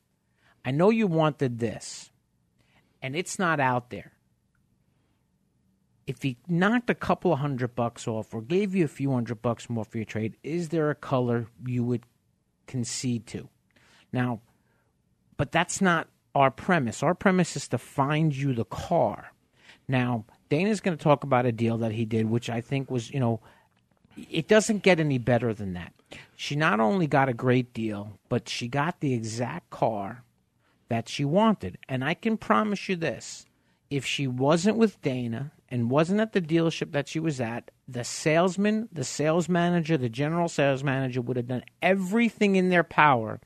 I 0.62 0.70
know 0.70 0.90
you 0.90 1.06
wanted 1.06 1.58
this, 1.58 2.10
and 3.00 3.16
it's 3.16 3.38
not 3.38 3.60
out 3.60 3.88
there. 3.88 4.12
If 6.06 6.20
he 6.20 6.36
knocked 6.46 6.90
a 6.90 6.94
couple 6.94 7.32
of 7.32 7.38
hundred 7.38 7.74
bucks 7.74 8.06
off 8.06 8.34
or 8.34 8.42
gave 8.42 8.74
you 8.74 8.84
a 8.84 8.88
few 8.88 9.10
hundred 9.10 9.40
bucks 9.40 9.70
more 9.70 9.86
for 9.86 9.96
your 9.96 10.04
trade, 10.04 10.36
is 10.42 10.68
there 10.68 10.90
a 10.90 10.94
color 10.94 11.46
you 11.64 11.82
would 11.82 12.04
concede 12.66 13.26
to. 13.28 13.48
Now, 14.12 14.40
but 15.36 15.52
that's 15.52 15.80
not 15.80 16.08
our 16.34 16.50
premise. 16.50 17.02
Our 17.02 17.14
premise 17.14 17.56
is 17.56 17.68
to 17.68 17.78
find 17.78 18.34
you 18.34 18.52
the 18.52 18.64
car. 18.64 19.32
Now, 19.88 20.24
Dana's 20.48 20.80
going 20.80 20.96
to 20.96 21.02
talk 21.02 21.24
about 21.24 21.46
a 21.46 21.52
deal 21.52 21.78
that 21.78 21.92
he 21.92 22.04
did, 22.04 22.28
which 22.28 22.50
I 22.50 22.60
think 22.60 22.90
was, 22.90 23.10
you 23.10 23.20
know, 23.20 23.40
it 24.30 24.48
doesn't 24.48 24.82
get 24.82 25.00
any 25.00 25.18
better 25.18 25.52
than 25.52 25.74
that. 25.74 25.92
She 26.36 26.56
not 26.56 26.80
only 26.80 27.06
got 27.06 27.28
a 27.28 27.34
great 27.34 27.72
deal, 27.72 28.18
but 28.28 28.48
she 28.48 28.68
got 28.68 29.00
the 29.00 29.14
exact 29.14 29.70
car 29.70 30.22
that 30.88 31.08
she 31.08 31.24
wanted. 31.24 31.78
And 31.88 32.04
I 32.04 32.14
can 32.14 32.36
promise 32.36 32.88
you 32.88 32.96
this 32.96 33.46
if 33.90 34.04
she 34.04 34.26
wasn't 34.26 34.76
with 34.76 35.00
Dana 35.02 35.52
and 35.68 35.90
wasn't 35.90 36.20
at 36.20 36.32
the 36.32 36.40
dealership 36.40 36.92
that 36.92 37.08
she 37.08 37.20
was 37.20 37.40
at, 37.40 37.70
the 37.88 38.04
salesman, 38.04 38.88
the 38.92 39.04
sales 39.04 39.48
manager, 39.48 39.96
the 39.96 40.08
general 40.08 40.48
sales 40.48 40.82
manager 40.82 41.20
would 41.20 41.36
have 41.36 41.46
done 41.46 41.64
everything 41.82 42.56
in 42.56 42.68
their 42.68 42.84
power 42.84 43.40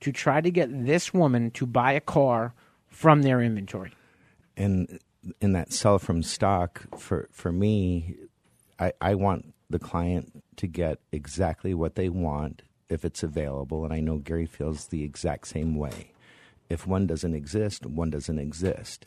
to 0.00 0.12
try 0.12 0.40
to 0.40 0.50
get 0.50 0.68
this 0.84 1.14
woman 1.14 1.50
to 1.52 1.66
buy 1.66 1.92
a 1.92 2.00
car 2.00 2.54
from 2.88 3.22
their 3.22 3.40
inventory. 3.40 3.92
And 4.56 5.00
in 5.40 5.52
that 5.52 5.72
sell 5.72 5.98
from 5.98 6.22
stock, 6.22 6.82
for, 6.98 7.28
for 7.32 7.52
me, 7.52 8.16
I, 8.78 8.92
I 9.00 9.14
want 9.14 9.54
the 9.70 9.78
client 9.78 10.42
to 10.56 10.66
get 10.66 10.98
exactly 11.12 11.74
what 11.74 11.94
they 11.94 12.08
want 12.08 12.62
if 12.88 13.04
it's 13.04 13.22
available. 13.22 13.84
And 13.84 13.92
I 13.92 14.00
know 14.00 14.18
Gary 14.18 14.46
feels 14.46 14.86
the 14.86 15.02
exact 15.02 15.48
same 15.48 15.74
way. 15.74 16.12
If 16.68 16.86
one 16.86 17.06
doesn't 17.06 17.34
exist, 17.34 17.86
one 17.86 18.10
doesn't 18.10 18.38
exist. 18.38 19.06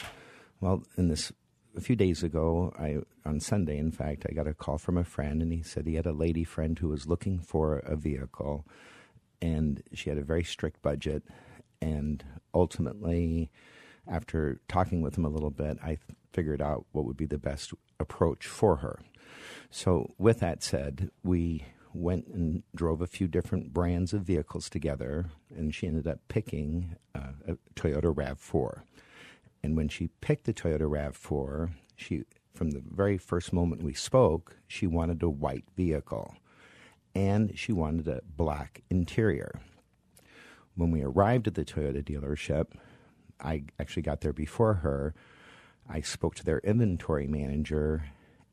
Well, 0.62 0.84
in 0.98 1.10
this 1.10 1.32
a 1.80 1.82
few 1.82 1.96
days 1.96 2.24
ago, 2.24 2.74
I 2.78 2.98
on 3.28 3.40
Sunday, 3.40 3.78
in 3.78 3.92
fact, 3.92 4.26
I 4.30 4.34
got 4.34 4.48
a 4.48 4.54
call 4.54 4.78
from 4.78 4.98
a 4.98 5.06
friend, 5.06 5.42
and 5.42 5.54
he 5.54 5.64
said 5.64 5.88
he 5.88 5.96
had 5.96 6.06
a 6.06 6.12
lady 6.12 6.44
friend 6.44 6.78
who 6.78 6.90
was 6.90 7.08
looking 7.08 7.40
for 7.40 7.78
a 7.78 7.96
vehicle, 7.96 8.68
and 9.42 9.82
she 9.94 10.10
had 10.10 10.20
a 10.20 10.24
very 10.24 10.44
strict 10.44 10.82
budget, 10.82 11.24
and 11.82 12.26
ultimately, 12.54 13.50
after 14.06 14.60
talking 14.68 15.02
with 15.02 15.18
him 15.18 15.24
a 15.24 15.30
little 15.30 15.52
bit, 15.52 15.78
I 15.82 15.98
figured 16.34 16.62
out 16.62 16.86
what 16.92 17.06
would 17.06 17.16
be 17.16 17.26
the 17.26 17.38
best 17.38 17.74
approach 17.98 18.46
for 18.46 18.78
her. 18.78 19.00
So, 19.72 20.14
with 20.18 20.42
that 20.42 20.62
said, 20.62 21.12
we 21.24 21.64
went 21.94 22.28
and 22.28 22.64
drove 22.76 23.02
a 23.02 23.08
few 23.08 23.28
different 23.28 23.72
brands 23.72 24.14
of 24.14 24.24
vehicles 24.24 24.70
together, 24.70 25.28
and 25.56 25.74
she 25.74 25.88
ended 25.88 26.08
up 26.08 26.20
picking 26.28 26.98
uh, 27.16 27.32
a 27.48 27.58
Toyota 27.76 28.14
RAV4. 28.14 28.82
And 29.64 29.76
when 29.76 29.90
she 29.90 30.10
picked 30.22 30.46
the 30.46 30.54
Toyota 30.54 30.82
RAV4, 30.82 31.72
she 31.96 32.24
from 32.54 32.72
the 32.72 32.84
very 32.86 33.18
first 33.18 33.54
moment 33.54 33.84
we 33.84 33.94
spoke, 33.94 34.58
she 34.68 34.86
wanted 34.86 35.24
a 35.24 35.30
white 35.30 35.66
vehicle 35.78 36.36
and 37.16 37.58
she 37.58 37.72
wanted 37.72 38.08
a 38.08 38.22
black 38.36 38.82
interior. 38.90 39.62
When 40.76 40.92
we 40.92 41.02
arrived 41.02 41.48
at 41.48 41.56
the 41.56 41.66
Toyota 41.66 42.04
dealership, 42.04 42.68
I 43.40 43.64
actually 43.80 44.04
got 44.04 44.22
there 44.22 44.34
before 44.34 44.76
her. 44.76 45.14
I 45.90 46.02
spoke 46.02 46.36
to 46.36 46.46
their 46.46 46.60
inventory 46.60 47.28
manager, 47.28 48.06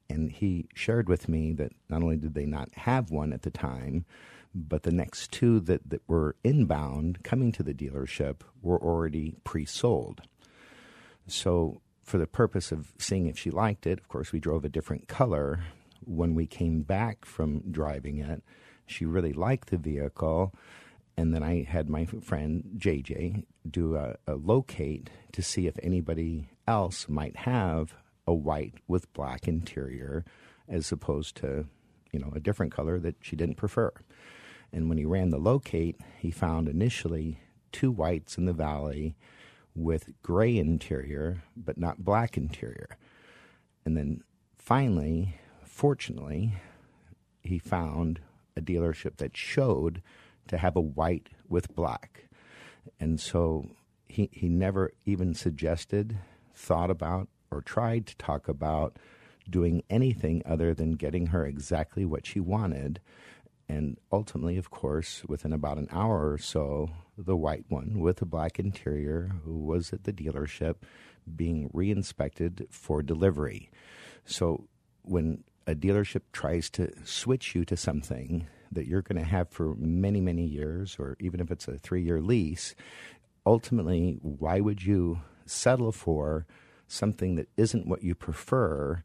and 0.09 0.31
he 0.31 0.69
shared 0.75 1.09
with 1.09 1.29
me 1.29 1.53
that 1.55 1.73
not 1.89 2.03
only 2.03 2.17
did 2.17 2.35
they 2.35 2.47
not 2.47 2.73
have 2.75 3.11
one 3.11 3.33
at 3.33 3.43
the 3.43 3.51
time, 3.51 4.05
but 4.55 4.85
the 4.85 4.93
next 4.93 5.33
two 5.33 5.61
that, 5.61 5.89
that 5.91 6.03
were 6.09 6.37
inbound 6.43 7.23
coming 7.23 7.53
to 7.53 7.63
the 7.63 7.75
dealership 7.75 8.37
were 8.63 8.81
already 8.81 9.37
pre 9.45 9.67
sold. 9.67 10.23
So, 11.27 11.81
for 12.03 12.19
the 12.19 12.27
purpose 12.27 12.71
of 12.71 12.93
seeing 12.99 13.27
if 13.27 13.37
she 13.37 13.51
liked 13.51 13.87
it, 13.87 13.99
of 13.99 14.09
course, 14.09 14.33
we 14.33 14.39
drove 14.39 14.65
a 14.65 14.69
different 14.69 15.09
color. 15.09 15.65
When 16.05 16.35
we 16.35 16.47
came 16.47 16.83
back 16.83 17.25
from 17.25 17.63
driving 17.73 18.19
it, 18.19 18.45
she 18.87 19.05
really 19.05 19.33
liked 19.33 19.71
the 19.71 19.77
vehicle. 19.77 20.55
And 21.17 21.35
then 21.35 21.43
I 21.43 21.65
had 21.65 21.89
my 21.89 22.05
friend 22.05 22.63
JJ 22.77 23.45
do 23.69 23.97
a, 23.97 24.17
a 24.27 24.35
locate 24.35 25.11
to 25.33 25.43
see 25.43 25.67
if 25.67 25.77
anybody 25.83 26.49
else 26.69 27.09
might 27.09 27.37
have 27.39 27.95
a 28.27 28.35
white 28.35 28.75
with 28.87 29.13
black 29.13 29.49
interior 29.49 30.25
as 30.69 30.93
opposed 30.93 31.37
to, 31.37 31.67
you 32.13 32.21
know, 32.21 32.33
a 32.35 32.41
different 32.41 32.73
color 32.73 32.99
that 33.01 33.17
she 33.21 33.35
didn't 33.35 33.57
prefer. 33.57 33.93
And 34.73 34.89
when 34.89 34.99
he 34.99 35.05
ran 35.05 35.31
the 35.31 35.39
locate, 35.39 36.01
he 36.19 36.31
found 36.31 36.69
initially 36.69 37.41
two 37.73 37.91
whites 37.91 38.37
in 38.37 38.45
the 38.45 38.53
valley 38.53 39.17
with 39.77 40.11
gray 40.23 40.57
interior 40.57 41.43
but 41.57 41.79
not 41.79 42.05
black 42.05 42.37
interior. 42.37 42.97
And 43.85 43.97
then 43.97 44.23
finally, 44.57 45.37
fortunately, 45.65 46.55
he 47.43 47.59
found 47.59 48.21
a 48.57 48.61
dealership 48.61 49.19
that 49.19 49.37
showed 49.37 50.03
to 50.49 50.59
have 50.59 50.77
a 50.77 50.81
white 50.81 51.29
with 51.49 51.75
black. 51.75 52.25
And 52.99 53.21
so 53.21 53.69
he, 54.09 54.29
he 54.33 54.49
never 54.49 54.93
even 55.05 55.35
suggested, 55.35 56.19
thought 56.55 56.91
about, 56.91 57.29
or 57.51 57.61
tried 57.61 58.07
to 58.07 58.17
talk 58.17 58.49
about 58.49 58.97
doing 59.49 59.83
anything 59.89 60.43
other 60.45 60.75
than 60.75 60.93
getting 60.93 61.27
her 61.27 61.47
exactly 61.47 62.05
what 62.05 62.27
she 62.27 62.41
wanted. 62.41 63.01
And 63.69 63.99
ultimately, 64.11 64.57
of 64.57 64.71
course, 64.71 65.23
within 65.29 65.53
about 65.53 65.79
an 65.79 65.89
hour 65.93 66.33
or 66.33 66.39
so, 66.39 66.91
the 67.17 67.37
white 67.37 67.65
one 67.69 67.99
with 67.99 68.21
a 68.21 68.27
black 68.27 68.59
interior 68.59 69.33
who 69.45 69.59
was 69.59 69.93
at 69.93 70.05
the 70.05 70.13
dealership 70.13 70.77
being 71.35 71.71
reinspected 71.71 72.67
for 72.71 73.03
delivery. 73.03 73.71
So 74.25 74.69
when 75.03 75.45
a 75.67 75.75
dealership 75.75 76.23
tries 76.33 76.71
to 76.71 76.93
switch 77.05 77.55
you 77.55 77.65
to 77.65 77.77
something 77.77 78.47
that 78.71 78.87
you're 78.87 79.03
going 79.03 79.19
to 79.19 79.29
have 79.29 79.49
for 79.49 79.75
many, 79.77 80.21
many 80.21 80.45
years, 80.45 80.97
or 80.99 81.17
even 81.21 81.41
if 81.41 81.51
it's 81.51 81.69
a 81.69 81.79
three 81.79 82.03
year 82.03 82.21
lease, 82.21 82.75
ultimately, 83.45 84.19
why 84.23 84.61
would 84.61 84.85
you 84.85 85.21
settle 85.45 85.93
for 85.93 86.47
something 86.89 87.37
that 87.37 87.49
isn't 87.57 87.87
what 87.87 88.03
you 88.03 88.15
prefer? 88.15 89.03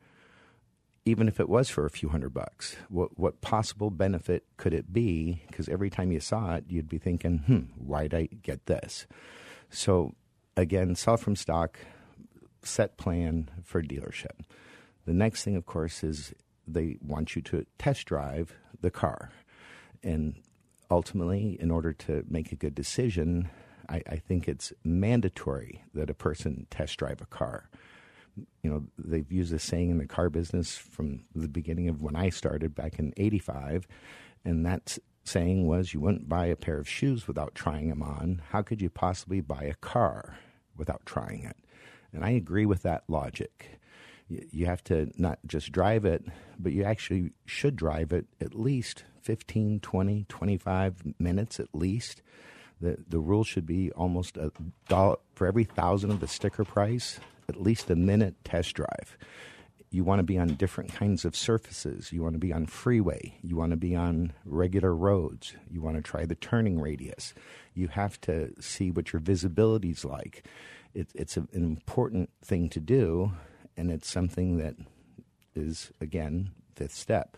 Even 1.05 1.27
if 1.27 1.39
it 1.39 1.49
was 1.49 1.69
for 1.69 1.85
a 1.85 1.89
few 1.89 2.09
hundred 2.09 2.33
bucks, 2.33 2.75
what 2.89 3.17
what 3.17 3.41
possible 3.41 3.89
benefit 3.89 4.45
could 4.57 4.73
it 4.73 4.93
be? 4.93 5.43
Because 5.47 5.67
every 5.69 5.89
time 5.89 6.11
you 6.11 6.19
saw 6.19 6.55
it, 6.55 6.65
you'd 6.67 6.89
be 6.89 6.99
thinking, 6.99 7.39
"Hmm, 7.39 7.83
why'd 7.83 8.13
I 8.13 8.27
get 8.41 8.65
this?" 8.67 9.07
So 9.69 10.13
again, 10.55 10.95
sell 10.95 11.17
from 11.17 11.35
stock, 11.35 11.79
set 12.63 12.97
plan 12.97 13.49
for 13.63 13.81
dealership. 13.81 14.41
The 15.05 15.13
next 15.13 15.43
thing, 15.43 15.55
of 15.55 15.65
course, 15.65 16.03
is 16.03 16.33
they 16.67 16.97
want 17.01 17.35
you 17.35 17.41
to 17.43 17.65
test 17.79 18.05
drive 18.05 18.53
the 18.81 18.91
car, 18.91 19.31
and 20.03 20.35
ultimately, 20.91 21.57
in 21.59 21.71
order 21.71 21.93
to 21.93 22.23
make 22.29 22.51
a 22.51 22.55
good 22.55 22.75
decision, 22.75 23.49
I, 23.89 24.03
I 24.07 24.15
think 24.17 24.47
it's 24.47 24.71
mandatory 24.83 25.83
that 25.95 26.11
a 26.11 26.13
person 26.13 26.67
test 26.69 26.97
drive 26.97 27.21
a 27.21 27.25
car 27.25 27.69
you 28.63 28.69
know, 28.69 28.83
they've 28.97 29.31
used 29.31 29.51
this 29.51 29.63
saying 29.63 29.89
in 29.89 29.97
the 29.97 30.05
car 30.05 30.29
business 30.29 30.77
from 30.77 31.25
the 31.35 31.47
beginning 31.47 31.89
of 31.89 32.01
when 32.01 32.15
I 32.15 32.29
started 32.29 32.75
back 32.75 32.99
in 32.99 33.13
85. 33.17 33.87
And 34.45 34.65
that 34.65 34.97
saying 35.23 35.67
was 35.67 35.93
you 35.93 35.99
wouldn't 35.99 36.29
buy 36.29 36.47
a 36.47 36.55
pair 36.55 36.79
of 36.79 36.89
shoes 36.89 37.27
without 37.27 37.55
trying 37.55 37.89
them 37.89 38.01
on. 38.01 38.41
How 38.49 38.61
could 38.61 38.81
you 38.81 38.89
possibly 38.89 39.41
buy 39.41 39.63
a 39.63 39.75
car 39.75 40.37
without 40.75 41.05
trying 41.05 41.43
it? 41.43 41.57
And 42.13 42.23
I 42.25 42.31
agree 42.31 42.65
with 42.65 42.81
that 42.83 43.03
logic. 43.07 43.79
You 44.27 44.65
have 44.65 44.83
to 44.85 45.11
not 45.17 45.39
just 45.45 45.71
drive 45.71 46.05
it, 46.05 46.23
but 46.57 46.71
you 46.71 46.83
actually 46.83 47.31
should 47.45 47.75
drive 47.75 48.13
it 48.13 48.25
at 48.39 48.55
least 48.55 49.03
15, 49.21 49.79
20, 49.81 50.25
25 50.27 51.13
minutes 51.19 51.59
at 51.59 51.73
least. 51.73 52.21
The, 52.79 52.97
the 53.07 53.19
rule 53.19 53.43
should 53.43 53.65
be 53.65 53.91
almost 53.91 54.37
a 54.37 54.51
dollar 54.87 55.17
for 55.35 55.45
every 55.45 55.65
thousand 55.65 56.11
of 56.11 56.19
the 56.19 56.27
sticker 56.27 56.65
price, 56.65 57.19
at 57.51 57.61
least 57.61 57.89
a 57.89 57.95
minute 57.95 58.35
test 58.43 58.73
drive 58.73 59.17
you 59.91 60.05
want 60.05 60.19
to 60.19 60.23
be 60.23 60.37
on 60.37 60.55
different 60.55 60.93
kinds 60.93 61.25
of 61.25 61.35
surfaces. 61.35 62.13
You 62.13 62.23
want 62.23 62.33
to 62.33 62.39
be 62.39 62.53
on 62.53 62.65
freeway. 62.65 63.35
You 63.43 63.57
want 63.57 63.71
to 63.71 63.77
be 63.77 63.93
on 63.93 64.31
regular 64.45 64.95
roads. 64.95 65.53
You 65.69 65.81
want 65.81 65.97
to 65.97 66.01
try 66.01 66.25
the 66.25 66.35
turning 66.35 66.79
radius. 66.79 67.33
You 67.73 67.89
have 67.89 68.19
to 68.21 68.53
see 68.61 68.89
what 68.89 69.11
your 69.11 69.19
visibility 69.19 69.89
is 69.89 70.05
like. 70.05 70.45
It, 70.93 71.09
it's 71.13 71.35
an 71.35 71.49
important 71.53 72.29
thing 72.43 72.69
to 72.69 72.79
do, 72.79 73.33
and 73.75 73.91
it's 73.91 74.09
something 74.09 74.57
that 74.59 74.75
is, 75.55 75.91
again, 75.99 76.51
fifth 76.75 76.95
step. 76.95 77.35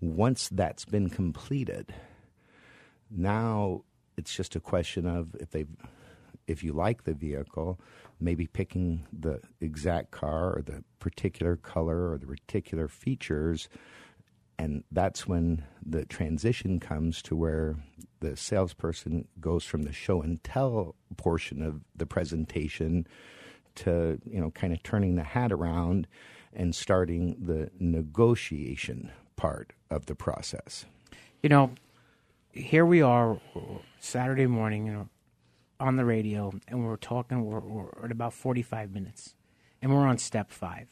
Once 0.00 0.48
that's 0.48 0.84
been 0.84 1.10
completed, 1.10 1.92
now 3.10 3.82
it's 4.16 4.34
just 4.34 4.54
a 4.54 4.60
question 4.60 5.04
of 5.04 5.34
if 5.40 5.50
they 5.50 5.64
if 6.46 6.62
you 6.62 6.72
like 6.72 7.04
the 7.04 7.12
vehicle, 7.12 7.78
maybe 8.20 8.46
picking 8.46 9.06
the 9.12 9.40
exact 9.60 10.10
car 10.10 10.56
or 10.56 10.62
the 10.62 10.82
particular 10.98 11.56
color 11.56 12.10
or 12.10 12.18
the 12.18 12.26
particular 12.26 12.88
features. 12.88 13.68
And 14.58 14.82
that's 14.90 15.26
when 15.26 15.64
the 15.84 16.04
transition 16.04 16.80
comes 16.80 17.22
to 17.22 17.36
where 17.36 17.76
the 18.20 18.36
salesperson 18.36 19.28
goes 19.40 19.64
from 19.64 19.82
the 19.82 19.92
show 19.92 20.20
and 20.20 20.42
tell 20.42 20.96
portion 21.16 21.62
of 21.62 21.82
the 21.94 22.06
presentation 22.06 23.06
to, 23.76 24.18
you 24.28 24.40
know, 24.40 24.50
kind 24.50 24.72
of 24.72 24.82
turning 24.82 25.14
the 25.14 25.22
hat 25.22 25.52
around 25.52 26.08
and 26.52 26.74
starting 26.74 27.36
the 27.40 27.70
negotiation 27.78 29.12
part 29.36 29.72
of 29.90 30.06
the 30.06 30.16
process. 30.16 30.86
You 31.42 31.48
know, 31.48 31.70
here 32.52 32.84
we 32.84 33.02
are 33.02 33.38
Saturday 34.00 34.46
morning, 34.46 34.86
you 34.86 34.92
know, 34.92 35.08
on 35.80 35.96
the 35.96 36.04
radio 36.04 36.52
and 36.66 36.84
we're 36.84 36.96
talking, 36.96 37.44
we're, 37.44 37.60
we're 37.60 38.04
at 38.04 38.10
about 38.10 38.32
45 38.32 38.92
minutes 38.92 39.34
and 39.80 39.92
we're 39.94 40.06
on 40.06 40.18
step 40.18 40.50
five. 40.50 40.88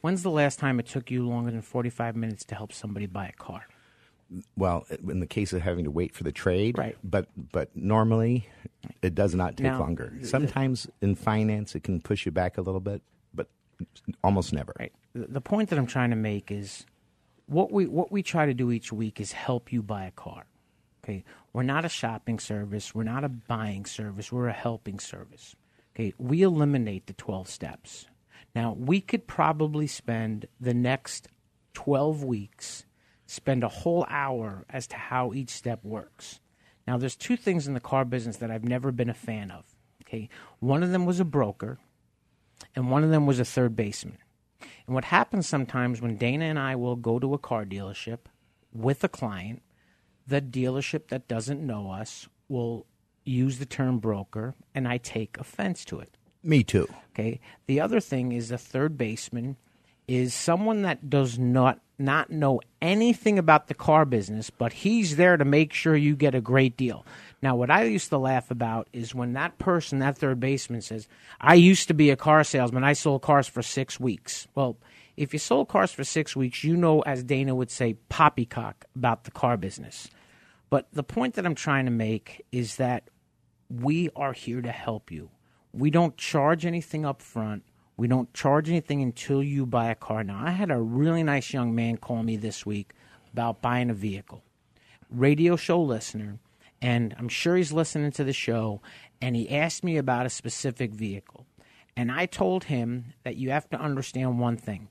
When's 0.00 0.22
the 0.22 0.30
last 0.30 0.58
time 0.58 0.78
it 0.78 0.86
took 0.86 1.10
you 1.10 1.26
longer 1.26 1.50
than 1.50 1.62
45 1.62 2.14
minutes 2.14 2.44
to 2.46 2.54
help 2.54 2.72
somebody 2.72 3.06
buy 3.06 3.26
a 3.28 3.32
car? 3.32 3.66
Well, 4.56 4.86
in 4.90 5.20
the 5.20 5.26
case 5.26 5.52
of 5.52 5.62
having 5.62 5.84
to 5.84 5.90
wait 5.90 6.14
for 6.14 6.24
the 6.24 6.32
trade, 6.32 6.78
right? 6.78 6.96
But 7.04 7.28
but 7.52 7.74
normally, 7.76 8.48
it 9.02 9.14
does 9.14 9.34
not 9.34 9.56
take 9.56 9.64
Now, 9.64 9.78
longer. 9.78 10.12
Sometimes 10.22 10.88
in 11.02 11.14
finance, 11.14 11.74
it 11.74 11.84
can 11.84 12.00
push 12.00 12.24
you 12.26 12.32
back 12.32 12.56
a 12.58 12.62
little 12.62 12.80
bit, 12.80 13.02
but 13.34 13.48
almost 14.22 14.52
never. 14.52 14.74
Right. 14.78 14.92
The 15.14 15.26
the 15.26 15.40
point 15.40 15.70
that 15.70 15.78
I'm 15.78 15.86
trying 15.86 16.10
to 16.10 16.16
make 16.16 16.50
is 16.50 16.86
what 17.46 17.70
we 17.70 17.86
what 17.86 18.10
we 18.10 18.22
try 18.22 18.46
to 18.46 18.54
do 18.54 18.70
each 18.72 18.92
week 18.92 19.20
is 19.20 19.32
help 19.32 19.72
you 19.72 19.82
buy 19.82 20.06
a 20.06 20.10
car. 20.10 20.46
Okay, 21.04 21.22
we're 21.52 21.62
not 21.62 21.84
a 21.84 21.90
shopping 21.90 22.38
service. 22.38 22.94
We're 22.94 23.02
not 23.02 23.24
a 23.24 23.28
buying 23.28 23.84
service. 23.84 24.32
We're 24.32 24.48
a 24.48 24.54
helping 24.54 24.98
service. 24.98 25.54
Okay, 25.94 26.14
we 26.16 26.40
eliminate 26.40 27.06
the 27.06 27.12
12 27.12 27.46
steps. 27.46 28.06
Now, 28.54 28.72
we 28.72 29.02
could 29.02 29.26
probably 29.26 29.86
spend 29.86 30.46
the 30.58 30.72
next 30.72 31.28
12 31.74 32.24
weeks, 32.24 32.86
spend 33.26 33.62
a 33.62 33.68
whole 33.68 34.06
hour 34.08 34.64
as 34.70 34.86
to 34.88 34.96
how 34.96 35.34
each 35.34 35.50
step 35.50 35.84
works. 35.84 36.40
Now, 36.86 36.96
there's 36.96 37.16
two 37.16 37.36
things 37.36 37.68
in 37.68 37.74
the 37.74 37.80
car 37.80 38.06
business 38.06 38.38
that 38.38 38.50
I've 38.50 38.64
never 38.64 38.90
been 38.90 39.10
a 39.10 39.14
fan 39.14 39.50
of. 39.50 39.64
Okay, 40.02 40.30
one 40.60 40.82
of 40.82 40.90
them 40.90 41.04
was 41.04 41.20
a 41.20 41.24
broker, 41.24 41.78
and 42.74 42.90
one 42.90 43.04
of 43.04 43.10
them 43.10 43.26
was 43.26 43.38
a 43.38 43.44
third 43.44 43.76
baseman. 43.76 44.18
And 44.86 44.94
what 44.94 45.04
happens 45.04 45.46
sometimes 45.46 46.00
when 46.00 46.16
Dana 46.16 46.46
and 46.46 46.58
I 46.58 46.76
will 46.76 46.96
go 46.96 47.18
to 47.18 47.34
a 47.34 47.38
car 47.38 47.66
dealership 47.66 48.20
with 48.72 49.04
a 49.04 49.08
client, 49.08 49.60
the 50.26 50.40
dealership 50.40 51.08
that 51.08 51.28
doesn't 51.28 51.64
know 51.64 51.90
us 51.90 52.28
will 52.48 52.86
use 53.24 53.58
the 53.58 53.66
term 53.66 53.98
broker, 53.98 54.54
and 54.74 54.86
I 54.86 54.98
take 54.98 55.38
offense 55.38 55.84
to 55.86 56.00
it. 56.00 56.16
Me 56.42 56.62
too. 56.62 56.88
Okay. 57.12 57.40
The 57.66 57.80
other 57.80 58.00
thing 58.00 58.32
is 58.32 58.50
a 58.50 58.58
third 58.58 58.98
baseman 58.98 59.56
is 60.06 60.34
someone 60.34 60.82
that 60.82 61.08
does 61.08 61.38
not 61.38 61.80
not 61.96 62.28
know 62.28 62.60
anything 62.82 63.38
about 63.38 63.68
the 63.68 63.74
car 63.74 64.04
business, 64.04 64.50
but 64.50 64.72
he's 64.72 65.14
there 65.14 65.36
to 65.36 65.44
make 65.44 65.72
sure 65.72 65.94
you 65.94 66.16
get 66.16 66.34
a 66.34 66.40
great 66.40 66.76
deal. 66.76 67.06
Now, 67.40 67.54
what 67.54 67.70
I 67.70 67.84
used 67.84 68.08
to 68.08 68.18
laugh 68.18 68.50
about 68.50 68.88
is 68.92 69.14
when 69.14 69.34
that 69.34 69.58
person, 69.58 70.00
that 70.00 70.18
third 70.18 70.40
baseman, 70.40 70.80
says, 70.80 71.06
"I 71.40 71.54
used 71.54 71.86
to 71.86 71.94
be 71.94 72.10
a 72.10 72.16
car 72.16 72.42
salesman. 72.42 72.82
I 72.82 72.94
sold 72.94 73.22
cars 73.22 73.46
for 73.46 73.62
six 73.62 74.00
weeks." 74.00 74.48
Well, 74.56 74.76
if 75.16 75.32
you 75.32 75.38
sold 75.38 75.68
cars 75.68 75.92
for 75.92 76.04
six 76.04 76.34
weeks, 76.34 76.64
you 76.64 76.76
know, 76.76 77.00
as 77.02 77.22
Dana 77.22 77.54
would 77.54 77.70
say, 77.70 77.94
poppycock 78.08 78.84
about 78.96 79.24
the 79.24 79.30
car 79.30 79.56
business. 79.56 80.08
But 80.70 80.88
the 80.92 81.04
point 81.04 81.34
that 81.34 81.46
I'm 81.46 81.54
trying 81.54 81.84
to 81.84 81.90
make 81.90 82.44
is 82.50 82.76
that 82.76 83.10
we 83.68 84.10
are 84.16 84.32
here 84.32 84.60
to 84.60 84.72
help 84.72 85.10
you. 85.10 85.30
We 85.72 85.90
don't 85.90 86.16
charge 86.16 86.66
anything 86.66 87.04
up 87.04 87.22
front. 87.22 87.64
We 87.96 88.08
don't 88.08 88.32
charge 88.34 88.68
anything 88.68 89.02
until 89.02 89.42
you 89.42 89.66
buy 89.66 89.90
a 89.90 89.94
car. 89.94 90.24
Now, 90.24 90.42
I 90.44 90.50
had 90.50 90.70
a 90.70 90.80
really 90.80 91.22
nice 91.22 91.52
young 91.52 91.74
man 91.74 91.96
call 91.96 92.22
me 92.22 92.36
this 92.36 92.66
week 92.66 92.92
about 93.32 93.62
buying 93.62 93.90
a 93.90 93.94
vehicle. 93.94 94.42
Radio 95.10 95.54
show 95.54 95.80
listener, 95.80 96.38
and 96.82 97.14
I'm 97.18 97.28
sure 97.28 97.56
he's 97.56 97.72
listening 97.72 98.10
to 98.12 98.24
the 98.24 98.32
show, 98.32 98.82
and 99.20 99.36
he 99.36 99.50
asked 99.50 99.84
me 99.84 99.96
about 99.96 100.26
a 100.26 100.30
specific 100.30 100.92
vehicle. 100.92 101.46
And 101.96 102.10
I 102.10 102.26
told 102.26 102.64
him 102.64 103.12
that 103.22 103.36
you 103.36 103.50
have 103.50 103.68
to 103.70 103.80
understand 103.80 104.40
one 104.40 104.56
thing. 104.56 104.88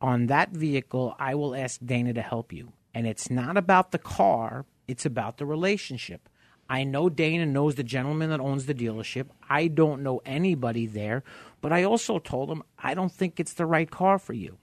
On 0.00 0.26
that 0.26 0.50
vehicle, 0.50 1.14
I 1.18 1.34
will 1.34 1.54
ask 1.54 1.80
Dana 1.84 2.14
to 2.14 2.22
help 2.22 2.52
you. 2.52 2.72
And 2.94 3.06
it's 3.06 3.30
not 3.30 3.56
about 3.56 3.92
the 3.92 3.98
car, 3.98 4.64
it's 4.88 5.06
about 5.06 5.36
the 5.36 5.46
relationship. 5.46 6.28
I 6.68 6.84
know 6.84 7.08
Dana 7.08 7.46
knows 7.46 7.74
the 7.74 7.82
gentleman 7.82 8.30
that 8.30 8.40
owns 8.40 8.66
the 8.66 8.74
dealership. 8.74 9.26
I 9.48 9.66
don't 9.66 10.02
know 10.02 10.20
anybody 10.24 10.86
there, 10.86 11.24
but 11.60 11.72
I 11.72 11.82
also 11.82 12.18
told 12.18 12.48
him 12.48 12.62
I 12.78 12.94
don't 12.94 13.12
think 13.12 13.38
it's 13.40 13.54
the 13.54 13.66
right 13.66 13.90
car 13.90 14.18
for 14.18 14.34
you. 14.34 14.58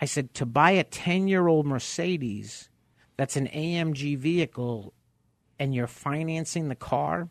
I 0.00 0.04
said 0.04 0.34
to 0.34 0.46
buy 0.46 0.70
a 0.72 0.84
10 0.84 1.28
year 1.28 1.48
old 1.48 1.66
Mercedes 1.66 2.70
that's 3.16 3.36
an 3.36 3.48
AMG 3.48 4.16
vehicle 4.18 4.94
and 5.58 5.74
you're 5.74 5.86
financing 5.86 6.68
the 6.68 6.74
car, 6.74 7.28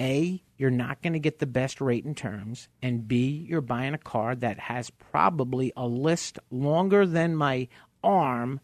A, 0.00 0.42
you're 0.56 0.70
not 0.70 1.02
going 1.02 1.12
to 1.12 1.18
get 1.18 1.38
the 1.38 1.46
best 1.46 1.80
rate 1.80 2.04
and 2.04 2.16
terms, 2.16 2.68
and 2.80 3.06
B, 3.06 3.46
you're 3.48 3.60
buying 3.60 3.94
a 3.94 3.98
car 3.98 4.34
that 4.34 4.58
has 4.58 4.90
probably 4.90 5.72
a 5.76 5.86
list 5.86 6.38
longer 6.50 7.06
than 7.06 7.34
my 7.36 7.68
arm 8.02 8.60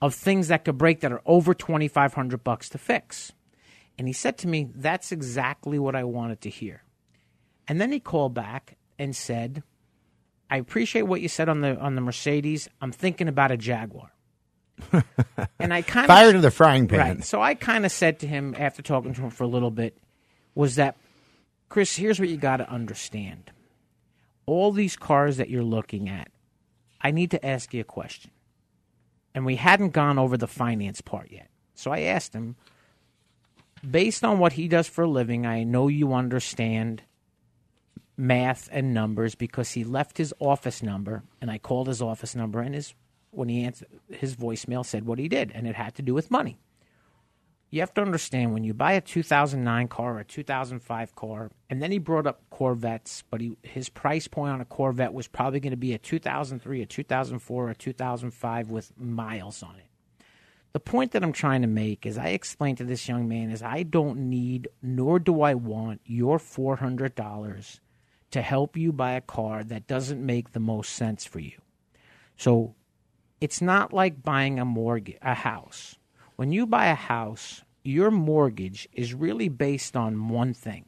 of 0.00 0.14
things 0.14 0.48
that 0.48 0.64
could 0.64 0.78
break 0.78 1.00
that 1.00 1.12
are 1.12 1.22
over 1.24 1.54
2500 1.54 2.42
bucks 2.42 2.68
to 2.70 2.78
fix. 2.78 3.32
And 3.98 4.08
he 4.08 4.12
said 4.12 4.38
to 4.38 4.48
me, 4.48 4.68
That's 4.74 5.12
exactly 5.12 5.78
what 5.78 5.94
I 5.94 6.04
wanted 6.04 6.40
to 6.42 6.50
hear. 6.50 6.82
And 7.68 7.80
then 7.80 7.92
he 7.92 8.00
called 8.00 8.34
back 8.34 8.76
and 8.98 9.14
said, 9.14 9.62
I 10.50 10.56
appreciate 10.56 11.02
what 11.02 11.20
you 11.20 11.28
said 11.28 11.48
on 11.48 11.60
the 11.60 11.78
on 11.78 11.94
the 11.94 12.00
Mercedes. 12.00 12.68
I'm 12.80 12.92
thinking 12.92 13.28
about 13.28 13.50
a 13.50 13.56
Jaguar. 13.56 14.12
and 15.58 15.72
I 15.72 15.82
kind 15.82 16.04
of 16.04 16.08
Fire 16.08 16.32
to 16.32 16.40
the 16.40 16.50
frying 16.50 16.88
pan. 16.88 16.98
Right. 16.98 17.24
So 17.24 17.40
I 17.40 17.54
kind 17.54 17.86
of 17.86 17.92
said 17.92 18.18
to 18.20 18.26
him 18.26 18.54
after 18.58 18.82
talking 18.82 19.14
to 19.14 19.22
him 19.22 19.30
for 19.30 19.44
a 19.44 19.48
little 19.48 19.70
bit, 19.70 19.96
was 20.54 20.76
that 20.76 20.96
Chris? 21.68 21.96
Here's 21.96 22.20
what 22.20 22.28
you 22.28 22.36
got 22.36 22.58
to 22.58 22.70
understand. 22.70 23.50
All 24.46 24.72
these 24.72 24.96
cars 24.96 25.36
that 25.36 25.50
you're 25.50 25.62
looking 25.62 26.08
at, 26.08 26.28
I 27.00 27.10
need 27.10 27.30
to 27.30 27.46
ask 27.46 27.72
you 27.72 27.80
a 27.80 27.84
question. 27.84 28.30
And 29.34 29.46
we 29.46 29.56
hadn't 29.56 29.90
gone 29.90 30.18
over 30.18 30.36
the 30.36 30.46
finance 30.46 31.00
part 31.00 31.30
yet. 31.30 31.48
So 31.74 31.90
I 31.90 32.00
asked 32.00 32.34
him, 32.34 32.56
based 33.88 34.24
on 34.24 34.38
what 34.38 34.52
he 34.54 34.68
does 34.68 34.88
for 34.88 35.04
a 35.04 35.08
living, 35.08 35.46
I 35.46 35.64
know 35.64 35.88
you 35.88 36.12
understand 36.12 37.02
math 38.16 38.68
and 38.70 38.92
numbers 38.92 39.34
because 39.34 39.72
he 39.72 39.84
left 39.84 40.18
his 40.18 40.34
office 40.38 40.82
number 40.82 41.22
and 41.40 41.50
I 41.50 41.58
called 41.58 41.88
his 41.88 42.02
office 42.02 42.34
number 42.34 42.60
and 42.60 42.74
his 42.74 42.94
when 43.30 43.48
he 43.48 43.64
answered 43.64 43.88
his 44.10 44.36
voicemail 44.36 44.84
said 44.84 45.06
what 45.06 45.18
he 45.18 45.28
did 45.28 45.50
and 45.54 45.66
it 45.66 45.74
had 45.74 45.94
to 45.94 46.02
do 46.02 46.12
with 46.12 46.30
money. 46.30 46.58
You 47.72 47.80
have 47.80 47.94
to 47.94 48.02
understand 48.02 48.52
when 48.52 48.64
you 48.64 48.74
buy 48.74 48.92
a 48.92 49.00
2009 49.00 49.88
car 49.88 50.16
or 50.16 50.20
a 50.20 50.24
2005 50.24 51.14
car, 51.14 51.50
and 51.70 51.82
then 51.82 51.90
he 51.90 51.96
brought 51.96 52.26
up 52.26 52.42
Corvettes, 52.50 53.24
but 53.30 53.40
he, 53.40 53.56
his 53.62 53.88
price 53.88 54.28
point 54.28 54.52
on 54.52 54.60
a 54.60 54.66
Corvette 54.66 55.14
was 55.14 55.26
probably 55.26 55.58
going 55.58 55.70
to 55.70 55.78
be 55.78 55.94
a 55.94 55.98
2003, 55.98 56.82
a 56.82 56.86
2004, 56.86 57.64
or 57.64 57.70
a 57.70 57.74
2005 57.74 58.70
with 58.70 58.92
miles 58.98 59.62
on 59.62 59.76
it. 59.76 59.86
The 60.74 60.80
point 60.80 61.12
that 61.12 61.22
I'm 61.22 61.32
trying 61.32 61.62
to 61.62 61.66
make 61.66 62.04
is 62.04 62.18
I 62.18 62.28
explained 62.28 62.76
to 62.76 62.84
this 62.84 63.08
young 63.08 63.26
man 63.26 63.50
is 63.50 63.62
I 63.62 63.84
don't 63.84 64.28
need 64.28 64.68
nor 64.82 65.18
do 65.18 65.40
I 65.40 65.54
want 65.54 66.02
your 66.04 66.38
$400 66.38 67.80
to 68.32 68.42
help 68.42 68.76
you 68.76 68.92
buy 68.92 69.12
a 69.12 69.22
car 69.22 69.64
that 69.64 69.86
doesn't 69.86 70.24
make 70.24 70.52
the 70.52 70.60
most 70.60 70.92
sense 70.92 71.24
for 71.24 71.38
you. 71.38 71.58
So 72.36 72.74
it's 73.40 73.62
not 73.62 73.94
like 73.94 74.22
buying 74.22 74.58
a 74.58 74.66
mortgage 74.66 75.16
a 75.22 75.32
house. 75.32 75.96
When 76.42 76.50
you 76.50 76.66
buy 76.66 76.86
a 76.86 76.96
house, 76.96 77.62
your 77.84 78.10
mortgage 78.10 78.88
is 78.92 79.14
really 79.14 79.48
based 79.48 79.96
on 79.96 80.28
one 80.28 80.54
thing. 80.54 80.86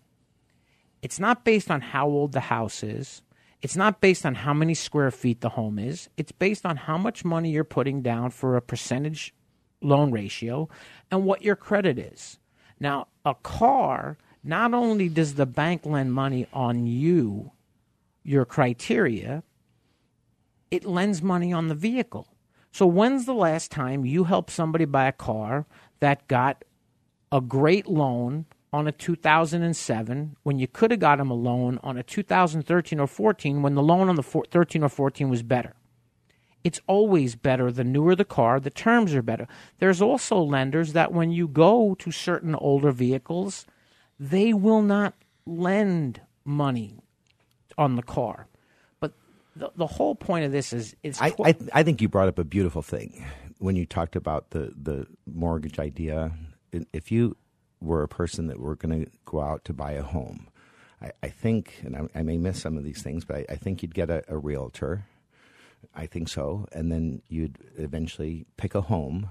It's 1.01 1.21
not 1.21 1.45
based 1.45 1.71
on 1.71 1.81
how 1.81 2.09
old 2.09 2.33
the 2.33 2.41
house 2.41 2.83
is. 2.83 3.23
It's 3.63 3.77
not 3.77 4.01
based 4.01 4.27
on 4.27 4.35
how 4.35 4.53
many 4.53 4.75
square 4.75 5.13
feet 5.13 5.43
the 5.43 5.51
home 5.51 5.79
is. 5.79 6.09
It's 6.17 6.33
based 6.33 6.67
on 6.67 6.77
how 6.77 6.99
much 6.99 7.25
money 7.25 7.53
you're 7.53 7.63
putting 7.63 8.03
down 8.03 8.31
for 8.31 8.57
a 8.57 8.61
percentage 8.61 9.33
loan 9.81 10.11
ratio 10.11 10.69
and 11.09 11.25
what 11.25 11.43
your 11.43 11.55
credit 11.55 12.01
is. 12.01 12.41
Now, 12.81 13.07
a 13.25 13.37
car, 13.37 14.19
not 14.43 14.75
only 14.75 15.09
does 15.09 15.35
the 15.35 15.47
bank 15.47 15.87
lend 15.87 16.13
money 16.13 16.49
on 16.53 16.89
you, 16.89 17.53
your 18.25 18.45
criteria, 18.45 19.45
it 20.73 20.85
lends 20.85 21.23
money 21.23 21.53
on 21.53 21.69
the 21.69 21.77
vehicle. 21.77 22.34
So, 22.75 22.87
when's 22.87 23.25
the 23.25 23.35
last 23.35 23.70
time 23.70 24.05
you 24.05 24.25
helped 24.25 24.51
somebody 24.51 24.85
buy 24.85 25.07
a 25.07 25.12
car 25.12 25.64
that 26.01 26.27
got 26.27 26.64
a 27.31 27.41
great 27.41 27.87
loan 27.87 28.47
on 28.72 28.89
a 28.89 28.91
2007 28.91 30.37
when 30.43 30.59
you 30.59 30.66
could 30.66 30.91
have 30.91 30.99
got 30.99 31.18
them 31.18 31.31
a 31.31 31.35
loan 31.35 31.79
on 31.85 31.97
a 31.97 32.03
2013 32.03 32.99
or 32.99 33.07
14 33.07 33.62
when 33.62 33.77
the 33.77 33.83
loan 33.83 34.09
on 34.09 34.16
the 34.16 34.25
13 34.25 34.83
or 34.83 34.89
14 34.89 35.29
was 35.29 35.45
better? 35.45 35.77
It's 36.64 36.81
always 36.89 37.37
better. 37.37 37.70
The 37.70 37.85
newer 37.85 38.16
the 38.16 38.25
car, 38.25 38.59
the 38.59 38.70
terms 38.70 39.14
are 39.14 39.22
better. 39.22 39.47
There's 39.79 40.03
also 40.03 40.41
lenders 40.41 40.95
that 40.95 41.12
when 41.12 41.31
you 41.31 41.47
go 41.47 41.95
to 42.01 42.11
certain 42.11 42.57
older 42.57 42.91
vehicles, 42.91 43.66
they 44.18 44.53
will 44.53 44.83
not 44.83 45.14
lend 45.47 46.22
money 46.45 46.99
on 47.79 47.95
the 47.95 48.03
car 48.03 48.49
the, 49.57 49.71
the 49.77 49.87
whole 49.87 50.15
point 50.15 50.45
of 50.45 50.53
this 50.53 50.73
is 50.73 50.97
it's. 51.03 51.21
I, 51.21 51.35
I, 51.45 51.57
I 51.73 51.83
think 51.83 52.01
you 52.01 52.09
brought 52.09 52.29
up 52.29 52.39
a 52.39 52.45
beautiful 52.45 52.83
thing 52.83 53.25
when 53.59 53.77
you 53.77 53.87
talked 53.87 54.17
about 54.17 54.51
the 54.51 54.73
the 54.77 55.07
mortgage 55.27 55.79
idea. 55.79 56.33
If 56.93 57.13
you 57.13 57.37
were 57.81 58.03
a 58.03 58.09
person 58.09 58.49
that 58.49 58.59
were 58.59 58.77
going 58.77 59.05
to 59.05 59.11
go 59.25 59.41
out 59.41 59.65
to 59.67 59.73
buy 59.73 59.93
a 59.93 60.03
home, 60.03 60.49
I, 61.01 61.13
I 61.23 61.29
think, 61.29 61.81
and 61.85 61.97
I, 61.97 62.19
I, 62.19 62.23
may 62.23 62.37
miss 62.37 62.61
some 62.61 62.77
of 62.77 62.83
these 62.83 63.03
things, 63.03 63.25
but 63.25 63.37
I, 63.37 63.47
I 63.51 63.57
think 63.57 63.83
you'd 63.83 63.95
get 63.95 64.11
a, 64.11 64.25
a 64.29 64.37
realtor. 64.37 65.07
I 65.95 66.07
think 66.07 66.29
so, 66.29 66.67
and 66.73 66.91
then 66.91 67.23
you'd 67.29 67.59
eventually 67.77 68.47
pick 68.57 68.75
a 68.75 68.81
home 68.81 69.31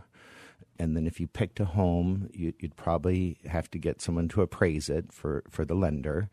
and 0.80 0.95
then 0.95 1.05
if 1.05 1.19
you 1.19 1.28
picked 1.28 1.59
a 1.59 1.65
home, 1.65 2.30
you, 2.34 2.53
would 2.61 2.76
probably 2.76 3.38
have 3.47 3.69
to 3.71 3.78
get 3.78 4.01
someone 4.01 4.28
to 4.30 4.41
appraise 4.41 4.89
it 4.89 5.11
for, 5.13 5.43
for 5.49 5.65
the 5.65 5.76
lender 5.76 6.30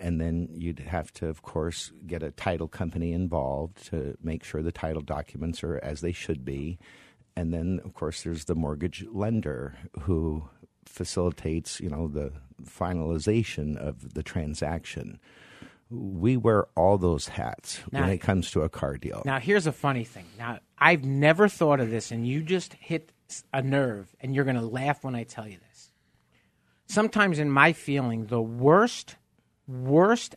and 0.00 0.20
then 0.20 0.48
you'd 0.52 0.78
have 0.78 1.12
to, 1.14 1.26
of 1.26 1.42
course, 1.42 1.92
get 2.06 2.22
a 2.22 2.30
title 2.30 2.68
company 2.68 3.12
involved 3.12 3.86
to 3.86 4.16
make 4.22 4.44
sure 4.44 4.62
the 4.62 4.72
title 4.72 5.02
documents 5.02 5.62
are 5.64 5.78
as 5.82 6.00
they 6.00 6.12
should 6.12 6.44
be. 6.44 6.78
And 7.36 7.52
then, 7.52 7.80
of 7.84 7.94
course, 7.94 8.22
there's 8.22 8.46
the 8.46 8.54
mortgage 8.54 9.04
lender 9.12 9.76
who 10.00 10.48
facilitates, 10.86 11.80
you 11.80 11.88
know, 11.88 12.08
the 12.08 12.32
finalization 12.64 13.76
of 13.76 14.14
the 14.14 14.22
transaction. 14.22 15.20
We 15.90 16.36
wear 16.36 16.66
all 16.76 16.98
those 16.98 17.28
hats 17.28 17.80
now, 17.92 18.00
when 18.00 18.10
it 18.10 18.18
comes 18.18 18.50
to 18.52 18.62
a 18.62 18.68
car 18.68 18.96
deal. 18.96 19.22
Now, 19.24 19.38
here's 19.38 19.66
a 19.66 19.72
funny 19.72 20.04
thing. 20.04 20.26
Now, 20.38 20.58
I've 20.78 21.04
never 21.04 21.48
thought 21.48 21.80
of 21.80 21.90
this, 21.90 22.10
and 22.10 22.26
you 22.26 22.42
just 22.42 22.74
hit 22.74 23.12
a 23.52 23.62
nerve, 23.62 24.14
and 24.20 24.34
you're 24.34 24.44
going 24.44 24.56
to 24.56 24.66
laugh 24.66 25.04
when 25.04 25.14
I 25.14 25.24
tell 25.24 25.46
you 25.46 25.58
this. 25.70 25.92
Sometimes, 26.86 27.38
in 27.38 27.50
my 27.50 27.72
feeling, 27.72 28.26
the 28.26 28.42
worst– 28.42 29.16
worst 29.68 30.34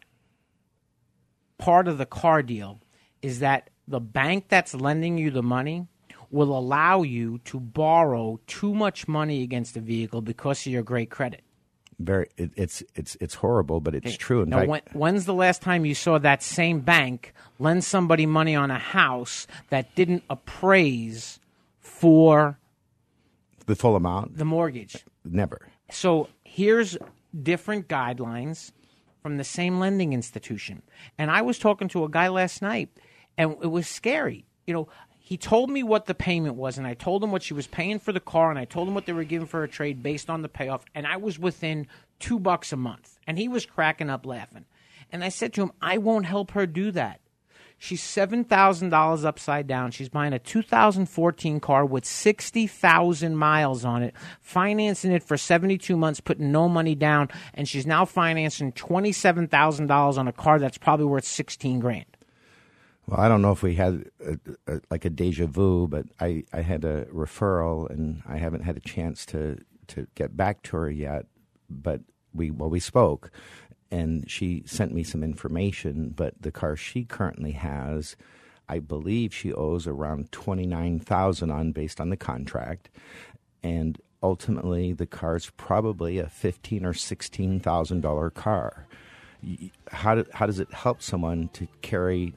part 1.58 1.88
of 1.88 1.98
the 1.98 2.06
car 2.06 2.44
deal 2.44 2.82
is 3.22 3.40
that 3.40 3.70
the 3.88 4.00
bank 4.00 4.46
that's 4.50 4.74
lending 4.74 5.18
you 5.18 5.32
the 5.32 5.44
money 5.44 5.88
will 6.30 6.58
allow 6.58 7.02
you 7.02 7.40
to 7.40 7.60
borrow 7.60 8.40
too 8.48 8.74
much 8.74 9.08
money 9.08 9.44
against 9.44 9.74
the 9.74 9.82
vehicle 9.82 10.22
because 10.22 10.66
of 10.66 10.72
your 10.72 10.84
great 10.84 11.10
credit. 11.10 11.42
Very, 12.00 12.30
it, 12.36 12.52
it's 12.56 12.82
it's 12.96 13.16
it's 13.22 13.36
horrible, 13.36 13.80
but 13.80 13.94
it's 13.94 14.08
okay. 14.08 14.18
true. 14.18 14.42
In 14.42 14.50
now, 14.50 14.60
fact, 14.60 14.70
when, 14.70 14.82
when's 14.94 15.26
the 15.26 15.36
last 15.36 15.62
time 15.62 15.86
you 15.86 15.94
saw 15.94 16.18
that 16.18 16.42
same 16.42 16.80
bank 16.80 17.34
lend 17.60 17.84
somebody 17.84 18.26
money 18.26 18.56
on 18.56 18.72
a 18.72 18.80
house 18.80 19.46
that 19.70 19.94
didn't 19.94 20.24
appraise 20.28 21.40
for 21.80 22.58
the 23.68 23.76
full 23.76 23.96
amount, 23.96 24.38
the 24.38 24.46
mortgage? 24.46 25.06
Never. 25.24 25.68
So 25.92 26.30
here's 26.44 26.98
different 27.44 27.88
guidelines 27.88 28.72
from 29.22 29.38
the 29.38 29.44
same 29.44 29.80
lending 29.80 30.14
institution. 30.14 30.82
And 31.18 31.32
I 31.32 31.42
was 31.42 31.60
talking 31.60 31.88
to 31.90 32.04
a 32.04 32.10
guy 32.10 32.28
last 32.28 32.62
night, 32.62 32.90
and 33.38 33.56
it 33.62 33.68
was 33.68 33.88
scary. 33.88 34.46
You 34.68 34.74
know, 34.74 34.88
he 35.18 35.38
told 35.38 35.70
me 35.70 35.82
what 35.82 36.08
the 36.08 36.14
payment 36.14 36.56
was, 36.56 36.78
and 36.78 36.86
I 36.86 36.94
told 36.94 37.24
him 37.24 37.32
what 37.32 37.44
she 37.44 37.54
was 37.54 37.66
paying 37.66 38.00
for 38.00 38.12
the 38.12 38.20
car, 38.20 38.50
and 38.50 38.60
I 38.60 38.66
told 38.66 38.90
him 38.90 38.94
what 38.94 39.06
they 39.06 39.14
were 39.14 39.24
giving 39.24 39.48
for 39.48 39.64
a 39.64 39.68
trade 39.70 40.04
based 40.04 40.30
on 40.30 40.42
the 40.42 40.50
payoff, 40.50 40.84
and 40.94 41.08
I 41.08 41.16
was 41.16 41.40
within 41.40 41.88
two 42.20 42.38
bucks 42.38 42.74
a 42.74 42.76
month. 42.76 43.18
And 43.26 43.38
he 43.38 43.48
was 43.48 43.66
cracking 43.66 44.10
up 44.10 44.26
laughing. 44.26 44.66
And 45.10 45.24
I 45.24 45.30
said 45.30 45.54
to 45.54 45.62
him, 45.62 45.72
I 45.82 46.00
won't 46.00 46.26
help 46.26 46.52
her 46.52 46.66
do 46.66 46.92
that. 46.92 47.21
She's 47.84 48.04
$7,000 48.04 49.26
upside 49.26 49.66
down. 49.66 49.90
She's 49.90 50.08
buying 50.08 50.34
a 50.34 50.40
2014 50.40 51.60
car 51.60 51.84
with 51.84 52.06
60,000 52.06 53.36
miles 53.36 53.84
on 53.84 54.04
it, 54.04 54.14
financing 54.40 55.12
it 55.12 55.24
for 55.24 55.36
72 55.36 55.98
months, 55.98 56.20
putting 56.20 56.52
no 56.52 56.70
money 56.70 56.94
down, 56.94 57.30
and 57.56 57.68
she's 57.68 57.88
now 57.88 58.06
financing 58.06 58.72
$27,000 58.72 60.18
on 60.20 60.28
a 60.28 60.32
car 60.32 60.60
that's 60.60 60.78
probably 60.78 61.08
worth 61.08 61.26
16 61.26 61.80
grand. 61.80 62.06
Well, 63.08 63.20
I 63.20 63.28
don't 63.28 63.42
know 63.42 63.52
if 63.52 63.64
we 63.64 63.74
had 63.74 64.06
a, 64.24 64.38
a, 64.72 64.82
like 64.92 65.06
a 65.06 65.10
deja 65.10 65.48
vu, 65.48 65.88
but 65.88 66.06
I, 66.20 66.44
I 66.54 66.62
had 66.62 66.86
a 66.86 67.06
referral, 67.06 67.90
and 67.90 68.22
I 68.28 68.38
haven't 68.38 68.62
had 68.62 68.78
a 68.78 68.82
chance 68.82 69.26
to, 69.26 69.58
to 69.88 70.06
get 70.14 70.38
back 70.38 70.62
to 70.64 70.78
her 70.78 70.92
yet. 70.92 71.26
But 71.68 72.02
we 72.34 72.52
well, 72.52 72.70
we 72.70 72.80
spoke, 72.80 73.32
and 73.92 74.30
she 74.30 74.64
sent 74.66 74.94
me 74.94 75.04
some 75.04 75.24
information. 75.24 76.14
But 76.16 76.34
the 76.42 76.52
car 76.52 76.76
she 76.76 77.04
currently 77.04 77.52
has, 77.52 78.16
I 78.70 78.80
believe 78.80 79.34
she 79.34 79.54
owes 79.54 79.86
around 79.86 80.32
twenty 80.32 80.66
nine 80.66 81.00
thousand 81.00 81.52
on 81.52 81.72
based 81.74 82.00
on 82.00 82.10
the 82.10 82.18
contract, 82.18 82.90
and 83.62 84.00
ultimately 84.24 84.94
the 84.94 85.08
car's 85.08 85.52
probably 85.58 86.18
a 86.18 86.28
fifteen 86.28 86.86
or 86.86 86.94
sixteen 86.94 87.60
thousand 87.60 88.02
dollar 88.02 88.30
car. 88.30 88.88
How 89.92 90.16
do, 90.16 90.26
how 90.34 90.46
does 90.46 90.60
it 90.60 90.72
help 90.72 91.02
someone 91.02 91.50
to 91.54 91.68
carry 91.82 92.34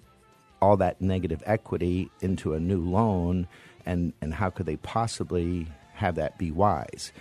all 0.63 0.79
that 0.79 1.03
negative 1.03 1.43
equity 1.45 2.11
into 2.21 2.55
a 2.55 2.61
new 2.61 2.81
loan, 2.81 3.47
and 3.85 4.13
and 4.21 4.35
how 4.35 4.51
could 4.51 4.67
they 4.67 4.77
possibly 4.77 5.69
have 5.93 6.15
that 6.17 6.39
be 6.39 6.51
wise? 6.51 7.13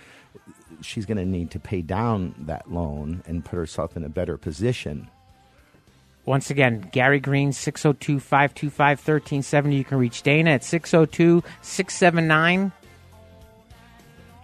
She's 0.80 1.06
going 1.06 1.18
to 1.18 1.24
need 1.24 1.50
to 1.52 1.58
pay 1.58 1.82
down 1.82 2.34
that 2.46 2.70
loan 2.70 3.22
and 3.26 3.44
put 3.44 3.56
herself 3.56 3.96
in 3.96 4.04
a 4.04 4.08
better 4.08 4.36
position. 4.36 5.08
Once 6.26 6.50
again, 6.50 6.88
Gary 6.92 7.20
Green, 7.20 7.52
602 7.52 8.18
525 8.18 8.98
1370. 8.98 9.76
You 9.76 9.84
can 9.84 9.98
reach 9.98 10.22
Dana 10.22 10.50
at 10.52 10.64
602 10.64 11.42
679 11.60 12.72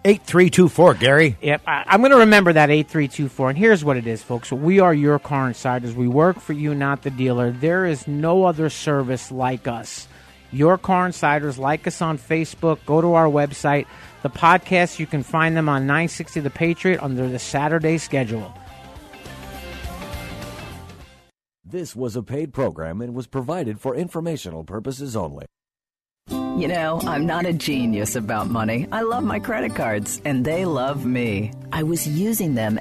8324, 0.04 0.94
Gary. 0.94 1.36
Yep, 1.42 1.62
I, 1.66 1.94
am 1.94 2.00
going 2.00 2.10
to 2.12 2.18
remember 2.18 2.54
that 2.54 2.70
8324. 2.70 3.50
And 3.50 3.58
here's 3.58 3.84
what 3.84 3.98
it 3.98 4.06
is, 4.06 4.22
folks. 4.22 4.50
We 4.50 4.80
are 4.80 4.94
your 4.94 5.18
car 5.18 5.48
insiders. 5.48 5.94
We 5.94 6.08
work 6.08 6.40
for 6.40 6.54
you, 6.54 6.74
not 6.74 7.02
the 7.02 7.10
dealer. 7.10 7.50
There 7.50 7.84
is 7.84 8.08
no 8.08 8.44
other 8.44 8.70
service 8.70 9.30
like 9.30 9.68
us. 9.68 10.08
Your 10.52 10.78
car 10.78 11.06
insiders, 11.06 11.58
like 11.58 11.86
us 11.86 12.02
on 12.02 12.18
Facebook, 12.18 12.78
go 12.86 13.00
to 13.00 13.14
our 13.14 13.26
website. 13.26 13.86
The 14.22 14.30
podcast, 14.30 14.98
you 14.98 15.06
can 15.06 15.22
find 15.22 15.56
them 15.56 15.68
on 15.68 15.86
960 15.86 16.40
The 16.40 16.50
Patriot 16.50 17.00
under 17.02 17.28
the 17.28 17.38
Saturday 17.38 17.98
schedule. 17.98 18.52
This 21.64 21.94
was 21.94 22.16
a 22.16 22.22
paid 22.22 22.52
program 22.52 23.00
and 23.00 23.14
was 23.14 23.28
provided 23.28 23.80
for 23.80 23.94
informational 23.94 24.64
purposes 24.64 25.14
only. 25.14 25.46
You 26.28 26.66
know, 26.66 27.00
I'm 27.06 27.26
not 27.26 27.46
a 27.46 27.52
genius 27.52 28.16
about 28.16 28.48
money. 28.48 28.88
I 28.90 29.02
love 29.02 29.22
my 29.22 29.38
credit 29.38 29.76
cards, 29.76 30.20
and 30.24 30.44
they 30.44 30.64
love 30.64 31.06
me. 31.06 31.52
I 31.72 31.84
was 31.84 32.08
using 32.08 32.54
them 32.54 32.80